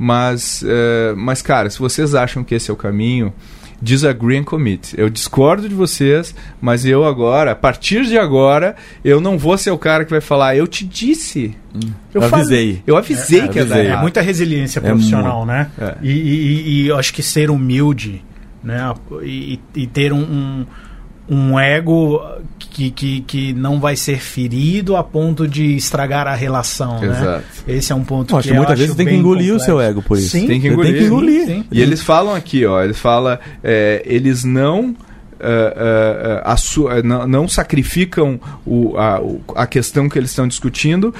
mas, 0.03 0.63
uh, 0.63 1.15
mas, 1.15 1.43
cara, 1.43 1.69
se 1.69 1.77
vocês 1.77 2.15
acham 2.15 2.43
que 2.43 2.55
esse 2.55 2.71
é 2.71 2.73
o 2.73 2.75
caminho, 2.75 3.31
disagree 3.79 4.35
and 4.35 4.43
commit. 4.43 4.95
Eu 4.97 5.11
discordo 5.11 5.69
de 5.69 5.75
vocês, 5.75 6.33
mas 6.59 6.87
eu 6.87 7.05
agora, 7.05 7.51
a 7.51 7.55
partir 7.55 8.07
de 8.07 8.17
agora, 8.17 8.75
eu 9.05 9.21
não 9.21 9.37
vou 9.37 9.55
ser 9.59 9.69
o 9.69 9.77
cara 9.77 10.03
que 10.03 10.09
vai 10.09 10.19
falar, 10.19 10.55
eu 10.55 10.65
te 10.65 10.83
disse. 10.83 11.55
Hum, 11.75 11.91
eu, 12.11 12.19
eu 12.19 12.23
avisei. 12.23 12.81
Eu 12.87 12.97
avisei 12.97 13.41
é, 13.41 13.47
que 13.47 13.59
avisei. 13.59 13.87
É 13.89 13.97
muita 13.97 14.21
resiliência 14.21 14.79
é 14.79 14.81
profissional, 14.81 15.45
né? 15.45 15.69
É. 15.79 15.95
E, 16.01 16.11
e, 16.11 16.69
e, 16.69 16.87
eu 16.87 16.97
acho 16.97 17.13
que 17.13 17.21
ser 17.21 17.51
humilde, 17.51 18.25
né? 18.63 18.91
E, 19.21 19.59
e 19.75 19.85
ter 19.85 20.11
um, 20.11 20.23
um 20.23 20.65
um 21.29 21.59
ego 21.59 22.21
que, 22.57 22.91
que, 22.91 23.21
que 23.21 23.53
não 23.53 23.79
vai 23.79 23.95
ser 23.95 24.19
ferido 24.19 24.95
a 24.95 25.03
ponto 25.03 25.47
de 25.47 25.75
estragar 25.75 26.27
a 26.27 26.35
relação, 26.35 26.99
né? 26.99 27.07
Exato. 27.07 27.25
né? 27.25 27.43
Esse 27.67 27.91
é 27.91 27.95
um 27.95 28.03
ponto 28.03 28.35
eu 28.35 28.41
que 28.41 28.53
muitas 28.53 28.79
vezes 28.79 28.95
tem 28.95 29.05
que 29.05 29.13
engolir 29.13 29.51
complexo. 29.51 29.63
o 29.63 29.65
seu 29.65 29.81
ego 29.81 30.01
por 30.01 30.17
isso. 30.17 30.29
Sim, 30.29 30.47
tem 30.47 30.59
que 30.59 30.67
engolir. 30.67 30.91
Tem 30.91 31.01
que 31.01 31.07
engolir. 31.07 31.45
Sim, 31.45 31.55
sim. 31.61 31.65
E 31.71 31.81
eles 31.81 32.01
falam 32.01 32.33
aqui, 32.33 32.65
ó, 32.65 32.81
eles 32.83 32.97
falam, 32.99 33.37
é, 33.63 34.01
eles 34.05 34.43
não 34.43 34.95
Uh, 35.41 36.45
uh, 36.45 36.99
uh, 36.99 37.03
não, 37.03 37.27
não, 37.27 37.47
sacrificam 37.47 38.39
o, 38.63 38.95
a, 38.95 39.19
a 39.63 39.65
questão 39.65 40.07
que 40.07 40.19
eles 40.19 40.29
estão 40.29 40.47
discutindo 40.47 41.11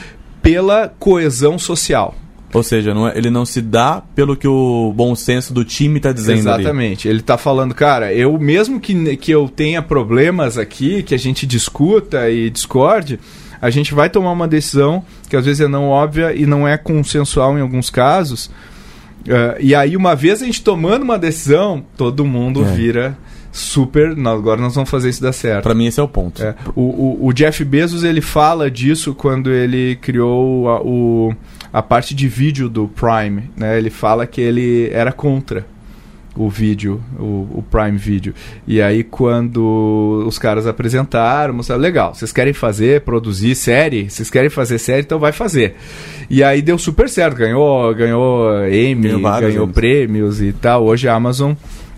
pela 0.44 0.94
coesão 1.00 1.58
social. 1.58 2.14
Ou 2.54 2.64
seja, 2.64 2.94
não 2.94 3.08
é, 3.08 3.18
ele 3.18 3.30
não 3.30 3.46
se 3.46 3.62
dá 3.62 4.02
pelo 4.16 4.36
que 4.36 4.48
o 4.48 4.94
bom 4.96 5.16
senso 5.16 5.54
do 5.54 5.64
time 5.64 5.98
está 5.98 6.12
dizendo 6.12 6.40
Exatamente. 6.40 7.08
Ali. 7.08 7.14
Ele 7.14 7.22
está 7.22 7.38
falando, 7.38 7.74
cara, 7.74 8.14
eu 8.14 8.38
mesmo 8.38 8.80
que, 8.80 9.16
que 9.18 9.32
eu 9.32 9.48
tenha 9.48 9.82
problemas 9.82 10.58
aqui, 10.58 11.04
que 11.04 11.16
a 11.16 11.20
gente 11.20 11.46
discuta 11.46 12.30
e 12.30 12.50
discorde, 12.50 13.20
a 13.62 13.70
gente 13.70 13.94
vai 13.94 14.10
tomar 14.10 14.32
uma 14.32 14.48
decisão 14.48 15.04
que 15.30 15.36
às 15.36 15.46
vezes 15.46 15.62
é 15.62 15.68
não 15.68 15.88
óbvia 15.88 16.34
e 16.36 16.46
não 16.46 16.68
é 16.68 16.78
consensual 16.78 17.58
em 17.58 17.62
alguns 17.62 17.90
casos. 17.90 18.48
Uh, 19.22 19.56
e 19.60 19.76
aí, 19.76 19.96
uma 19.96 20.16
vez 20.16 20.42
a 20.42 20.46
gente 20.46 20.64
tomando 20.64 21.04
uma 21.04 21.18
decisão, 21.18 21.86
todo 21.96 22.26
mundo 22.26 22.64
é. 22.66 22.74
vira 22.74 23.18
super. 23.52 24.16
Não, 24.16 24.32
agora 24.32 24.60
nós 24.60 24.74
vamos 24.74 24.90
fazer 24.90 25.10
isso 25.10 25.22
dar 25.22 25.34
certo. 25.34 25.64
Para 25.64 25.76
mim, 25.76 25.86
esse 25.86 26.00
é 26.00 26.04
o 26.04 26.08
ponto. 26.08 26.42
É. 26.42 26.56
O, 26.76 26.82
o, 26.82 27.28
o, 27.28 27.34
Jeff 27.34 27.64
Bezos 27.64 28.04
ele 28.04 28.22
fala 28.22 28.72
disso 28.72 29.14
quando 29.14 29.52
ele 29.52 29.96
criou 29.98 30.70
a, 30.70 30.82
o 30.82 31.34
a 31.73 31.81
parte 31.81 32.13
de 32.13 32.27
vídeo 32.27 32.67
do 32.67 32.88
Prime, 32.88 33.49
né? 33.55 33.77
Ele 33.77 33.89
fala 33.89 34.27
que 34.27 34.41
ele 34.41 34.89
era 34.91 35.12
contra 35.12 35.65
o 36.36 36.49
vídeo, 36.49 37.01
o, 37.19 37.47
o, 37.55 37.65
Prime 37.69 37.97
Video. 37.97 38.34
E 38.65 38.81
aí, 38.81 39.03
quando 39.03 40.23
os 40.25 40.39
caras 40.39 40.65
apresentaram, 40.65 41.53
mostraram, 41.53 41.81
legal, 41.81 42.15
vocês 42.15 42.31
querem 42.31 42.53
fazer, 42.53 43.01
produzir 43.01 43.53
série? 43.53 44.10
Vocês 44.10 44.29
querem 44.29 44.49
fazer 44.49 44.77
série, 44.77 45.01
então 45.01 45.19
vai 45.19 45.34
fazer. 45.34 45.75
E 46.29 46.41
aí 46.41 46.62
deu 46.62 46.77
super 46.77 47.10
certo, 47.10 47.36
ganhou, 47.36 47.93
ganhou 47.93 48.65
Emmy, 48.67 49.10
ganhou, 49.10 49.41
ganhou 49.41 49.67
prêmios 49.67 50.41
e 50.41 50.53
tal. 50.53 50.86
Hoje 50.86 51.07
a 51.07 51.15
Amazon 51.15 51.53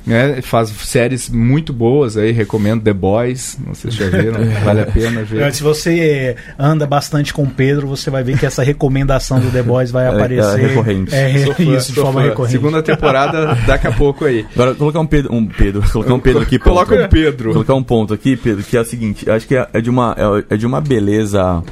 né? 0.06 0.42
Faz 0.42 0.70
séries 0.70 1.30
muito 1.30 1.72
boas 1.72 2.18
aí, 2.18 2.32
recomendo 2.32 2.82
The 2.84 2.94
Boys. 2.94 3.58
Não 3.66 3.74
sei 3.74 3.92
se 3.92 3.98
já 3.98 4.10
viram, 4.10 4.40
vale 4.64 4.82
a 4.82 4.86
pena 4.86 5.24
ver. 5.24 5.54
Se 5.54 5.64
você 5.64 6.36
anda 6.58 6.86
bastante 6.86 7.34
com 7.34 7.44
o 7.44 7.50
Pedro, 7.50 7.88
você 7.88 8.10
vai 8.10 8.24
ver 8.24 8.38
que 8.38 8.46
essa 8.46 8.64
recomendação 8.64 9.40
do 9.40 9.50
The 9.50 9.64
Boys 9.64 9.92
vai 9.92 10.06
é, 10.06 10.10
aparecer. 10.10 10.60
É, 10.60 10.68
recorrente. 10.68 11.16
É, 11.16 11.38
fã, 11.54 11.64
isso, 11.64 11.94
de 11.94 12.00
forma 12.00 12.22
fã. 12.22 12.28
recorrente. 12.28 12.52
Segunda 12.52 12.84
temporada, 12.84 13.56
daqui 13.66 13.88
a 13.88 13.92
pouco 13.92 14.26
aí. 14.26 14.46
Agora, 14.54 14.76
colocar 14.76 15.00
um 15.00 15.08
Pedro, 15.08 15.34
um 15.34 15.46
Pedro, 15.46 15.84
colocar 15.92 16.14
um 16.14 16.20
Pedro 16.20 16.42
aqui. 16.42 16.60
Coloca 16.60 16.96
um 16.96 17.08
Pedro. 17.08 17.52
Colocar 17.54 17.76
um 17.76 17.84
ponto 17.84 18.14
aqui, 18.14 18.36
Pedro, 18.36 18.64
que 18.64 18.76
é 18.76 18.82
o 18.82 18.86
seguinte, 18.86 19.30
acho 19.30 19.48
que 19.48 19.56
é, 19.56 19.68
é 19.74 19.82
de 19.82 19.90
uma, 19.90 20.16
é, 20.18 20.54
é 20.56 20.58
de 20.58 20.66
uma 20.66 20.82
beleza 20.82 21.64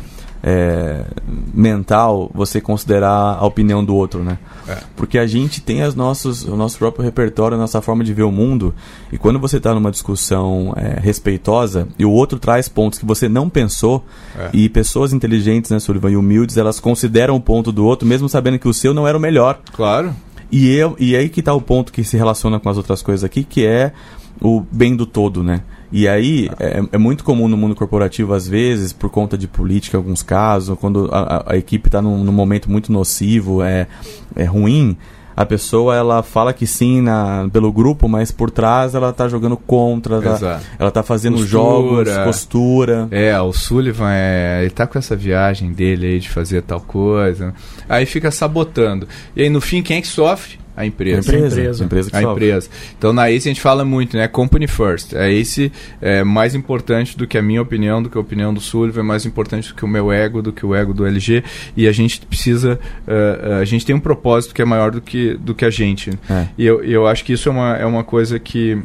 é, 0.44 1.06
mental 1.54 2.32
você 2.34 2.60
considerar 2.60 3.38
a 3.40 3.46
opinião 3.46 3.84
do 3.84 3.96
outro, 3.96 4.24
né? 4.24 4.40
É. 4.68 4.78
Porque 4.96 5.18
a 5.18 5.28
gente 5.28 5.62
tem 5.62 5.82
as 5.82 5.94
nossos, 5.94 6.44
o 6.44 6.56
nosso 6.56 6.78
próprio 6.78 7.04
repertório, 7.04 7.56
a 7.56 7.60
nossa 7.60 7.82
forma 7.82 8.04
de 8.04 8.14
ver 8.14 8.24
o 8.24 8.32
mundo, 8.32 8.74
e 9.12 9.18
quando 9.18 9.40
você 9.40 9.58
está 9.58 9.74
numa 9.74 9.92
discussão 9.92 10.74
é, 10.76 11.00
respeitosa 11.00 11.88
e 11.98 12.06
o 12.06 12.12
outro 12.12 12.40
traz 12.40 12.68
pontos 12.68 12.98
que 12.98 13.06
você 13.06 13.30
não 13.30 13.50
pensou, 13.50 14.04
é. 14.38 14.50
e 14.54 14.70
pessoas 14.70 15.14
inteligentes, 15.14 15.70
né, 15.70 15.80
Sullivan, 15.80 16.12
e 16.12 16.18
humildes, 16.18 16.58
elas 16.58 16.80
consideram 16.80 17.36
o 17.36 17.42
ponto 17.42 17.72
do 17.72 17.86
outro, 17.86 18.08
mesmo 18.08 18.28
sabendo 18.28 18.58
que 18.58 18.68
o 18.68 18.74
seu 18.74 18.94
não 18.94 19.08
era 19.08 19.18
o 19.18 19.22
melhor. 19.22 19.60
Claro. 19.74 20.14
E, 20.52 20.70
eu, 20.76 20.96
e 21.00 21.16
aí 21.16 21.30
que 21.30 21.40
está 21.40 21.54
o 21.54 21.62
ponto 21.62 21.94
que 21.94 22.04
se 22.04 22.18
relaciona 22.18 22.60
com 22.60 22.70
as 22.70 22.78
outras 22.78 23.02
coisas 23.02 23.24
aqui, 23.24 23.44
que 23.44 23.66
é 23.66 23.94
o 24.42 24.62
bem 24.72 24.96
do 24.96 25.06
todo, 25.06 25.44
né? 25.44 25.62
E 25.92 26.08
aí 26.08 26.50
é, 26.60 26.82
é, 26.92 26.98
muito 26.98 27.24
comum 27.24 27.48
no 27.48 27.58
mundo 27.58 27.76
corporativo, 27.76 28.34
às 28.34 28.48
vezes, 28.48 28.94
por 28.94 29.10
conta 29.10 29.38
de 29.38 29.48
política, 29.48 29.98
em 29.98 30.00
alguns 30.00 30.24
casos, 30.24 30.78
quando 30.80 31.10
a, 31.12 31.54
a 31.54 31.58
equipe 31.58 31.88
está 31.88 32.02
num, 32.02 32.24
num, 32.24 32.32
momento 32.32 32.72
muito 32.72 32.92
nocivo, 32.92 33.62
é, 33.62 33.88
é 34.36 34.46
ruim, 34.46 34.98
a 35.36 35.46
pessoa 35.46 35.96
ela 35.96 36.22
fala 36.24 36.54
que 36.54 36.68
sim 36.68 37.02
na, 37.02 37.50
pelo 37.52 37.72
grupo, 37.72 38.08
mas 38.08 38.32
por 38.32 38.52
trás 38.52 38.96
ela 38.96 39.12
tá 39.12 39.28
jogando 39.28 39.58
contra, 39.58 40.16
ela, 40.16 40.36
Exato. 40.36 40.66
ela 40.78 40.92
tá 40.92 41.04
fazendo 41.04 41.38
Postura. 41.38 41.50
jogos, 41.50 42.18
postura. 42.26 43.08
É, 43.12 43.40
o 43.42 43.52
Sullivan, 43.52 44.12
é, 44.12 44.60
ele 44.62 44.70
tá 44.70 44.86
com 44.86 44.98
essa 44.98 45.16
viagem 45.16 45.72
dele 45.72 46.08
aí 46.08 46.20
de 46.20 46.30
fazer 46.30 46.62
tal 46.62 46.82
coisa. 46.82 47.54
Aí 47.90 48.06
fica 48.06 48.32
sabotando. 48.32 49.08
E 49.36 49.44
aí, 49.44 49.50
no 49.50 49.62
fim, 49.62 49.82
quem 49.82 49.98
é 49.98 50.02
que 50.02 50.08
sofre? 50.08 50.60
A 50.82 50.84
A 50.84 50.88
empresa. 50.88 51.20
empresa, 51.20 51.60
empresa. 51.62 51.84
a 51.84 51.86
empresa 51.86 52.10
que 52.12 52.16
A 52.18 52.24
empresa. 52.24 52.70
Então 52.98 53.14
na 53.14 53.30
ACE 53.30 53.48
a 53.48 53.52
gente 53.52 53.62
fala 53.62 53.86
muito, 53.86 54.18
né? 54.18 54.28
Company 54.28 54.68
first. 54.68 55.16
A 55.16 55.30
ACE 55.30 55.72
é 56.02 56.24
mais 56.24 56.56
importante 56.56 57.18
do 57.18 57.28
que 57.28 57.38
a 57.38 57.42
minha 57.42 57.62
opinião, 57.62 58.02
do 58.02 58.10
que 58.10 58.18
a 58.18 58.22
opinião 58.22 58.54
do 58.54 58.60
Sullivan, 58.60 59.02
é 59.02 59.04
mais 59.04 59.26
importante 59.26 59.70
do 59.70 59.76
que 59.76 59.86
o 59.86 59.88
meu 59.88 60.12
ego, 60.12 60.42
do 60.42 60.52
que 60.52 60.66
o 60.66 60.74
ego 60.76 60.94
do 60.94 61.06
LG. 61.06 61.44
E 61.78 61.88
a 61.88 61.92
gente 61.92 62.22
precisa. 62.22 62.80
eh, 63.08 63.60
a 63.62 63.66
gente 63.66 63.86
tem 63.86 63.96
um 63.96 64.00
propósito 64.00 64.54
que 64.54 64.62
é 64.62 64.66
maior 64.66 64.92
do 64.92 65.02
que, 65.02 65.36
do 65.36 65.54
que 65.54 65.66
a 65.66 65.70
gente. 65.70 66.12
É. 66.30 66.48
E 66.58 66.66
eu, 66.66 66.84
eu 66.84 67.08
acho 67.08 67.24
que 67.24 67.34
isso 67.34 67.48
é 67.48 67.52
uma, 67.52 67.76
é 67.78 67.86
uma 67.86 68.04
coisa 68.04 68.40
que, 68.40 68.82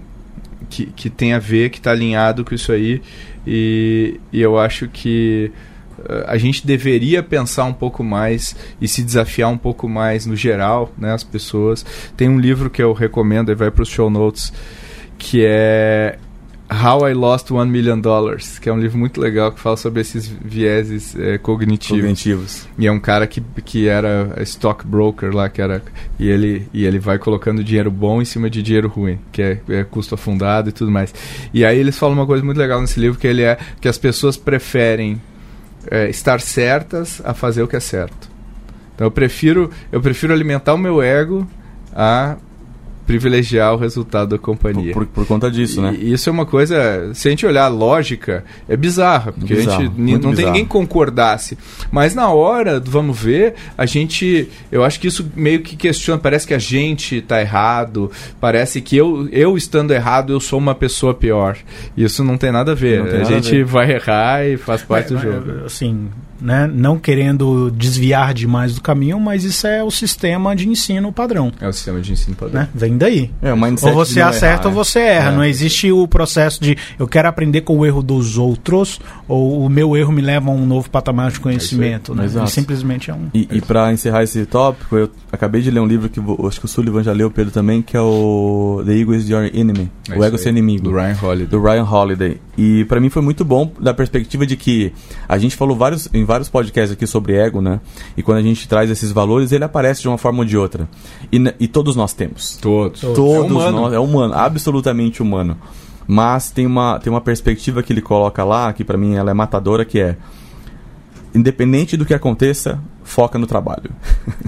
que, 0.68 0.86
que 0.86 1.08
tem 1.10 1.32
a 1.32 1.38
ver, 1.38 1.70
que 1.70 1.78
está 1.78 1.90
alinhado 1.92 2.44
com 2.44 2.54
isso 2.54 2.72
aí. 2.72 3.00
E, 3.46 4.20
e 4.32 4.40
eu 4.40 4.58
acho 4.58 4.88
que 4.88 5.50
a 6.26 6.36
gente 6.36 6.66
deveria 6.66 7.22
pensar 7.22 7.64
um 7.64 7.72
pouco 7.72 8.04
mais 8.04 8.56
e 8.80 8.88
se 8.88 9.02
desafiar 9.02 9.50
um 9.50 9.58
pouco 9.58 9.88
mais 9.88 10.26
no 10.26 10.36
geral, 10.36 10.92
né, 10.96 11.12
as 11.12 11.24
pessoas. 11.24 11.84
Tem 12.16 12.28
um 12.28 12.38
livro 12.38 12.70
que 12.70 12.82
eu 12.82 12.92
recomendo, 12.92 13.50
aí 13.50 13.54
vai 13.54 13.70
para 13.70 13.82
os 13.82 13.88
show 13.88 14.10
notes, 14.10 14.52
que 15.18 15.44
é 15.44 16.18
How 16.68 17.08
I 17.08 17.14
Lost 17.14 17.50
One 17.52 17.70
Million 17.70 18.00
Dollars, 18.00 18.58
que 18.58 18.68
é 18.68 18.72
um 18.72 18.78
livro 18.78 18.98
muito 18.98 19.20
legal 19.20 19.52
que 19.52 19.60
fala 19.60 19.76
sobre 19.76 20.00
esses 20.00 20.26
vieses 20.26 21.14
eh, 21.16 21.38
cognitivos. 21.38 22.00
Cognitivos. 22.00 22.68
E 22.76 22.86
é 22.88 22.92
um 22.92 22.98
cara 22.98 23.24
que, 23.26 23.40
que 23.64 23.86
era 23.86 24.34
stockbroker 24.42 25.32
lá, 25.32 25.48
que 25.48 25.62
era. 25.62 25.80
E 26.18 26.28
ele, 26.28 26.66
e 26.72 26.84
ele 26.84 26.98
vai 26.98 27.18
colocando 27.18 27.62
dinheiro 27.62 27.90
bom 27.90 28.20
em 28.20 28.24
cima 28.24 28.50
de 28.50 28.62
dinheiro 28.62 28.88
ruim, 28.88 29.18
que 29.30 29.42
é, 29.42 29.60
é 29.68 29.84
custo 29.84 30.16
afundado 30.16 30.68
e 30.68 30.72
tudo 30.72 30.90
mais. 30.90 31.14
E 31.54 31.64
aí 31.64 31.78
eles 31.78 31.96
falam 31.96 32.16
uma 32.16 32.26
coisa 32.26 32.44
muito 32.44 32.58
legal 32.58 32.80
nesse 32.80 32.98
livro, 32.98 33.18
que 33.18 33.28
ele 33.28 33.42
é 33.42 33.56
que 33.80 33.86
as 33.86 33.96
pessoas 33.96 34.36
preferem 34.36 35.20
é, 35.90 36.08
estar 36.08 36.40
certas 36.40 37.20
a 37.24 37.34
fazer 37.34 37.62
o 37.62 37.68
que 37.68 37.76
é 37.76 37.80
certo. 37.80 38.30
Então 38.94 39.06
eu 39.06 39.10
prefiro, 39.10 39.70
eu 39.92 40.00
prefiro 40.00 40.32
alimentar 40.32 40.74
o 40.74 40.78
meu 40.78 41.02
ego 41.02 41.46
a 41.94 42.36
privilegiar 43.06 43.72
o 43.74 43.76
resultado 43.76 44.30
da 44.30 44.38
companhia. 44.38 44.92
Por, 44.92 45.06
por, 45.06 45.14
por 45.14 45.26
conta 45.26 45.50
disso, 45.50 45.80
né? 45.80 45.96
E 45.98 46.12
isso 46.12 46.28
é 46.28 46.32
uma 46.32 46.44
coisa, 46.44 47.10
se 47.14 47.28
a 47.28 47.30
gente 47.30 47.46
olhar 47.46 47.64
a 47.64 47.68
lógica, 47.68 48.44
é 48.68 48.76
bizarra, 48.76 49.32
porque 49.32 49.52
a 49.52 49.56
Bizarro, 49.56 49.82
gente 49.84 49.92
ni- 49.98 50.10
muito 50.12 50.22
não 50.24 50.30
tem 50.30 50.36
bizarro. 50.38 50.46
ninguém 50.52 50.64
que 50.64 50.70
concordasse. 50.70 51.56
Mas 51.90 52.14
na 52.14 52.28
hora 52.30 52.80
vamos 52.80 53.18
ver, 53.18 53.54
a 53.78 53.86
gente, 53.86 54.48
eu 54.72 54.82
acho 54.84 54.98
que 54.98 55.06
isso 55.06 55.30
meio 55.36 55.60
que 55.60 55.76
questiona, 55.76 56.20
parece 56.20 56.46
que 56.46 56.54
a 56.54 56.58
gente 56.58 57.16
está 57.18 57.40
errado, 57.40 58.10
parece 58.40 58.80
que 58.80 58.96
eu, 58.96 59.28
eu 59.30 59.56
estando 59.56 59.92
errado, 59.92 60.32
eu 60.32 60.40
sou 60.40 60.58
uma 60.58 60.74
pessoa 60.74 61.14
pior. 61.14 61.56
Isso 61.96 62.24
não 62.24 62.36
tem 62.36 62.50
nada 62.50 62.72
a 62.72 62.74
ver. 62.74 62.98
Não 62.98 63.06
tem 63.06 63.14
a 63.16 63.22
nada 63.22 63.34
a 63.36 63.40
gente 63.40 63.50
ver. 63.50 63.64
vai 63.64 63.92
errar 63.92 64.44
e 64.46 64.56
faz 64.56 64.82
parte 64.82 65.12
Mas, 65.12 65.22
do 65.22 65.32
jogo. 65.32 65.64
Assim, 65.64 66.08
né, 66.40 66.70
não 66.72 66.98
querendo 66.98 67.70
desviar 67.70 68.34
demais 68.34 68.74
do 68.74 68.80
caminho, 68.80 69.18
mas 69.18 69.44
isso 69.44 69.66
é 69.66 69.82
o 69.82 69.90
sistema 69.90 70.54
de 70.54 70.68
ensino 70.68 71.12
padrão. 71.12 71.52
É 71.60 71.68
o 71.68 71.72
sistema 71.72 72.00
de 72.00 72.12
ensino 72.12 72.36
padrão. 72.36 72.62
Né? 72.62 72.68
Vem 72.74 72.96
daí. 72.96 73.30
É, 73.42 73.52
Ou 73.52 73.92
você 73.92 74.20
acerta 74.20 74.46
errar, 74.46 74.66
ou 74.66 74.70
né? 74.70 74.76
você 74.76 74.98
erra. 75.00 75.32
É. 75.32 75.34
Não 75.34 75.44
existe 75.44 75.90
o 75.90 76.06
processo 76.06 76.62
de 76.62 76.76
eu 76.98 77.06
quero 77.06 77.28
aprender 77.28 77.62
com 77.62 77.78
o 77.78 77.86
erro 77.86 78.02
dos 78.02 78.38
outros 78.38 79.00
ou 79.28 79.64
o 79.64 79.68
meu 79.68 79.96
erro 79.96 80.12
me 80.12 80.22
leva 80.22 80.50
a 80.50 80.52
um 80.52 80.66
novo 80.66 80.88
patamar 80.90 81.30
de 81.30 81.40
conhecimento. 81.40 82.14
né? 82.14 82.24
Exato. 82.24 82.48
E 82.48 82.50
simplesmente 82.50 83.10
é 83.10 83.14
um. 83.14 83.28
E, 83.34 83.48
e 83.50 83.60
para 83.60 83.92
encerrar 83.92 84.22
esse 84.22 84.44
tópico, 84.46 84.96
eu 84.96 85.10
acabei 85.32 85.62
de 85.62 85.70
ler 85.70 85.80
um 85.80 85.86
livro 85.86 86.08
que 86.08 86.20
acho 86.46 86.60
que 86.60 86.66
o 86.66 86.68
Sullivan 86.68 87.02
já 87.02 87.12
leu, 87.12 87.30
Pedro 87.30 87.52
também, 87.52 87.82
que 87.82 87.96
é 87.96 88.00
o 88.00 88.82
The 88.84 88.92
Ego 88.92 89.14
is 89.14 89.28
Your 89.28 89.50
Enemy. 89.52 89.90
É 90.10 90.18
o 90.18 90.24
Ego 90.24 90.36
é 90.36 90.38
seu 90.38 90.50
inimigo. 90.50 90.84
Do 90.84 90.92
Ryan 90.92 91.16
Holiday. 91.22 91.46
do 91.46 91.62
Ryan 91.62 91.84
Holiday. 91.84 92.40
E 92.56 92.84
pra 92.86 93.00
mim 93.00 93.10
foi 93.10 93.22
muito 93.22 93.44
bom 93.44 93.70
da 93.80 93.92
perspectiva 93.92 94.46
de 94.46 94.56
que 94.56 94.92
a 95.28 95.38
gente 95.38 95.56
falou 95.56 95.76
vários, 95.76 96.08
em 96.12 96.24
vários 96.26 96.48
podcasts 96.48 96.92
aqui 96.92 97.06
sobre 97.06 97.34
ego, 97.36 97.60
né? 97.62 97.80
E 98.16 98.22
quando 98.22 98.38
a 98.38 98.42
gente 98.42 98.68
traz 98.68 98.90
esses 98.90 99.12
valores, 99.12 99.52
ele 99.52 99.64
aparece 99.64 100.02
de 100.02 100.08
uma 100.08 100.18
forma 100.18 100.40
ou 100.40 100.44
de 100.44 100.56
outra. 100.58 100.88
E, 101.32 101.42
e 101.60 101.68
todos 101.68 101.96
nós 101.96 102.12
temos. 102.12 102.56
Todos. 102.60 103.00
Todos 103.00 103.18
É 103.18 103.40
humano. 103.40 103.80
nós, 103.80 103.92
é 103.94 103.98
humano, 103.98 104.34
absolutamente 104.34 105.22
humano. 105.22 105.56
Mas 106.06 106.50
tem 106.50 106.66
uma, 106.66 106.98
tem 107.00 107.10
uma 107.12 107.20
perspectiva 107.20 107.82
que 107.82 107.92
ele 107.92 108.02
coloca 108.02 108.44
lá, 108.44 108.72
que 108.72 108.84
pra 108.84 108.98
mim 108.98 109.14
ela 109.14 109.30
é 109.30 109.34
matadora, 109.34 109.84
que 109.84 109.98
é 109.98 110.16
independente 111.34 111.96
do 111.96 112.06
que 112.06 112.14
aconteça, 112.14 112.80
foca 113.02 113.38
no 113.38 113.46
trabalho. 113.46 113.90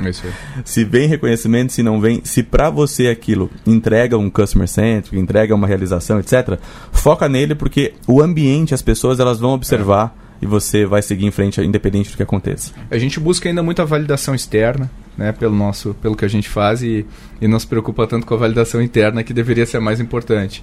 É 0.02 0.08
isso 0.08 0.26
aí. 0.26 0.32
Se 0.64 0.84
vem 0.84 1.06
reconhecimento, 1.08 1.72
se 1.72 1.82
não 1.82 2.00
vem, 2.00 2.20
se 2.24 2.42
pra 2.42 2.70
você 2.70 3.08
aquilo 3.08 3.50
entrega 3.66 4.16
um 4.16 4.30
customer 4.30 4.66
centric, 4.68 5.18
entrega 5.18 5.54
uma 5.54 5.66
realização, 5.66 6.18
etc, 6.18 6.58
foca 6.92 7.28
nele 7.28 7.54
porque 7.54 7.94
o 8.06 8.22
ambiente, 8.22 8.72
as 8.74 8.82
pessoas, 8.82 9.20
elas 9.20 9.38
vão 9.38 9.50
observar 9.50 10.16
e 10.41 10.47
você 10.47 10.86
vai 10.86 11.03
seguir 11.03 11.26
em 11.26 11.30
frente 11.30 11.61
independente 11.61 12.11
do 12.11 12.16
que 12.16 12.22
aconteça. 12.22 12.72
A 12.91 12.99
gente 12.99 13.18
busca 13.18 13.49
ainda 13.49 13.62
muita 13.62 13.84
validação 13.84 14.34
externa, 14.34 14.91
né, 15.16 15.32
pelo 15.32 15.55
nosso, 15.55 15.95
pelo 15.95 16.16
que 16.16 16.24
a 16.24 16.28
gente 16.28 16.49
faz 16.49 16.82
e, 16.82 17.05
e 17.41 17.49
não 17.49 17.59
se 17.59 17.66
preocupa 17.66 18.07
tanto 18.07 18.26
com 18.26 18.34
a 18.34 18.39
validação 18.39 18.80
interna 18.80 19.24
que 19.24 19.32
deveria 19.32 19.66
ser 19.66 19.78
a 19.78 19.80
mais 19.80 20.01
importante. 20.01 20.62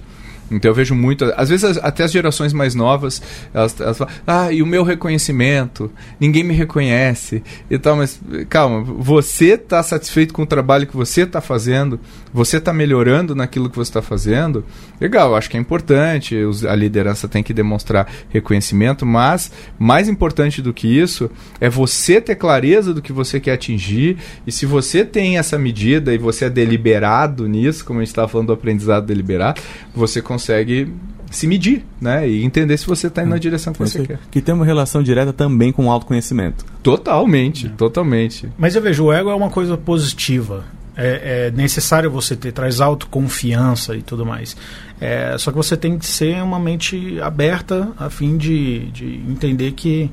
Então 0.50 0.70
eu 0.70 0.74
vejo 0.74 0.94
muito, 0.94 1.24
às 1.36 1.48
vezes 1.48 1.78
até 1.78 2.04
as 2.04 2.12
gerações 2.12 2.52
mais 2.52 2.74
novas, 2.74 3.20
elas, 3.52 3.80
elas 3.80 3.98
falam, 3.98 4.14
ah, 4.26 4.52
e 4.52 4.62
o 4.62 4.66
meu 4.66 4.82
reconhecimento, 4.84 5.90
ninguém 6.20 6.44
me 6.44 6.54
reconhece. 6.54 7.42
E 7.70 7.78
tal, 7.78 7.96
mas 7.96 8.20
calma, 8.48 8.82
você 8.82 9.54
está 9.54 9.82
satisfeito 9.82 10.32
com 10.32 10.42
o 10.42 10.46
trabalho 10.46 10.86
que 10.86 10.96
você 10.96 11.22
está 11.22 11.40
fazendo, 11.40 11.98
você 12.32 12.58
está 12.58 12.72
melhorando 12.72 13.34
naquilo 13.34 13.68
que 13.68 13.76
você 13.76 13.90
está 13.90 14.02
fazendo, 14.02 14.64
legal, 15.00 15.34
acho 15.34 15.50
que 15.50 15.56
é 15.56 15.60
importante, 15.60 16.36
a 16.68 16.74
liderança 16.74 17.26
tem 17.26 17.42
que 17.42 17.52
demonstrar 17.52 18.08
reconhecimento, 18.28 19.04
mas 19.04 19.50
mais 19.78 20.08
importante 20.08 20.62
do 20.62 20.72
que 20.72 20.86
isso 20.86 21.30
é 21.60 21.68
você 21.68 22.20
ter 22.20 22.36
clareza 22.36 22.94
do 22.94 23.02
que 23.02 23.12
você 23.12 23.40
quer 23.40 23.52
atingir 23.52 24.16
e 24.46 24.52
se 24.52 24.64
você 24.64 25.04
tem 25.04 25.38
essa 25.38 25.58
medida 25.58 26.14
e 26.14 26.18
você 26.18 26.44
é 26.44 26.50
deliberado 26.50 27.48
nisso, 27.48 27.84
como 27.84 27.98
a 27.98 28.02
gente 28.02 28.10
estava 28.10 28.28
falando 28.28 28.48
do 28.48 28.52
aprendizado 28.52 29.06
deliberado, 29.06 29.60
você 29.94 30.22
consegue 30.22 30.35
se 30.38 31.46
medir, 31.46 31.84
né? 32.00 32.28
E 32.28 32.44
entender 32.44 32.76
se 32.76 32.86
você 32.86 33.08
está 33.08 33.22
indo 33.22 33.30
na 33.30 33.38
direção 33.38 33.72
que 33.72 33.78
você 33.78 34.06
quer. 34.06 34.18
Que 34.30 34.40
tem 34.40 34.54
uma 34.54 34.64
relação 34.64 35.02
direta 35.02 35.32
também 35.32 35.72
com 35.72 35.86
o 35.86 35.90
autoconhecimento. 35.90 36.64
Totalmente, 36.82 37.68
totalmente. 37.70 38.48
Mas 38.56 38.74
eu 38.74 38.82
vejo, 38.82 39.04
o 39.04 39.12
ego 39.12 39.30
é 39.30 39.34
uma 39.34 39.50
coisa 39.50 39.76
positiva. 39.76 40.64
É, 40.96 41.48
é 41.48 41.50
necessário 41.50 42.10
você 42.10 42.34
ter, 42.34 42.52
traz 42.52 42.80
autoconfiança 42.80 43.94
e 43.94 44.02
tudo 44.02 44.24
mais. 44.24 44.56
É, 45.00 45.36
só 45.38 45.50
que 45.50 45.56
você 45.56 45.76
tem 45.76 45.98
que 45.98 46.06
ser 46.06 46.42
uma 46.42 46.58
mente 46.58 47.20
aberta 47.20 47.90
a 47.98 48.08
fim 48.08 48.38
de, 48.38 48.90
de 48.92 49.16
entender 49.28 49.72
que 49.72 50.10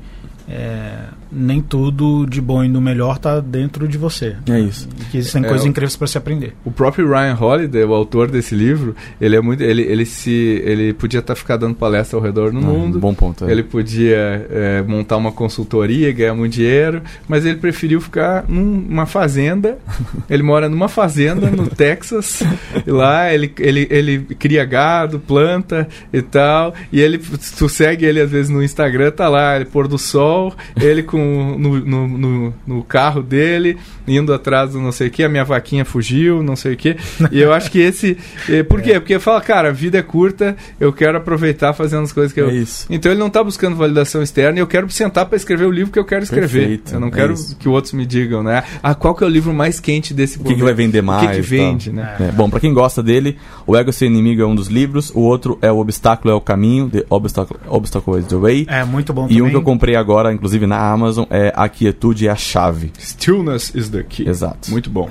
é, 0.48 0.96
nem 1.32 1.60
tudo 1.60 2.26
de 2.26 2.40
bom 2.40 2.62
e 2.64 2.68
do 2.68 2.80
melhor 2.80 3.16
está 3.16 3.40
dentro 3.40 3.88
de 3.88 3.96
você. 3.98 4.36
É 4.48 4.60
isso. 4.60 4.88
E 5.00 5.04
que 5.06 5.18
existem 5.18 5.44
É, 5.44 5.48
coisas 5.48 5.64
o- 5.64 5.68
incríveis 5.68 5.96
para 5.96 6.06
se 6.06 6.18
aprender. 6.18 6.54
O 6.64 6.70
próprio 6.70 7.08
Ryan 7.08 7.36
Holiday, 7.40 7.84
o 7.84 7.94
autor 7.94 8.30
desse 8.30 8.54
livro, 8.54 8.94
ele 9.20 9.36
é 9.36 9.40
muito, 9.40 9.62
ele, 9.62 9.82
ele 9.82 10.04
se, 10.04 10.30
ele 10.64 10.92
podia 10.92 11.20
estar 11.20 11.34
ficar 11.34 11.56
dando 11.56 11.74
palestra 11.74 12.18
ao 12.18 12.22
redor 12.22 12.50
do 12.52 12.58
Ah, 12.58 12.60
mundo. 12.60 12.98
Bom 12.98 13.14
ponto. 13.14 13.44
é. 13.46 13.50
Ele 13.50 13.62
podia 13.62 14.46
é, 14.50 14.82
montar 14.86 15.16
uma 15.16 15.32
consultoria, 15.32 16.12
ganhar 16.12 16.34
muito 16.34 16.52
dinheiro, 16.52 17.02
mas 17.26 17.44
ele 17.46 17.56
preferiu 17.56 18.00
ficar 18.00 18.44
numa 18.48 19.06
fazenda. 19.06 19.78
ele 20.28 20.42
mora 20.42 20.68
numa 20.68 20.88
fazenda 20.88 21.50
no 21.50 21.66
Texas. 21.68 22.42
e 22.86 22.90
lá 22.90 23.32
ele, 23.32 23.52
ele, 23.58 23.86
ele 23.90 24.18
cria 24.38 24.64
gado, 24.64 25.18
planta 25.18 25.88
e 26.12 26.20
tal. 26.22 26.74
E 26.92 27.00
ele, 27.00 27.18
tu 27.56 27.68
segue 27.68 28.04
ele 28.04 28.20
às 28.20 28.30
vezes 28.30 28.50
no 28.50 28.62
Instagram, 28.62 29.10
tá 29.10 29.28
lá, 29.28 29.56
ele 29.56 29.64
pôr 29.64 29.88
do 29.88 29.98
sol, 29.98 30.33
ele 30.80 31.02
com 31.02 31.56
no, 31.58 31.80
no, 31.80 32.08
no, 32.08 32.54
no 32.66 32.82
carro 32.84 33.22
dele, 33.22 33.76
indo 34.06 34.32
atrás 34.32 34.72
do 34.72 34.80
não 34.80 34.92
sei 34.92 35.08
o 35.08 35.10
que, 35.10 35.22
a 35.24 35.28
minha 35.28 35.44
vaquinha 35.44 35.84
fugiu, 35.84 36.42
não 36.42 36.56
sei 36.56 36.74
o 36.74 36.76
que. 36.76 36.96
E 37.30 37.40
eu 37.40 37.52
acho 37.52 37.70
que 37.70 37.78
esse. 37.78 38.16
eh, 38.48 38.62
Por 38.62 38.80
quê? 38.82 38.94
Porque 39.00 39.18
fala, 39.18 39.40
cara, 39.40 39.68
a 39.68 39.72
vida 39.72 39.98
é 39.98 40.02
curta, 40.02 40.56
eu 40.80 40.92
quero 40.92 41.18
aproveitar 41.18 41.72
fazendo 41.72 42.02
as 42.04 42.12
coisas 42.12 42.32
que 42.32 42.40
eu. 42.40 42.48
É 42.50 42.54
isso. 42.54 42.86
Então 42.90 43.10
ele 43.10 43.18
não 43.20 43.28
está 43.28 43.42
buscando 43.42 43.76
validação 43.76 44.22
externa 44.22 44.58
e 44.58 44.60
eu 44.62 44.66
quero 44.66 44.88
sentar 44.90 45.26
para 45.26 45.36
escrever 45.36 45.66
o 45.66 45.70
livro 45.70 45.92
que 45.92 45.98
eu 45.98 46.04
quero 46.04 46.22
escrever. 46.24 46.48
Perfeito, 46.60 46.94
eu 46.94 47.00
não 47.00 47.08
é 47.08 47.10
quero 47.10 47.32
isso. 47.34 47.56
que 47.56 47.68
outros 47.68 47.92
me 47.92 48.04
digam, 48.06 48.42
né? 48.42 48.62
Ah, 48.82 48.94
qual 48.94 49.14
que 49.14 49.24
é 49.24 49.26
o 49.26 49.30
livro 49.30 49.52
mais 49.52 49.80
quente 49.80 50.12
desse 50.14 50.38
O 50.38 50.44
que, 50.44 50.54
que 50.54 50.62
vai 50.62 50.74
vender 50.74 51.02
mais? 51.02 51.24
O 51.24 51.28
que, 51.30 51.34
que 51.36 51.40
vende, 51.42 51.90
tal. 51.90 51.96
né? 51.96 52.16
É, 52.20 52.32
bom, 52.32 52.48
pra 52.50 52.60
quem 52.60 52.72
gosta 52.72 53.02
dele, 53.02 53.36
o 53.66 53.76
Ego 53.76 53.92
Ser 53.92 54.06
Inimigo 54.06 54.42
é 54.42 54.46
um 54.46 54.54
dos 54.54 54.68
livros, 54.68 55.10
o 55.14 55.20
outro 55.20 55.58
é 55.62 55.70
o 55.70 55.78
Obstáculo 55.78 56.32
é 56.32 56.36
o 56.36 56.40
Caminho, 56.40 56.88
The 56.90 57.04
Obstacle, 57.10 57.56
Obstacle 57.68 58.18
is 58.18 58.26
the 58.26 58.36
Way. 58.36 58.66
É 58.68 58.84
muito 58.84 59.12
bom 59.12 59.26
E 59.26 59.28
também. 59.28 59.42
um 59.42 59.50
que 59.50 59.56
eu 59.56 59.62
comprei 59.62 59.96
agora, 59.96 60.23
inclusive 60.32 60.66
na 60.66 60.78
Amazon, 60.78 61.24
é 61.30 61.52
A 61.54 61.68
Quietude 61.68 62.28
é 62.28 62.30
a 62.30 62.36
Chave. 62.36 62.92
Stillness 62.98 63.74
is 63.74 63.88
the 63.88 64.02
key. 64.02 64.28
Exato. 64.28 64.70
Muito 64.70 64.88
bom. 64.90 65.10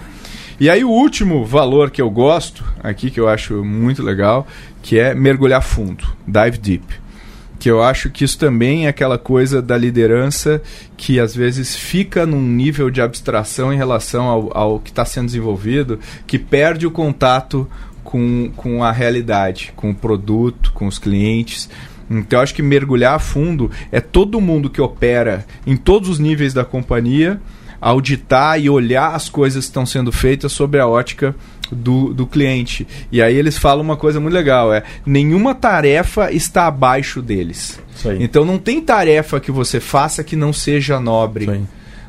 E 0.60 0.70
aí 0.70 0.84
o 0.84 0.90
último 0.90 1.46
valor 1.46 1.92
que 1.92 2.02
eu 2.02 2.10
gosto 2.10 2.64
aqui, 2.82 3.10
que 3.10 3.20
eu 3.20 3.28
acho 3.28 3.64
muito 3.64 4.04
legal, 4.04 4.48
que 4.82 5.00
é 5.00 5.14
mergulhar 5.14 5.62
fundo, 5.62 6.06
dive 6.28 6.58
deep. 6.58 6.86
que 7.64 7.72
eu 7.72 7.82
acho 7.82 8.10
que 8.10 8.26
isso 8.26 8.38
também 8.38 8.86
é 8.86 8.90
aquela 8.90 9.18
coisa 9.18 9.62
da 9.62 9.78
liderança 9.78 10.62
que 10.98 11.18
às 11.18 11.34
vezes 11.34 11.76
fica 11.76 12.26
num 12.26 12.42
nível 12.42 12.90
de 12.90 13.02
abstração 13.02 13.72
em 13.72 13.78
relação 13.78 14.26
ao, 14.26 14.58
ao 14.58 14.80
que 14.82 14.90
está 14.90 15.06
sendo 15.06 15.28
desenvolvido, 15.28 15.98
que 16.28 16.38
perde 16.38 16.86
o 16.86 16.92
contato 16.92 17.66
com, 18.04 18.52
com 18.56 18.84
a 18.84 18.92
realidade, 18.92 19.72
com 19.78 19.92
o 19.92 19.96
produto, 19.96 20.74
com 20.74 20.88
os 20.88 21.00
clientes. 21.00 21.70
Então, 22.10 22.40
eu 22.40 22.44
acho 22.44 22.54
que 22.54 22.62
mergulhar 22.62 23.16
a 23.16 23.20
fundo 23.20 23.70
é 23.92 24.00
todo 24.00 24.42
mundo 24.42 24.70
que 24.70 24.82
opera 24.82 25.46
em 25.66 25.76
todos 25.76 26.10
os 26.10 26.20
níveis 26.20 26.54
da 26.54 26.66
companhia 26.66 27.40
auditar 27.84 28.58
e 28.58 28.70
olhar 28.70 29.14
as 29.14 29.28
coisas 29.28 29.66
que 29.66 29.70
estão 29.70 29.86
sendo 29.86 30.10
feitas 30.10 30.54
sobre 30.54 30.80
a 30.80 30.88
ótica 30.88 31.36
do, 31.70 32.14
do 32.14 32.26
cliente. 32.26 32.88
E 33.12 33.22
aí 33.22 33.36
eles 33.36 33.58
falam 33.58 33.84
uma 33.84 33.98
coisa 33.98 34.20
muito 34.22 34.34
legal: 34.34 34.74
é 34.74 34.84
nenhuma 35.06 35.54
tarefa 35.54 36.32
está 36.32 36.68
abaixo 36.68 37.22
deles. 37.22 37.80
Então 38.24 38.46
não 38.46 38.58
tem 38.58 38.80
tarefa 38.82 39.40
que 39.40 39.52
você 39.52 39.80
faça 39.80 40.24
que 40.24 40.36
não 40.36 40.54
seja 40.54 41.00
nobre 41.00 41.46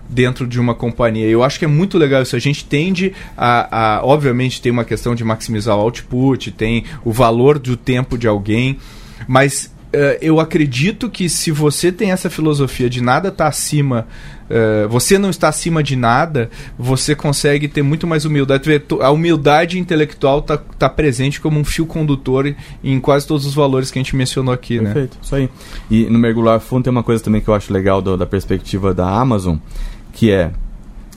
dentro 0.09 0.47
de 0.47 0.61
uma 0.61 0.75
companhia. 0.75 1.27
Eu 1.27 1.43
acho 1.43 1.59
que 1.59 1.65
é 1.65 1.69
muito 1.69 1.99
legal 1.99 2.23
isso. 2.23 2.37
A 2.37 2.39
gente 2.41 2.65
tende 2.65 3.13
a, 3.37 3.97
a, 3.97 4.05
obviamente, 4.05 4.63
tem 4.63 4.71
uma 4.71 4.85
questão 4.85 5.15
de 5.15 5.25
maximizar 5.25 5.77
o 5.77 5.81
output, 5.81 6.53
tem 6.53 6.85
o 7.05 7.11
valor 7.11 7.59
do 7.59 7.77
tempo 7.77 8.17
de 8.17 8.29
alguém, 8.29 8.79
mas 9.27 9.74
eu 10.21 10.41
acredito 10.41 11.09
que 11.09 11.29
se 11.29 11.51
você 11.51 11.93
tem 11.93 12.11
essa 12.11 12.29
filosofia 12.31 12.89
de 12.89 13.01
nada 13.01 13.29
estar 13.29 13.45
tá 13.45 13.49
acima 13.49 14.07
Uh, 14.45 14.87
você 14.89 15.17
não 15.17 15.31
está 15.31 15.49
acima 15.49 15.83
de 15.83 15.97
nada, 15.97 16.51
você 16.79 17.15
consegue 17.15 17.67
ter 17.67 17.83
muito 17.83 18.07
mais 18.07 18.25
humildade. 18.25 18.69
A 19.01 19.11
humildade 19.11 19.79
intelectual 19.79 20.41
está 20.41 20.59
tá 20.59 20.89
presente 20.89 21.41
como 21.41 21.59
um 21.59 21.65
fio 21.65 21.87
condutor 21.87 22.55
em 22.83 23.01
quase 23.01 23.27
todos 23.27 23.47
os 23.47 23.55
valores 23.55 23.91
que 23.91 23.99
a 23.99 24.03
gente 24.03 24.15
mencionou 24.15 24.53
aqui, 24.53 24.79
né? 24.79 24.93
Perfeito, 24.93 25.15
né? 25.15 25.21
isso 25.23 25.35
aí. 25.35 25.49
E 25.91 26.05
no 26.11 26.19
mergulhar 26.19 26.61
fundo 26.61 26.85
tem 26.85 26.91
uma 26.91 27.03
coisa 27.03 27.25
também 27.25 27.41
que 27.41 27.49
eu 27.49 27.55
acho 27.55 27.73
legal 27.73 28.03
do, 28.03 28.17
da 28.17 28.27
perspectiva 28.27 28.93
da 28.93 29.09
Amazon, 29.09 29.57
que 30.13 30.31
é 30.31 30.51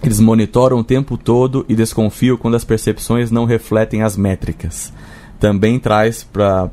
eles 0.02 0.20
monitoram 0.20 0.78
o 0.78 0.84
tempo 0.84 1.18
todo 1.18 1.66
e 1.68 1.76
desconfiam 1.76 2.38
quando 2.38 2.56
as 2.56 2.64
percepções 2.64 3.32
não 3.32 3.46
refletem 3.46 4.04
as 4.04 4.16
métricas 4.16 4.94
também 5.40 5.80
traz 5.80 6.24
para 6.24 6.70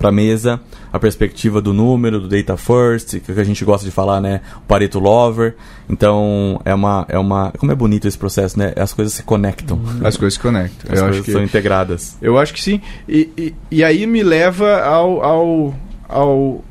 a 0.00 0.12
mesa 0.12 0.60
a 0.92 0.98
perspectiva 0.98 1.60
do 1.60 1.72
número, 1.72 2.20
do 2.20 2.28
data 2.28 2.56
first, 2.56 3.20
que 3.20 3.32
a 3.32 3.44
gente 3.44 3.64
gosta 3.64 3.84
de 3.84 3.90
falar, 3.90 4.20
né? 4.20 4.40
O 4.56 4.60
Pareto 4.62 4.98
Lover. 4.98 5.54
Então, 5.88 6.60
é 6.64 6.74
uma, 6.74 7.04
é 7.08 7.18
uma. 7.18 7.52
Como 7.58 7.70
é 7.70 7.74
bonito 7.74 8.08
esse 8.08 8.16
processo, 8.16 8.58
né? 8.58 8.72
As 8.76 8.92
coisas 8.92 9.14
se 9.14 9.22
conectam. 9.22 9.80
As 10.02 10.16
coisas 10.16 10.34
se 10.34 10.40
conectam. 10.40 10.92
As 10.92 10.98
eu 10.98 11.04
coisas 11.04 11.24
que, 11.24 11.32
são 11.32 11.42
integradas. 11.42 12.16
Eu 12.22 12.38
acho 12.38 12.54
que 12.54 12.62
sim. 12.62 12.80
E, 13.08 13.30
e, 13.36 13.54
e 13.70 13.84
aí 13.84 14.06
me 14.06 14.22
leva 14.22 14.80
ao, 14.82 15.22
ao, 15.22 15.74
ao, 16.08 16.64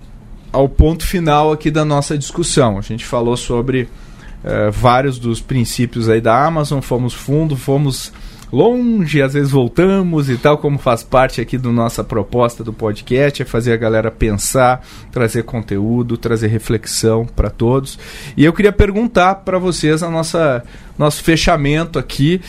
ao 0.52 0.70
ponto 0.70 1.06
final 1.06 1.52
aqui 1.52 1.70
da 1.70 1.86
nossa 1.86 2.18
discussão. 2.18 2.78
A 2.78 2.82
gente 2.82 3.06
falou 3.06 3.38
sobre 3.38 3.84
uh, 3.84 4.72
vários 4.72 5.20
dos 5.20 5.42
princípios 5.42 6.10
aí 6.10 6.22
da 6.22 6.46
Amazon, 6.46 6.80
fomos 6.82 7.14
fundo, 7.14 7.56
fomos 7.56 8.12
longe, 8.56 9.22
às 9.22 9.34
vezes 9.34 9.52
voltamos 9.52 10.30
e 10.30 10.38
tal, 10.38 10.58
como 10.58 10.78
faz 10.78 11.04
parte 11.04 11.42
aqui 11.42 11.58
da 11.58 11.70
nossa 11.70 12.04
proposta 12.04 12.64
do 12.64 12.72
podcast, 12.72 13.42
é 13.42 13.46
fazer 13.46 13.74
a 13.74 13.78
galera 13.78 14.10
pensar, 14.10 14.82
trazer 15.12 15.44
conteúdo, 15.44 16.16
trazer 16.16 16.48
reflexão 16.48 17.26
para 17.26 17.50
todos. 17.50 18.00
E 18.38 18.46
eu 18.46 18.54
queria 18.54 18.72
perguntar 18.72 19.36
para 19.36 19.60
vocês 19.60 20.02
a 20.02 20.10
nossa 20.10 20.64
nosso 20.98 21.22
fechamento 21.22 22.00
aqui. 22.00 22.40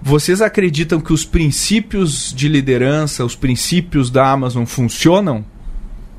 Vocês 0.00 0.40
acreditam 0.40 1.00
que 1.00 1.12
os 1.12 1.24
princípios 1.24 2.32
de 2.32 2.48
liderança, 2.48 3.24
os 3.24 3.34
princípios 3.34 4.08
da 4.08 4.30
Amazon 4.30 4.64
funcionam? 4.64 5.44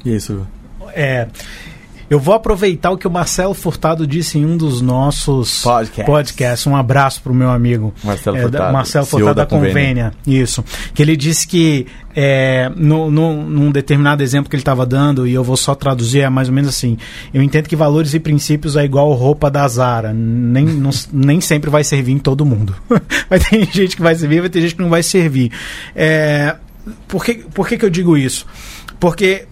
Isso. 0.03 0.45
É, 0.93 1.27
eu 2.09 2.19
vou 2.19 2.33
aproveitar 2.33 2.91
o 2.91 2.97
que 2.97 3.07
o 3.07 3.11
Marcelo 3.11 3.53
Furtado 3.53 4.07
disse 4.07 4.37
em 4.37 4.45
um 4.45 4.55
dos 4.55 4.81
nossos 4.81 5.61
podcasts. 5.61 6.05
podcasts. 6.05 6.67
Um 6.67 6.75
abraço 6.75 7.21
para 7.21 7.31
o 7.31 7.35
meu 7.35 7.49
amigo 7.49 7.93
Marcelo 8.03 8.37
é, 8.37 8.41
Furtado, 8.43 8.73
Marcelo 8.73 9.05
Furtado 9.05 9.35
da, 9.35 9.43
da 9.43 9.45
Convênia. 9.45 10.13
Isso. 10.25 10.63
Que 10.93 11.01
ele 11.01 11.17
disse 11.17 11.45
que 11.45 11.85
é, 12.15 12.71
no, 12.75 13.11
no, 13.11 13.43
num 13.43 13.71
determinado 13.71 14.23
exemplo 14.23 14.49
que 14.49 14.55
ele 14.55 14.61
estava 14.61 14.85
dando, 14.85 15.27
e 15.27 15.33
eu 15.33 15.43
vou 15.43 15.57
só 15.57 15.75
traduzir, 15.75 16.21
é 16.21 16.29
mais 16.29 16.47
ou 16.47 16.53
menos 16.53 16.69
assim. 16.69 16.97
Eu 17.33 17.43
entendo 17.43 17.67
que 17.67 17.75
valores 17.75 18.13
e 18.13 18.19
princípios 18.19 18.77
é 18.77 18.85
igual 18.85 19.11
roupa 19.13 19.51
da 19.51 19.67
Zara. 19.67 20.13
Nem, 20.13 20.65
não, 20.65 20.91
nem 21.11 21.41
sempre 21.41 21.69
vai 21.69 21.83
servir 21.83 22.13
em 22.13 22.19
todo 22.19 22.45
mundo. 22.45 22.73
vai 23.29 23.39
ter 23.39 23.67
gente 23.71 23.97
que 23.97 24.01
vai 24.01 24.15
servir, 24.15 24.39
vai 24.39 24.49
ter 24.49 24.61
gente 24.61 24.75
que 24.75 24.81
não 24.81 24.89
vai 24.89 25.03
servir. 25.03 25.51
É, 25.93 26.55
por 27.07 27.23
que, 27.23 27.33
por 27.35 27.67
que, 27.67 27.77
que 27.77 27.83
eu 27.83 27.89
digo 27.89 28.17
isso? 28.17 28.45
Porque 28.97 29.45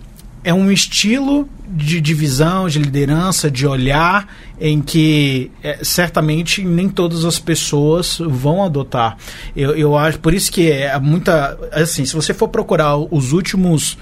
é 0.43 0.53
um 0.53 0.71
estilo 0.71 1.49
de 1.67 1.99
divisão, 1.99 2.67
de 2.67 2.79
liderança, 2.79 3.49
de 3.49 3.65
olhar, 3.65 4.27
em 4.59 4.81
que 4.81 5.51
é, 5.63 5.83
certamente 5.83 6.63
nem 6.63 6.87
todas 6.87 7.25
as 7.25 7.39
pessoas 7.39 8.17
vão 8.19 8.63
adotar. 8.63 9.17
Eu, 9.55 9.75
eu 9.75 9.97
acho, 9.97 10.19
por 10.19 10.33
isso 10.33 10.51
que 10.51 10.71
é 10.71 10.97
muita. 10.99 11.57
Assim, 11.71 12.05
se 12.05 12.13
você 12.13 12.33
for 12.33 12.47
procurar 12.47 12.97
os 12.97 13.31
últimos. 13.31 13.97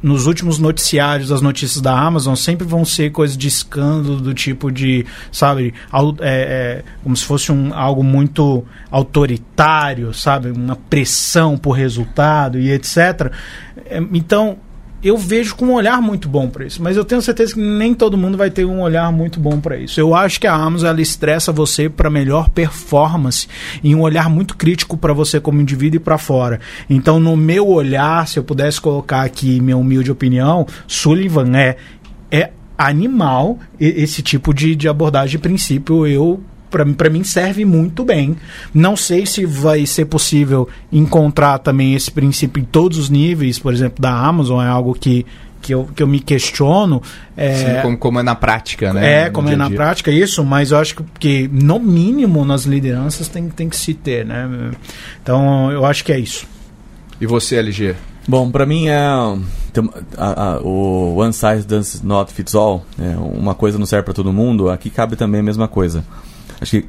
Nos 0.00 0.26
últimos 0.26 0.58
noticiários, 0.58 1.32
as 1.32 1.40
notícias 1.40 1.80
da 1.80 1.96
Amazon 1.96 2.34
sempre 2.36 2.64
vão 2.64 2.84
ser 2.84 3.10
coisas 3.10 3.36
de 3.36 3.48
escândalo, 3.48 4.20
do 4.20 4.32
tipo 4.32 4.70
de, 4.70 5.04
sabe, 5.30 5.74
é, 5.92 6.02
é, 6.20 6.84
como 7.02 7.16
se 7.16 7.24
fosse 7.24 7.50
um, 7.50 7.74
algo 7.74 8.02
muito 8.02 8.64
autoritário, 8.90 10.12
sabe, 10.14 10.50
uma 10.52 10.76
pressão 10.76 11.56
por 11.56 11.72
resultado 11.72 12.60
e 12.60 12.70
etc. 12.70 13.32
É, 13.86 13.98
então, 14.12 14.58
eu 15.02 15.16
vejo 15.18 15.56
com 15.56 15.66
um 15.66 15.72
olhar 15.72 16.00
muito 16.00 16.28
bom 16.28 16.48
para 16.48 16.64
isso, 16.64 16.82
mas 16.82 16.96
eu 16.96 17.04
tenho 17.04 17.20
certeza 17.20 17.54
que 17.54 17.60
nem 17.60 17.92
todo 17.92 18.16
mundo 18.16 18.38
vai 18.38 18.50
ter 18.50 18.64
um 18.64 18.80
olhar 18.80 19.10
muito 19.10 19.40
bom 19.40 19.60
para 19.60 19.76
isso. 19.76 20.00
Eu 20.00 20.14
acho 20.14 20.40
que 20.40 20.46
a 20.46 20.54
Amazon 20.54 20.90
ela 20.90 21.00
estressa 21.00 21.50
você 21.52 21.88
para 21.88 22.08
melhor 22.08 22.48
performance 22.50 23.48
e 23.82 23.94
um 23.94 24.00
olhar 24.00 24.30
muito 24.30 24.56
crítico 24.56 24.96
para 24.96 25.12
você 25.12 25.40
como 25.40 25.60
indivíduo 25.60 25.96
e 25.96 26.00
para 26.00 26.18
fora. 26.18 26.60
Então, 26.88 27.18
no 27.18 27.36
meu 27.36 27.68
olhar, 27.68 28.26
se 28.28 28.38
eu 28.38 28.44
pudesse 28.44 28.80
colocar 28.80 29.22
aqui 29.22 29.60
minha 29.60 29.76
humilde 29.76 30.10
opinião, 30.10 30.66
Sullivan 30.86 31.56
é 31.56 31.76
é 32.30 32.50
animal 32.78 33.58
esse 33.78 34.22
tipo 34.22 34.54
de, 34.54 34.74
de 34.74 34.88
abordagem 34.88 35.32
de 35.32 35.38
princípio. 35.38 36.06
Eu 36.06 36.40
para 36.72 37.10
mim 37.10 37.22
serve 37.22 37.64
muito 37.64 38.04
bem. 38.04 38.36
Não 38.72 38.96
sei 38.96 39.26
se 39.26 39.44
vai 39.44 39.86
ser 39.86 40.06
possível 40.06 40.68
encontrar 40.92 41.58
também 41.58 41.94
esse 41.94 42.10
princípio 42.10 42.60
em 42.60 42.64
todos 42.64 42.98
os 42.98 43.10
níveis, 43.10 43.58
por 43.58 43.72
exemplo, 43.72 44.00
da 44.00 44.12
Amazon, 44.12 44.64
é 44.64 44.68
algo 44.68 44.94
que 44.94 45.26
que 45.62 45.72
eu, 45.72 45.88
que 45.94 46.02
eu 46.02 46.08
me 46.08 46.18
questiono. 46.18 47.00
É, 47.36 47.54
Sim, 47.54 47.82
como, 47.82 47.96
como 47.96 48.18
é 48.18 48.22
na 48.22 48.34
prática, 48.34 48.92
né? 48.92 49.26
É, 49.26 49.30
como 49.30 49.48
é 49.48 49.54
na 49.54 49.70
prática, 49.70 50.10
isso, 50.10 50.44
mas 50.44 50.72
eu 50.72 50.78
acho 50.78 50.96
que, 50.96 51.04
que, 51.20 51.50
no 51.52 51.78
mínimo, 51.78 52.44
nas 52.44 52.64
lideranças 52.64 53.28
tem, 53.28 53.48
tem 53.48 53.68
que 53.68 53.76
se 53.76 53.94
ter, 53.94 54.26
né? 54.26 54.72
Então, 55.22 55.70
eu 55.70 55.86
acho 55.86 56.04
que 56.04 56.12
é 56.12 56.18
isso. 56.18 56.44
E 57.20 57.26
você, 57.26 57.56
LG? 57.56 57.94
Bom, 58.26 58.50
para 58.50 58.66
mim 58.66 58.88
é 58.88 58.98
a, 58.98 59.36
a, 60.16 60.60
o 60.60 61.16
one 61.16 61.32
size 61.32 61.66
does 61.66 62.02
not 62.02 62.32
fits 62.32 62.54
all. 62.54 62.84
É, 62.98 63.16
uma 63.16 63.54
coisa 63.54 63.78
não 63.78 63.86
serve 63.86 64.04
para 64.04 64.14
todo 64.14 64.32
mundo. 64.32 64.70
Aqui 64.70 64.90
cabe 64.90 65.16
também 65.16 65.40
a 65.40 65.44
mesma 65.44 65.66
coisa. 65.66 66.04
Acho 66.62 66.80
que 66.80 66.86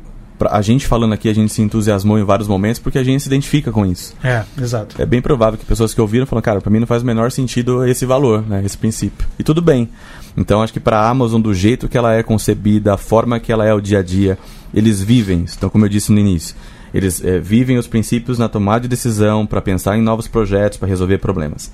a 0.50 0.62
gente 0.62 0.88
falando 0.88 1.14
aqui, 1.14 1.30
a 1.30 1.34
gente 1.34 1.52
se 1.52 1.62
entusiasmou 1.62 2.20
em 2.20 2.24
vários 2.24 2.48
momentos 2.48 2.80
porque 2.80 2.98
a 2.98 3.04
gente 3.04 3.22
se 3.22 3.28
identifica 3.28 3.72
com 3.72 3.86
isso. 3.86 4.14
É, 4.24 4.44
exato. 4.58 5.02
É 5.02 5.06
bem 5.06 5.22
provável 5.22 5.58
que 5.58 5.66
pessoas 5.66 5.94
que 5.94 6.02
ouviram 6.02 6.26
falam, 6.26 6.42
cara, 6.42 6.62
para 6.62 6.72
mim 6.72 6.80
não 6.80 6.88
faz 6.88 7.02
o 7.02 7.06
menor 7.06 7.32
sentido 7.32 7.86
esse 7.86 8.06
valor, 8.06 8.42
né, 8.48 8.62
esse 8.64 8.78
princípio. 8.78 9.28
E 9.38 9.44
tudo 9.44 9.62
bem. 9.62 9.90
Então 10.36 10.62
acho 10.62 10.74
que 10.74 10.80
para 10.80 11.00
a 11.00 11.10
Amazon, 11.10 11.42
do 11.42 11.54
jeito 11.54 11.88
que 11.88 11.98
ela 11.98 12.14
é 12.14 12.24
concebida, 12.24 12.94
a 12.94 12.98
forma 12.98 13.40
que 13.40 13.52
ela 13.52 13.66
é 13.66 13.74
o 13.74 13.82
dia 13.82 14.00
a 14.00 14.04
dia, 14.04 14.38
eles 14.74 15.02
vivem. 15.02 15.46
Então, 15.58 15.70
como 15.70 15.86
eu 15.86 15.90
disse 15.90 16.12
no 16.12 16.20
início, 16.20 16.56
eles 16.94 17.24
é, 17.24 17.40
vivem 17.40 17.78
os 17.78 17.88
princípios 17.88 18.38
na 18.38 18.50
tomada 18.50 18.82
de 18.82 18.88
decisão 18.88 19.46
para 19.46 19.62
pensar 19.62 19.98
em 19.98 20.02
novos 20.02 20.28
projetos, 20.28 20.78
para 20.78 20.88
resolver 20.88 21.18
problemas. 21.20 21.72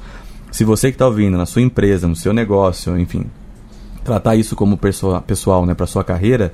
Se 0.51 0.63
você 0.63 0.89
que 0.89 0.95
está 0.95 1.05
ouvindo 1.05 1.37
na 1.37 1.45
sua 1.45 1.61
empresa, 1.61 2.07
no 2.07 2.15
seu 2.15 2.33
negócio, 2.33 2.97
enfim, 2.99 3.25
tratar 4.03 4.35
isso 4.35 4.55
como 4.55 4.77
pessoa, 4.77 5.21
pessoal, 5.21 5.65
né, 5.65 5.73
para 5.73 5.85
sua 5.85 6.03
carreira, 6.03 6.53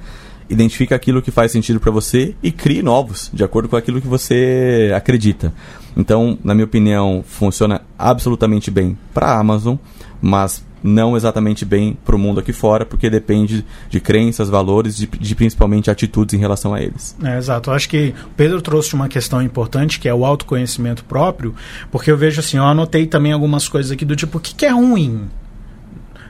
identifica 0.50 0.96
aquilo 0.96 1.22
que 1.22 1.32
faz 1.32 1.52
sentido 1.52 1.80
para 1.80 1.92
você 1.92 2.36
e 2.42 2.52
crie 2.52 2.82
novos, 2.82 3.30
de 3.34 3.44
acordo 3.44 3.70
com 3.70 3.76
aquilo 3.76 4.02
que 4.02 4.08
você 4.08 4.92
acredita. 4.96 5.54
Então, 5.98 6.38
na 6.44 6.54
minha 6.54 6.66
opinião, 6.66 7.24
funciona 7.26 7.82
absolutamente 7.98 8.70
bem 8.70 8.98
para 9.14 9.28
a 9.28 9.40
Amazon, 9.40 9.76
mas 10.22 10.64
não 10.86 11.18
exatamente 11.18 11.66
bem 11.66 11.98
para 12.06 12.16
o 12.16 12.20
mundo 12.20 12.40
aqui 12.40 12.54
fora, 12.54 12.86
porque 12.86 13.10
depende 13.10 13.66
de 13.90 14.00
crenças, 14.00 14.50
valores, 14.50 14.96
de, 14.96 15.08
de 15.08 15.36
principalmente 15.36 15.90
atitudes 15.90 16.36
em 16.36 16.38
relação 16.38 16.76
a 16.76 16.82
eles. 16.82 17.16
É, 17.24 17.38
exato. 17.38 17.72
Eu 17.72 17.74
acho 17.74 17.90
que 17.90 18.14
o 18.26 18.30
Pedro 18.38 18.62
trouxe 18.62 18.94
uma 18.94 19.08
questão 19.08 19.42
importante, 19.42 20.00
que 20.00 20.08
é 20.08 20.14
o 20.14 20.24
autoconhecimento 20.24 21.04
próprio, 21.04 21.56
porque 21.92 22.12
eu 22.12 22.18
vejo 22.18 22.40
assim, 22.40 22.58
eu 22.58 22.66
anotei 22.66 23.08
também 23.08 23.32
algumas 23.32 23.68
coisas 23.68 23.92
aqui 23.92 24.06
do 24.06 24.16
tipo, 24.16 24.38
o 24.38 24.42
que, 24.42 24.54
que 24.54 24.66
é 24.66 24.70
ruim 24.70 25.28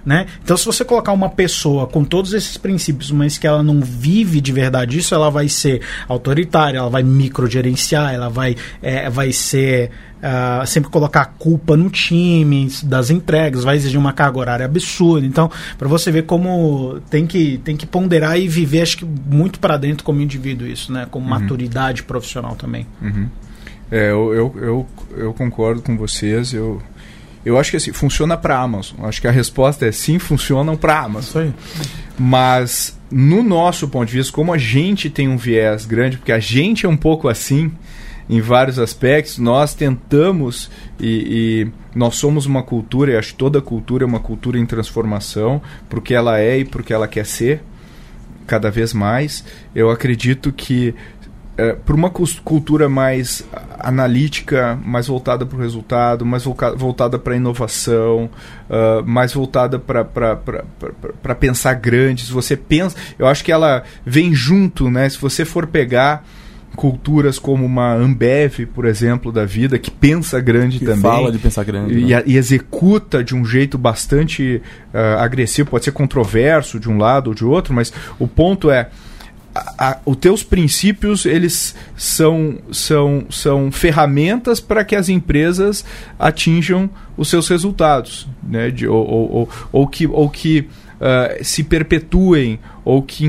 Né? 0.05 0.27
Então, 0.43 0.55
se 0.55 0.65
você 0.65 0.85
colocar 0.85 1.11
uma 1.11 1.29
pessoa 1.29 1.87
com 1.87 2.03
todos 2.03 2.33
esses 2.33 2.57
princípios, 2.57 3.09
mas 3.09 3.39
que 3.39 3.47
ela 3.47 3.63
não 3.63 3.81
vive 3.81 4.39
de 4.39 4.51
verdade 4.51 4.99
isso, 4.99 5.15
ela 5.15 5.31
vai 5.31 5.49
ser 5.49 5.81
autoritária, 6.07 6.77
ela 6.77 6.89
vai 6.89 7.01
microgerenciar, 7.01 8.13
ela 8.13 8.29
vai, 8.29 8.55
é, 8.81 9.09
vai 9.09 9.31
ser 9.31 9.91
Uh, 10.15 10.65
sempre 10.65 10.89
colocar 10.89 11.21
a 11.21 11.25
culpa 11.25 11.77
no 11.77 11.87
time 11.87 12.67
das 12.81 13.11
entregas, 13.11 13.63
vai 13.63 13.75
exigir 13.75 13.99
uma 13.99 14.11
carga 14.11 14.39
horária 14.39 14.65
absurda. 14.65 15.23
Então, 15.23 15.51
para 15.77 15.87
você 15.87 16.09
ver 16.09 16.23
como 16.23 16.99
tem 17.11 17.27
que, 17.27 17.59
tem 17.59 17.77
que 17.77 17.85
ponderar 17.85 18.39
e 18.39 18.47
viver, 18.47 18.81
acho 18.81 18.97
que 18.97 19.05
muito 19.05 19.59
para 19.59 19.77
dentro 19.77 20.03
como 20.03 20.21
indivíduo 20.21 20.65
isso, 20.65 20.91
né? 20.91 21.05
Com 21.11 21.19
uhum. 21.19 21.25
maturidade 21.25 22.01
profissional 22.01 22.55
também. 22.55 22.87
Uhum. 23.03 23.29
É, 23.91 24.09
eu, 24.09 24.33
eu, 24.33 24.55
eu, 24.57 24.87
eu, 25.15 25.33
concordo 25.33 25.81
com 25.81 25.95
vocês. 25.95 26.53
Eu, 26.53 26.81
eu 27.45 27.59
acho 27.59 27.71
que 27.71 27.77
assim, 27.77 27.93
funciona 27.93 28.35
para 28.35 28.57
Amazon. 28.57 29.05
Acho 29.05 29.21
que 29.21 29.27
a 29.27 29.31
resposta 29.31 29.85
é 29.85 29.91
sim, 29.91 30.17
funcionam 30.17 30.75
para 30.75 30.99
Amazon. 30.99 31.21
Isso 31.21 31.39
aí. 31.39 31.53
Mas 32.17 32.99
no 33.11 33.43
nosso 33.43 33.87
ponto 33.87 34.07
de 34.07 34.17
vista, 34.17 34.33
como 34.33 34.51
a 34.51 34.57
gente 34.57 35.09
tem 35.09 35.27
um 35.29 35.37
viés 35.37 35.85
grande, 35.85 36.17
porque 36.17 36.31
a 36.31 36.39
gente 36.39 36.85
é 36.85 36.89
um 36.89 36.97
pouco 36.97 37.29
assim 37.29 37.71
em 38.27 38.41
vários 38.41 38.79
aspectos, 38.79 39.37
nós 39.37 39.75
tentamos 39.75 40.71
e, 40.99 41.67
e 41.67 41.97
nós 41.97 42.15
somos 42.15 42.47
uma 42.47 42.63
cultura, 42.63 43.11
e 43.11 43.15
acho 43.15 43.33
que 43.33 43.37
toda 43.37 43.61
cultura 43.61 44.03
é 44.03 44.07
uma 44.07 44.19
cultura 44.19 44.57
em 44.57 44.65
transformação, 44.65 45.61
porque 45.87 46.13
ela 46.13 46.39
é 46.39 46.59
e 46.59 46.65
porque 46.65 46.91
ela 46.91 47.07
quer 47.07 47.25
ser 47.25 47.61
cada 48.47 48.71
vez 48.71 48.93
mais. 48.93 49.43
Eu 49.73 49.89
acredito 49.89 50.51
que 50.51 50.93
é, 51.57 51.73
por 51.73 51.95
uma 51.95 52.09
cultura 52.09 52.89
mais 52.89 53.45
analítica, 53.79 54.77
mais 54.83 55.07
voltada 55.07 55.45
para 55.45 55.57
o 55.57 55.61
resultado, 55.61 56.25
mais 56.25 56.43
voltada 56.43 57.17
para 57.17 57.33
a 57.33 57.37
inovação, 57.37 58.29
uh, 58.69 59.05
mais 59.05 59.33
voltada 59.33 59.79
para 59.79 61.35
pensar 61.39 61.75
grande. 61.75 62.25
Se 62.25 62.31
você 62.33 62.57
pensa, 62.57 62.97
eu 63.17 63.27
acho 63.27 63.43
que 63.43 63.51
ela 63.51 63.83
vem 64.05 64.33
junto, 64.33 64.89
né? 64.89 65.07
Se 65.07 65.19
você 65.19 65.45
for 65.45 65.67
pegar 65.67 66.25
culturas 66.75 67.39
como 67.39 67.65
uma 67.65 67.93
Ambev, 67.93 68.65
por 68.73 68.85
exemplo, 68.85 69.31
da 69.31 69.45
vida, 69.45 69.79
que 69.79 69.89
pensa 69.89 70.39
grande 70.41 70.79
que 70.79 70.85
também. 70.85 71.01
Fala 71.01 71.31
de 71.31 71.37
pensar 71.37 71.63
grande. 71.63 71.97
E, 71.97 72.05
né? 72.07 72.23
e 72.25 72.37
executa 72.37 73.23
de 73.23 73.33
um 73.33 73.45
jeito 73.45 73.77
bastante 73.77 74.61
uh, 74.93 75.19
agressivo, 75.19 75.69
pode 75.69 75.85
ser 75.85 75.91
controverso 75.91 76.79
de 76.79 76.89
um 76.89 76.97
lado 76.97 77.27
ou 77.27 77.33
de 77.33 77.45
outro, 77.45 77.73
mas 77.73 77.93
o 78.19 78.27
ponto 78.27 78.69
é 78.69 78.89
os 80.05 80.17
teus 80.17 80.43
princípios 80.43 81.25
eles 81.25 81.75
são, 81.95 82.57
são, 82.71 83.25
são 83.29 83.71
ferramentas 83.71 84.59
para 84.59 84.83
que 84.83 84.95
as 84.95 85.07
empresas 85.07 85.85
atinjam 86.19 86.89
os 87.15 87.29
seus 87.29 87.47
resultados, 87.47 88.27
né? 88.43 88.69
De, 88.69 88.87
ou, 88.87 89.05
ou, 89.07 89.31
ou, 89.31 89.49
ou 89.71 89.87
que, 89.87 90.07
ou 90.07 90.29
que 90.29 90.67
uh, 90.95 91.43
se 91.43 91.63
perpetuem 91.63 92.59
ou 92.83 93.01
que 93.01 93.25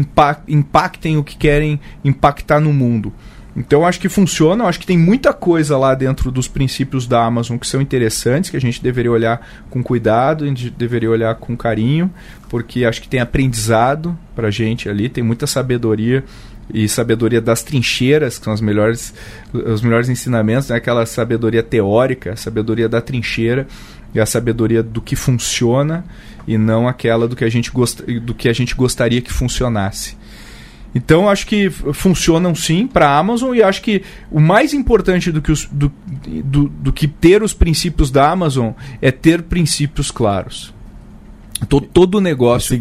impactem 0.49 1.17
o 1.17 1.25
que 1.25 1.37
querem 1.37 1.81
impactar 2.05 2.61
no 2.61 2.73
mundo. 2.73 3.13
Então 3.57 3.87
acho 3.87 3.99
que 3.99 4.09
funciona, 4.09 4.65
acho 4.65 4.79
que 4.79 4.87
tem 4.87 4.99
muita 4.99 5.33
coisa 5.33 5.79
lá 5.79 5.95
dentro 5.95 6.31
dos 6.31 6.47
princípios 6.47 7.07
da 7.07 7.25
Amazon 7.25 7.57
que 7.57 7.67
são 7.67 7.81
interessantes, 7.81 8.51
que 8.51 8.57
a 8.57 8.61
gente 8.61 8.83
deveria 8.83 9.11
olhar 9.11 9.49
com 9.71 9.83
cuidado, 9.83 10.45
a 10.45 10.47
gente 10.47 10.69
deveria 10.69 11.11
olhar 11.11 11.35
com 11.37 11.57
carinho, 11.57 12.13
porque 12.51 12.85
acho 12.85 13.01
que 13.01 13.09
tem 13.09 13.19
aprendizado 13.19 14.17
pra 14.35 14.51
gente 14.51 14.91
ali, 14.91 15.09
tem 15.09 15.25
muita 15.25 15.47
sabedoria 15.47 16.23
e 16.73 16.87
sabedoria 16.87 17.41
das 17.41 17.63
trincheiras, 17.63 18.39
que 18.39 18.45
são 18.45 18.53
as 18.53 18.61
melhores, 18.61 19.15
os 19.53 19.81
melhores 19.81 20.11
ensinamentos, 20.11 20.69
né? 20.69 20.77
aquela 20.77 21.07
sabedoria 21.07 21.63
teórica, 21.63 22.33
a 22.33 22.37
sabedoria 22.37 22.89
da 22.89 23.01
trincheira 23.01 23.67
e 24.15 24.21
a 24.21 24.27
sabedoria 24.27 24.83
do 24.83 25.01
que 25.01 25.17
funciona 25.17 26.05
e 26.47 26.59
não 26.59 26.87
aquela 26.87 27.27
do 27.27 27.35
que 27.35 27.45
a 27.45 27.49
gente, 27.49 27.71
gost, 27.71 28.03
do 28.03 28.35
que 28.35 28.49
a 28.49 28.53
gente 28.53 28.75
gostaria 28.75 29.23
que 29.23 29.33
funcionasse. 29.33 30.17
Então 30.97 31.29
acho 31.29 31.47
que 31.47 31.69
funcionam 31.69 32.55
sim 32.55 32.87
para 32.87 33.07
a 33.07 33.19
Amazon 33.19 33.55
e 33.55 33.63
acho 33.63 33.83
que 33.83 34.03
o 34.31 34.41
mais 34.41 34.73
importante 34.73 35.31
do 35.31 35.43
que, 35.43 35.53
os, 35.53 35.67
do, 35.67 35.93
do, 36.43 36.71
do 36.71 36.91
que 36.91 37.07
ter 37.07 37.43
os 37.43 37.53
princípios 37.53 38.11
da 38.11 38.31
Amazon 38.31 38.71
é 39.03 39.11
ter 39.11 39.43
princípios 39.43 40.11
claros. 40.11 40.73
Todo, 41.69 41.87
todo 41.87 42.19
negócio 42.19 42.79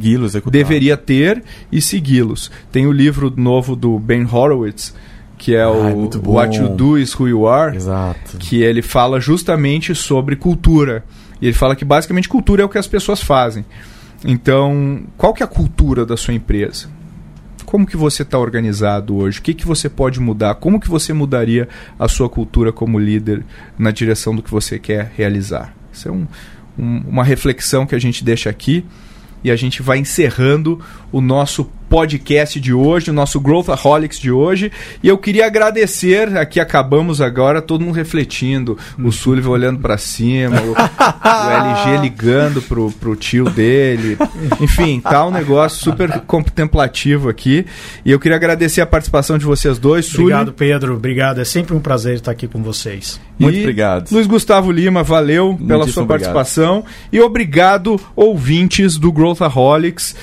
deveria 0.50 0.96
ter 0.96 1.44
e 1.70 1.82
segui-los. 1.82 2.50
Tem 2.72 2.88
o 2.88 2.92
livro 2.92 3.34
novo 3.36 3.76
do 3.76 4.00
Ben 4.00 4.26
Horowitz, 4.26 4.96
que 5.38 5.54
é 5.54 5.68
o 5.68 6.10
What 6.26 6.58
You 6.58 6.70
Do 6.70 6.98
Is 6.98 7.14
Who 7.20 7.28
You 7.28 7.48
Are, 7.50 7.76
Exato. 7.76 8.38
que 8.38 8.64
ele 8.64 8.82
fala 8.82 9.20
justamente 9.20 9.94
sobre 9.94 10.38
cultura. 10.38 11.04
E 11.42 11.48
ele 11.48 11.54
fala 11.54 11.76
que 11.76 11.84
basicamente 11.84 12.30
cultura 12.30 12.62
é 12.62 12.66
o 12.66 12.70
que 12.70 12.78
as 12.78 12.88
pessoas 12.88 13.22
fazem. 13.22 13.66
Então, 14.24 15.04
qual 15.18 15.34
que 15.34 15.44
é 15.44 15.46
a 15.46 15.50
cultura 15.50 16.06
da 16.06 16.16
sua 16.16 16.34
empresa? 16.34 16.95
Como 17.76 17.86
que 17.86 17.98
você 17.98 18.22
está 18.22 18.40
organizado 18.40 19.18
hoje? 19.18 19.40
O 19.40 19.42
que, 19.42 19.54
que 19.54 19.68
você 19.68 19.90
pode 19.90 20.18
mudar? 20.18 20.56
Como 20.56 20.80
que 20.80 20.88
você 20.88 21.12
mudaria 21.12 21.68
a 22.00 22.08
sua 22.08 22.30
cultura 22.30 22.72
como 22.72 22.98
líder 22.98 23.44
na 23.78 23.92
direção 23.92 24.34
do 24.34 24.42
que 24.42 24.50
você 24.50 24.80
quer 24.80 25.12
realizar? 25.14 25.76
Isso 25.92 26.08
é 26.08 26.12
um, 26.14 26.26
um, 26.80 27.04
uma 27.06 27.22
reflexão 27.22 27.86
que 27.86 27.94
a 27.94 28.00
gente 28.00 28.24
deixa 28.24 28.50
aqui 28.50 28.86
e 29.44 29.52
a 29.52 29.58
gente 29.58 29.82
vai 29.82 29.98
encerrando 29.98 30.80
o 31.12 31.20
nosso 31.20 31.70
podcast 31.90 32.60
de 32.60 32.74
hoje, 32.74 33.10
o 33.10 33.14
nosso 33.14 33.40
Growthaholics 33.40 34.20
de 34.20 34.32
hoje. 34.32 34.72
E 35.02 35.08
eu 35.08 35.18
queria 35.18 35.46
agradecer, 35.46 36.38
aqui 36.38 36.60
acabamos 36.60 37.22
agora, 37.22 37.62
todo 37.62 37.84
mundo 37.84 37.96
refletindo, 37.96 38.78
o 38.98 39.12
Sullivan 39.12 39.52
olhando 39.52 39.80
para 39.80 39.98
cima, 39.98 40.62
o, 40.62 40.72
o, 40.72 41.94
LG 41.94 42.02
ligando 42.04 42.62
pro, 42.62 42.92
pro 42.92 43.16
tio 43.16 43.50
dele. 43.50 44.18
Enfim, 44.60 45.00
tá 45.00 45.26
um 45.26 45.32
negócio 45.32 45.84
super 45.84 46.20
contemplativo 46.22 47.30
aqui. 47.30 47.66
E 48.04 48.12
eu 48.12 48.20
queria 48.20 48.36
agradecer 48.36 48.82
a 48.82 48.86
participação 48.86 49.38
de 49.38 49.46
vocês 49.46 49.78
dois. 49.78 50.14
Obrigado, 50.14 50.48
Sully. 50.48 50.58
Pedro. 50.58 50.96
Obrigado. 50.96 51.40
É 51.40 51.46
sempre 51.46 51.76
um 51.76 51.80
prazer 51.80 52.16
estar 52.16 52.32
aqui 52.32 52.48
com 52.48 52.62
vocês. 52.62 53.20
Muito 53.38 53.58
e 53.58 53.62
obrigado. 53.62 54.12
Luiz 54.12 54.28
Gustavo 54.28 54.72
Lima, 54.72 55.04
valeu 55.04 55.58
pela 55.68 55.88
sua 55.88 56.04
obrigado. 56.04 56.34
participação. 56.34 56.84
E 57.12 57.20
obrigado, 57.20 58.00
ouvintes 58.16 58.98
do 58.98 59.12
Growthaholics. 59.12 60.16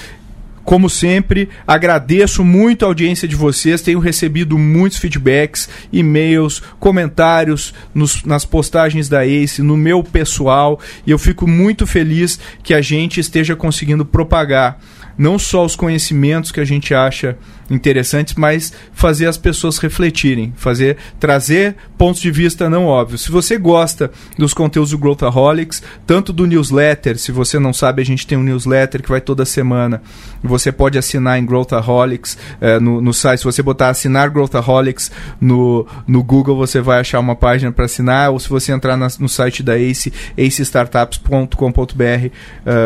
Como 0.64 0.88
sempre, 0.88 1.48
agradeço 1.66 2.44
muito 2.44 2.84
a 2.84 2.88
audiência 2.88 3.26
de 3.26 3.34
vocês. 3.34 3.82
Tenho 3.82 3.98
recebido 3.98 4.56
muitos 4.56 4.98
feedbacks, 4.98 5.68
e-mails, 5.92 6.62
comentários 6.78 7.74
nos, 7.94 8.24
nas 8.24 8.44
postagens 8.44 9.08
da 9.08 9.26
ACE, 9.26 9.62
no 9.62 9.76
meu 9.76 10.04
pessoal, 10.04 10.78
e 11.06 11.10
eu 11.10 11.18
fico 11.18 11.46
muito 11.46 11.86
feliz 11.86 12.38
que 12.62 12.74
a 12.74 12.80
gente 12.80 13.18
esteja 13.18 13.56
conseguindo 13.56 14.04
propagar 14.04 14.78
não 15.16 15.38
só 15.38 15.64
os 15.64 15.76
conhecimentos 15.76 16.52
que 16.52 16.60
a 16.60 16.64
gente 16.64 16.94
acha 16.94 17.36
interessantes, 17.70 18.34
mas 18.34 18.72
fazer 18.92 19.26
as 19.26 19.36
pessoas 19.36 19.78
refletirem, 19.78 20.52
fazer 20.56 20.96
trazer 21.18 21.76
pontos 21.96 22.20
de 22.20 22.30
vista 22.30 22.68
não 22.68 22.86
óbvios. 22.86 23.22
Se 23.22 23.30
você 23.30 23.56
gosta 23.56 24.10
dos 24.38 24.52
conteúdos 24.52 24.90
do 24.90 24.98
Growthaholics, 24.98 25.82
tanto 26.06 26.32
do 26.32 26.46
newsletter, 26.46 27.18
se 27.18 27.32
você 27.32 27.58
não 27.58 27.72
sabe, 27.72 28.02
a 28.02 28.04
gente 28.04 28.26
tem 28.26 28.36
um 28.36 28.42
newsletter 28.42 29.02
que 29.02 29.08
vai 29.08 29.20
toda 29.20 29.44
semana. 29.44 30.02
Você 30.42 30.70
pode 30.72 30.98
assinar 30.98 31.38
em 31.38 31.46
Growthaholics 31.46 32.36
eh, 32.60 32.80
no, 32.80 33.00
no 33.00 33.14
site. 33.14 33.38
Se 33.38 33.44
você 33.44 33.62
botar 33.62 33.88
assinar 33.88 34.28
Growthaholics 34.30 35.10
no, 35.40 35.86
no 36.06 36.22
Google, 36.22 36.56
você 36.56 36.80
vai 36.80 37.00
achar 37.00 37.20
uma 37.20 37.36
página 37.36 37.70
para 37.72 37.84
assinar. 37.84 38.30
Ou 38.30 38.40
se 38.40 38.48
você 38.48 38.72
entrar 38.72 38.96
na, 38.96 39.08
no 39.18 39.28
site 39.28 39.62
da 39.62 39.78
Ace, 39.78 40.12
acestartups.com.br, 40.36 42.02
eh, 42.02 42.30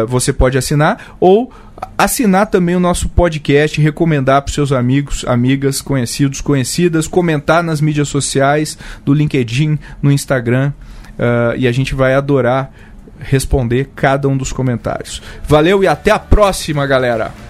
você 0.07 0.33
pode 0.33 0.59
assinar. 0.59 1.17
Ou 1.19 1.51
assinar 1.97 2.47
também 2.47 2.77
o 2.77 2.81
nosso 2.81 3.09
podcast, 3.09 3.81
recomendar 3.81 4.43
para 4.43 4.53
seus 4.53 4.73
amigos, 4.73 5.25
amigas, 5.27 5.81
conhecidos, 5.81 6.41
conhecidas, 6.41 7.07
comentar 7.07 7.63
nas 7.63 7.81
mídias 7.81 8.09
sociais, 8.09 8.79
do 9.05 9.13
LinkedIn, 9.13 9.79
no 10.03 10.11
Instagram, 10.11 10.73
uh, 11.19 11.57
e 11.57 11.67
a 11.67 11.73
gente 11.73 11.95
vai 11.95 12.15
adorar 12.15 12.73
responder 13.19 13.91
cada 13.97 14.29
um 14.29 14.37
dos 14.37 14.53
comentários. 14.53 15.23
Valeu 15.49 15.83
e 15.83 15.87
até 15.87 16.11
a 16.11 16.19
próxima, 16.19 16.87
galera! 16.87 17.46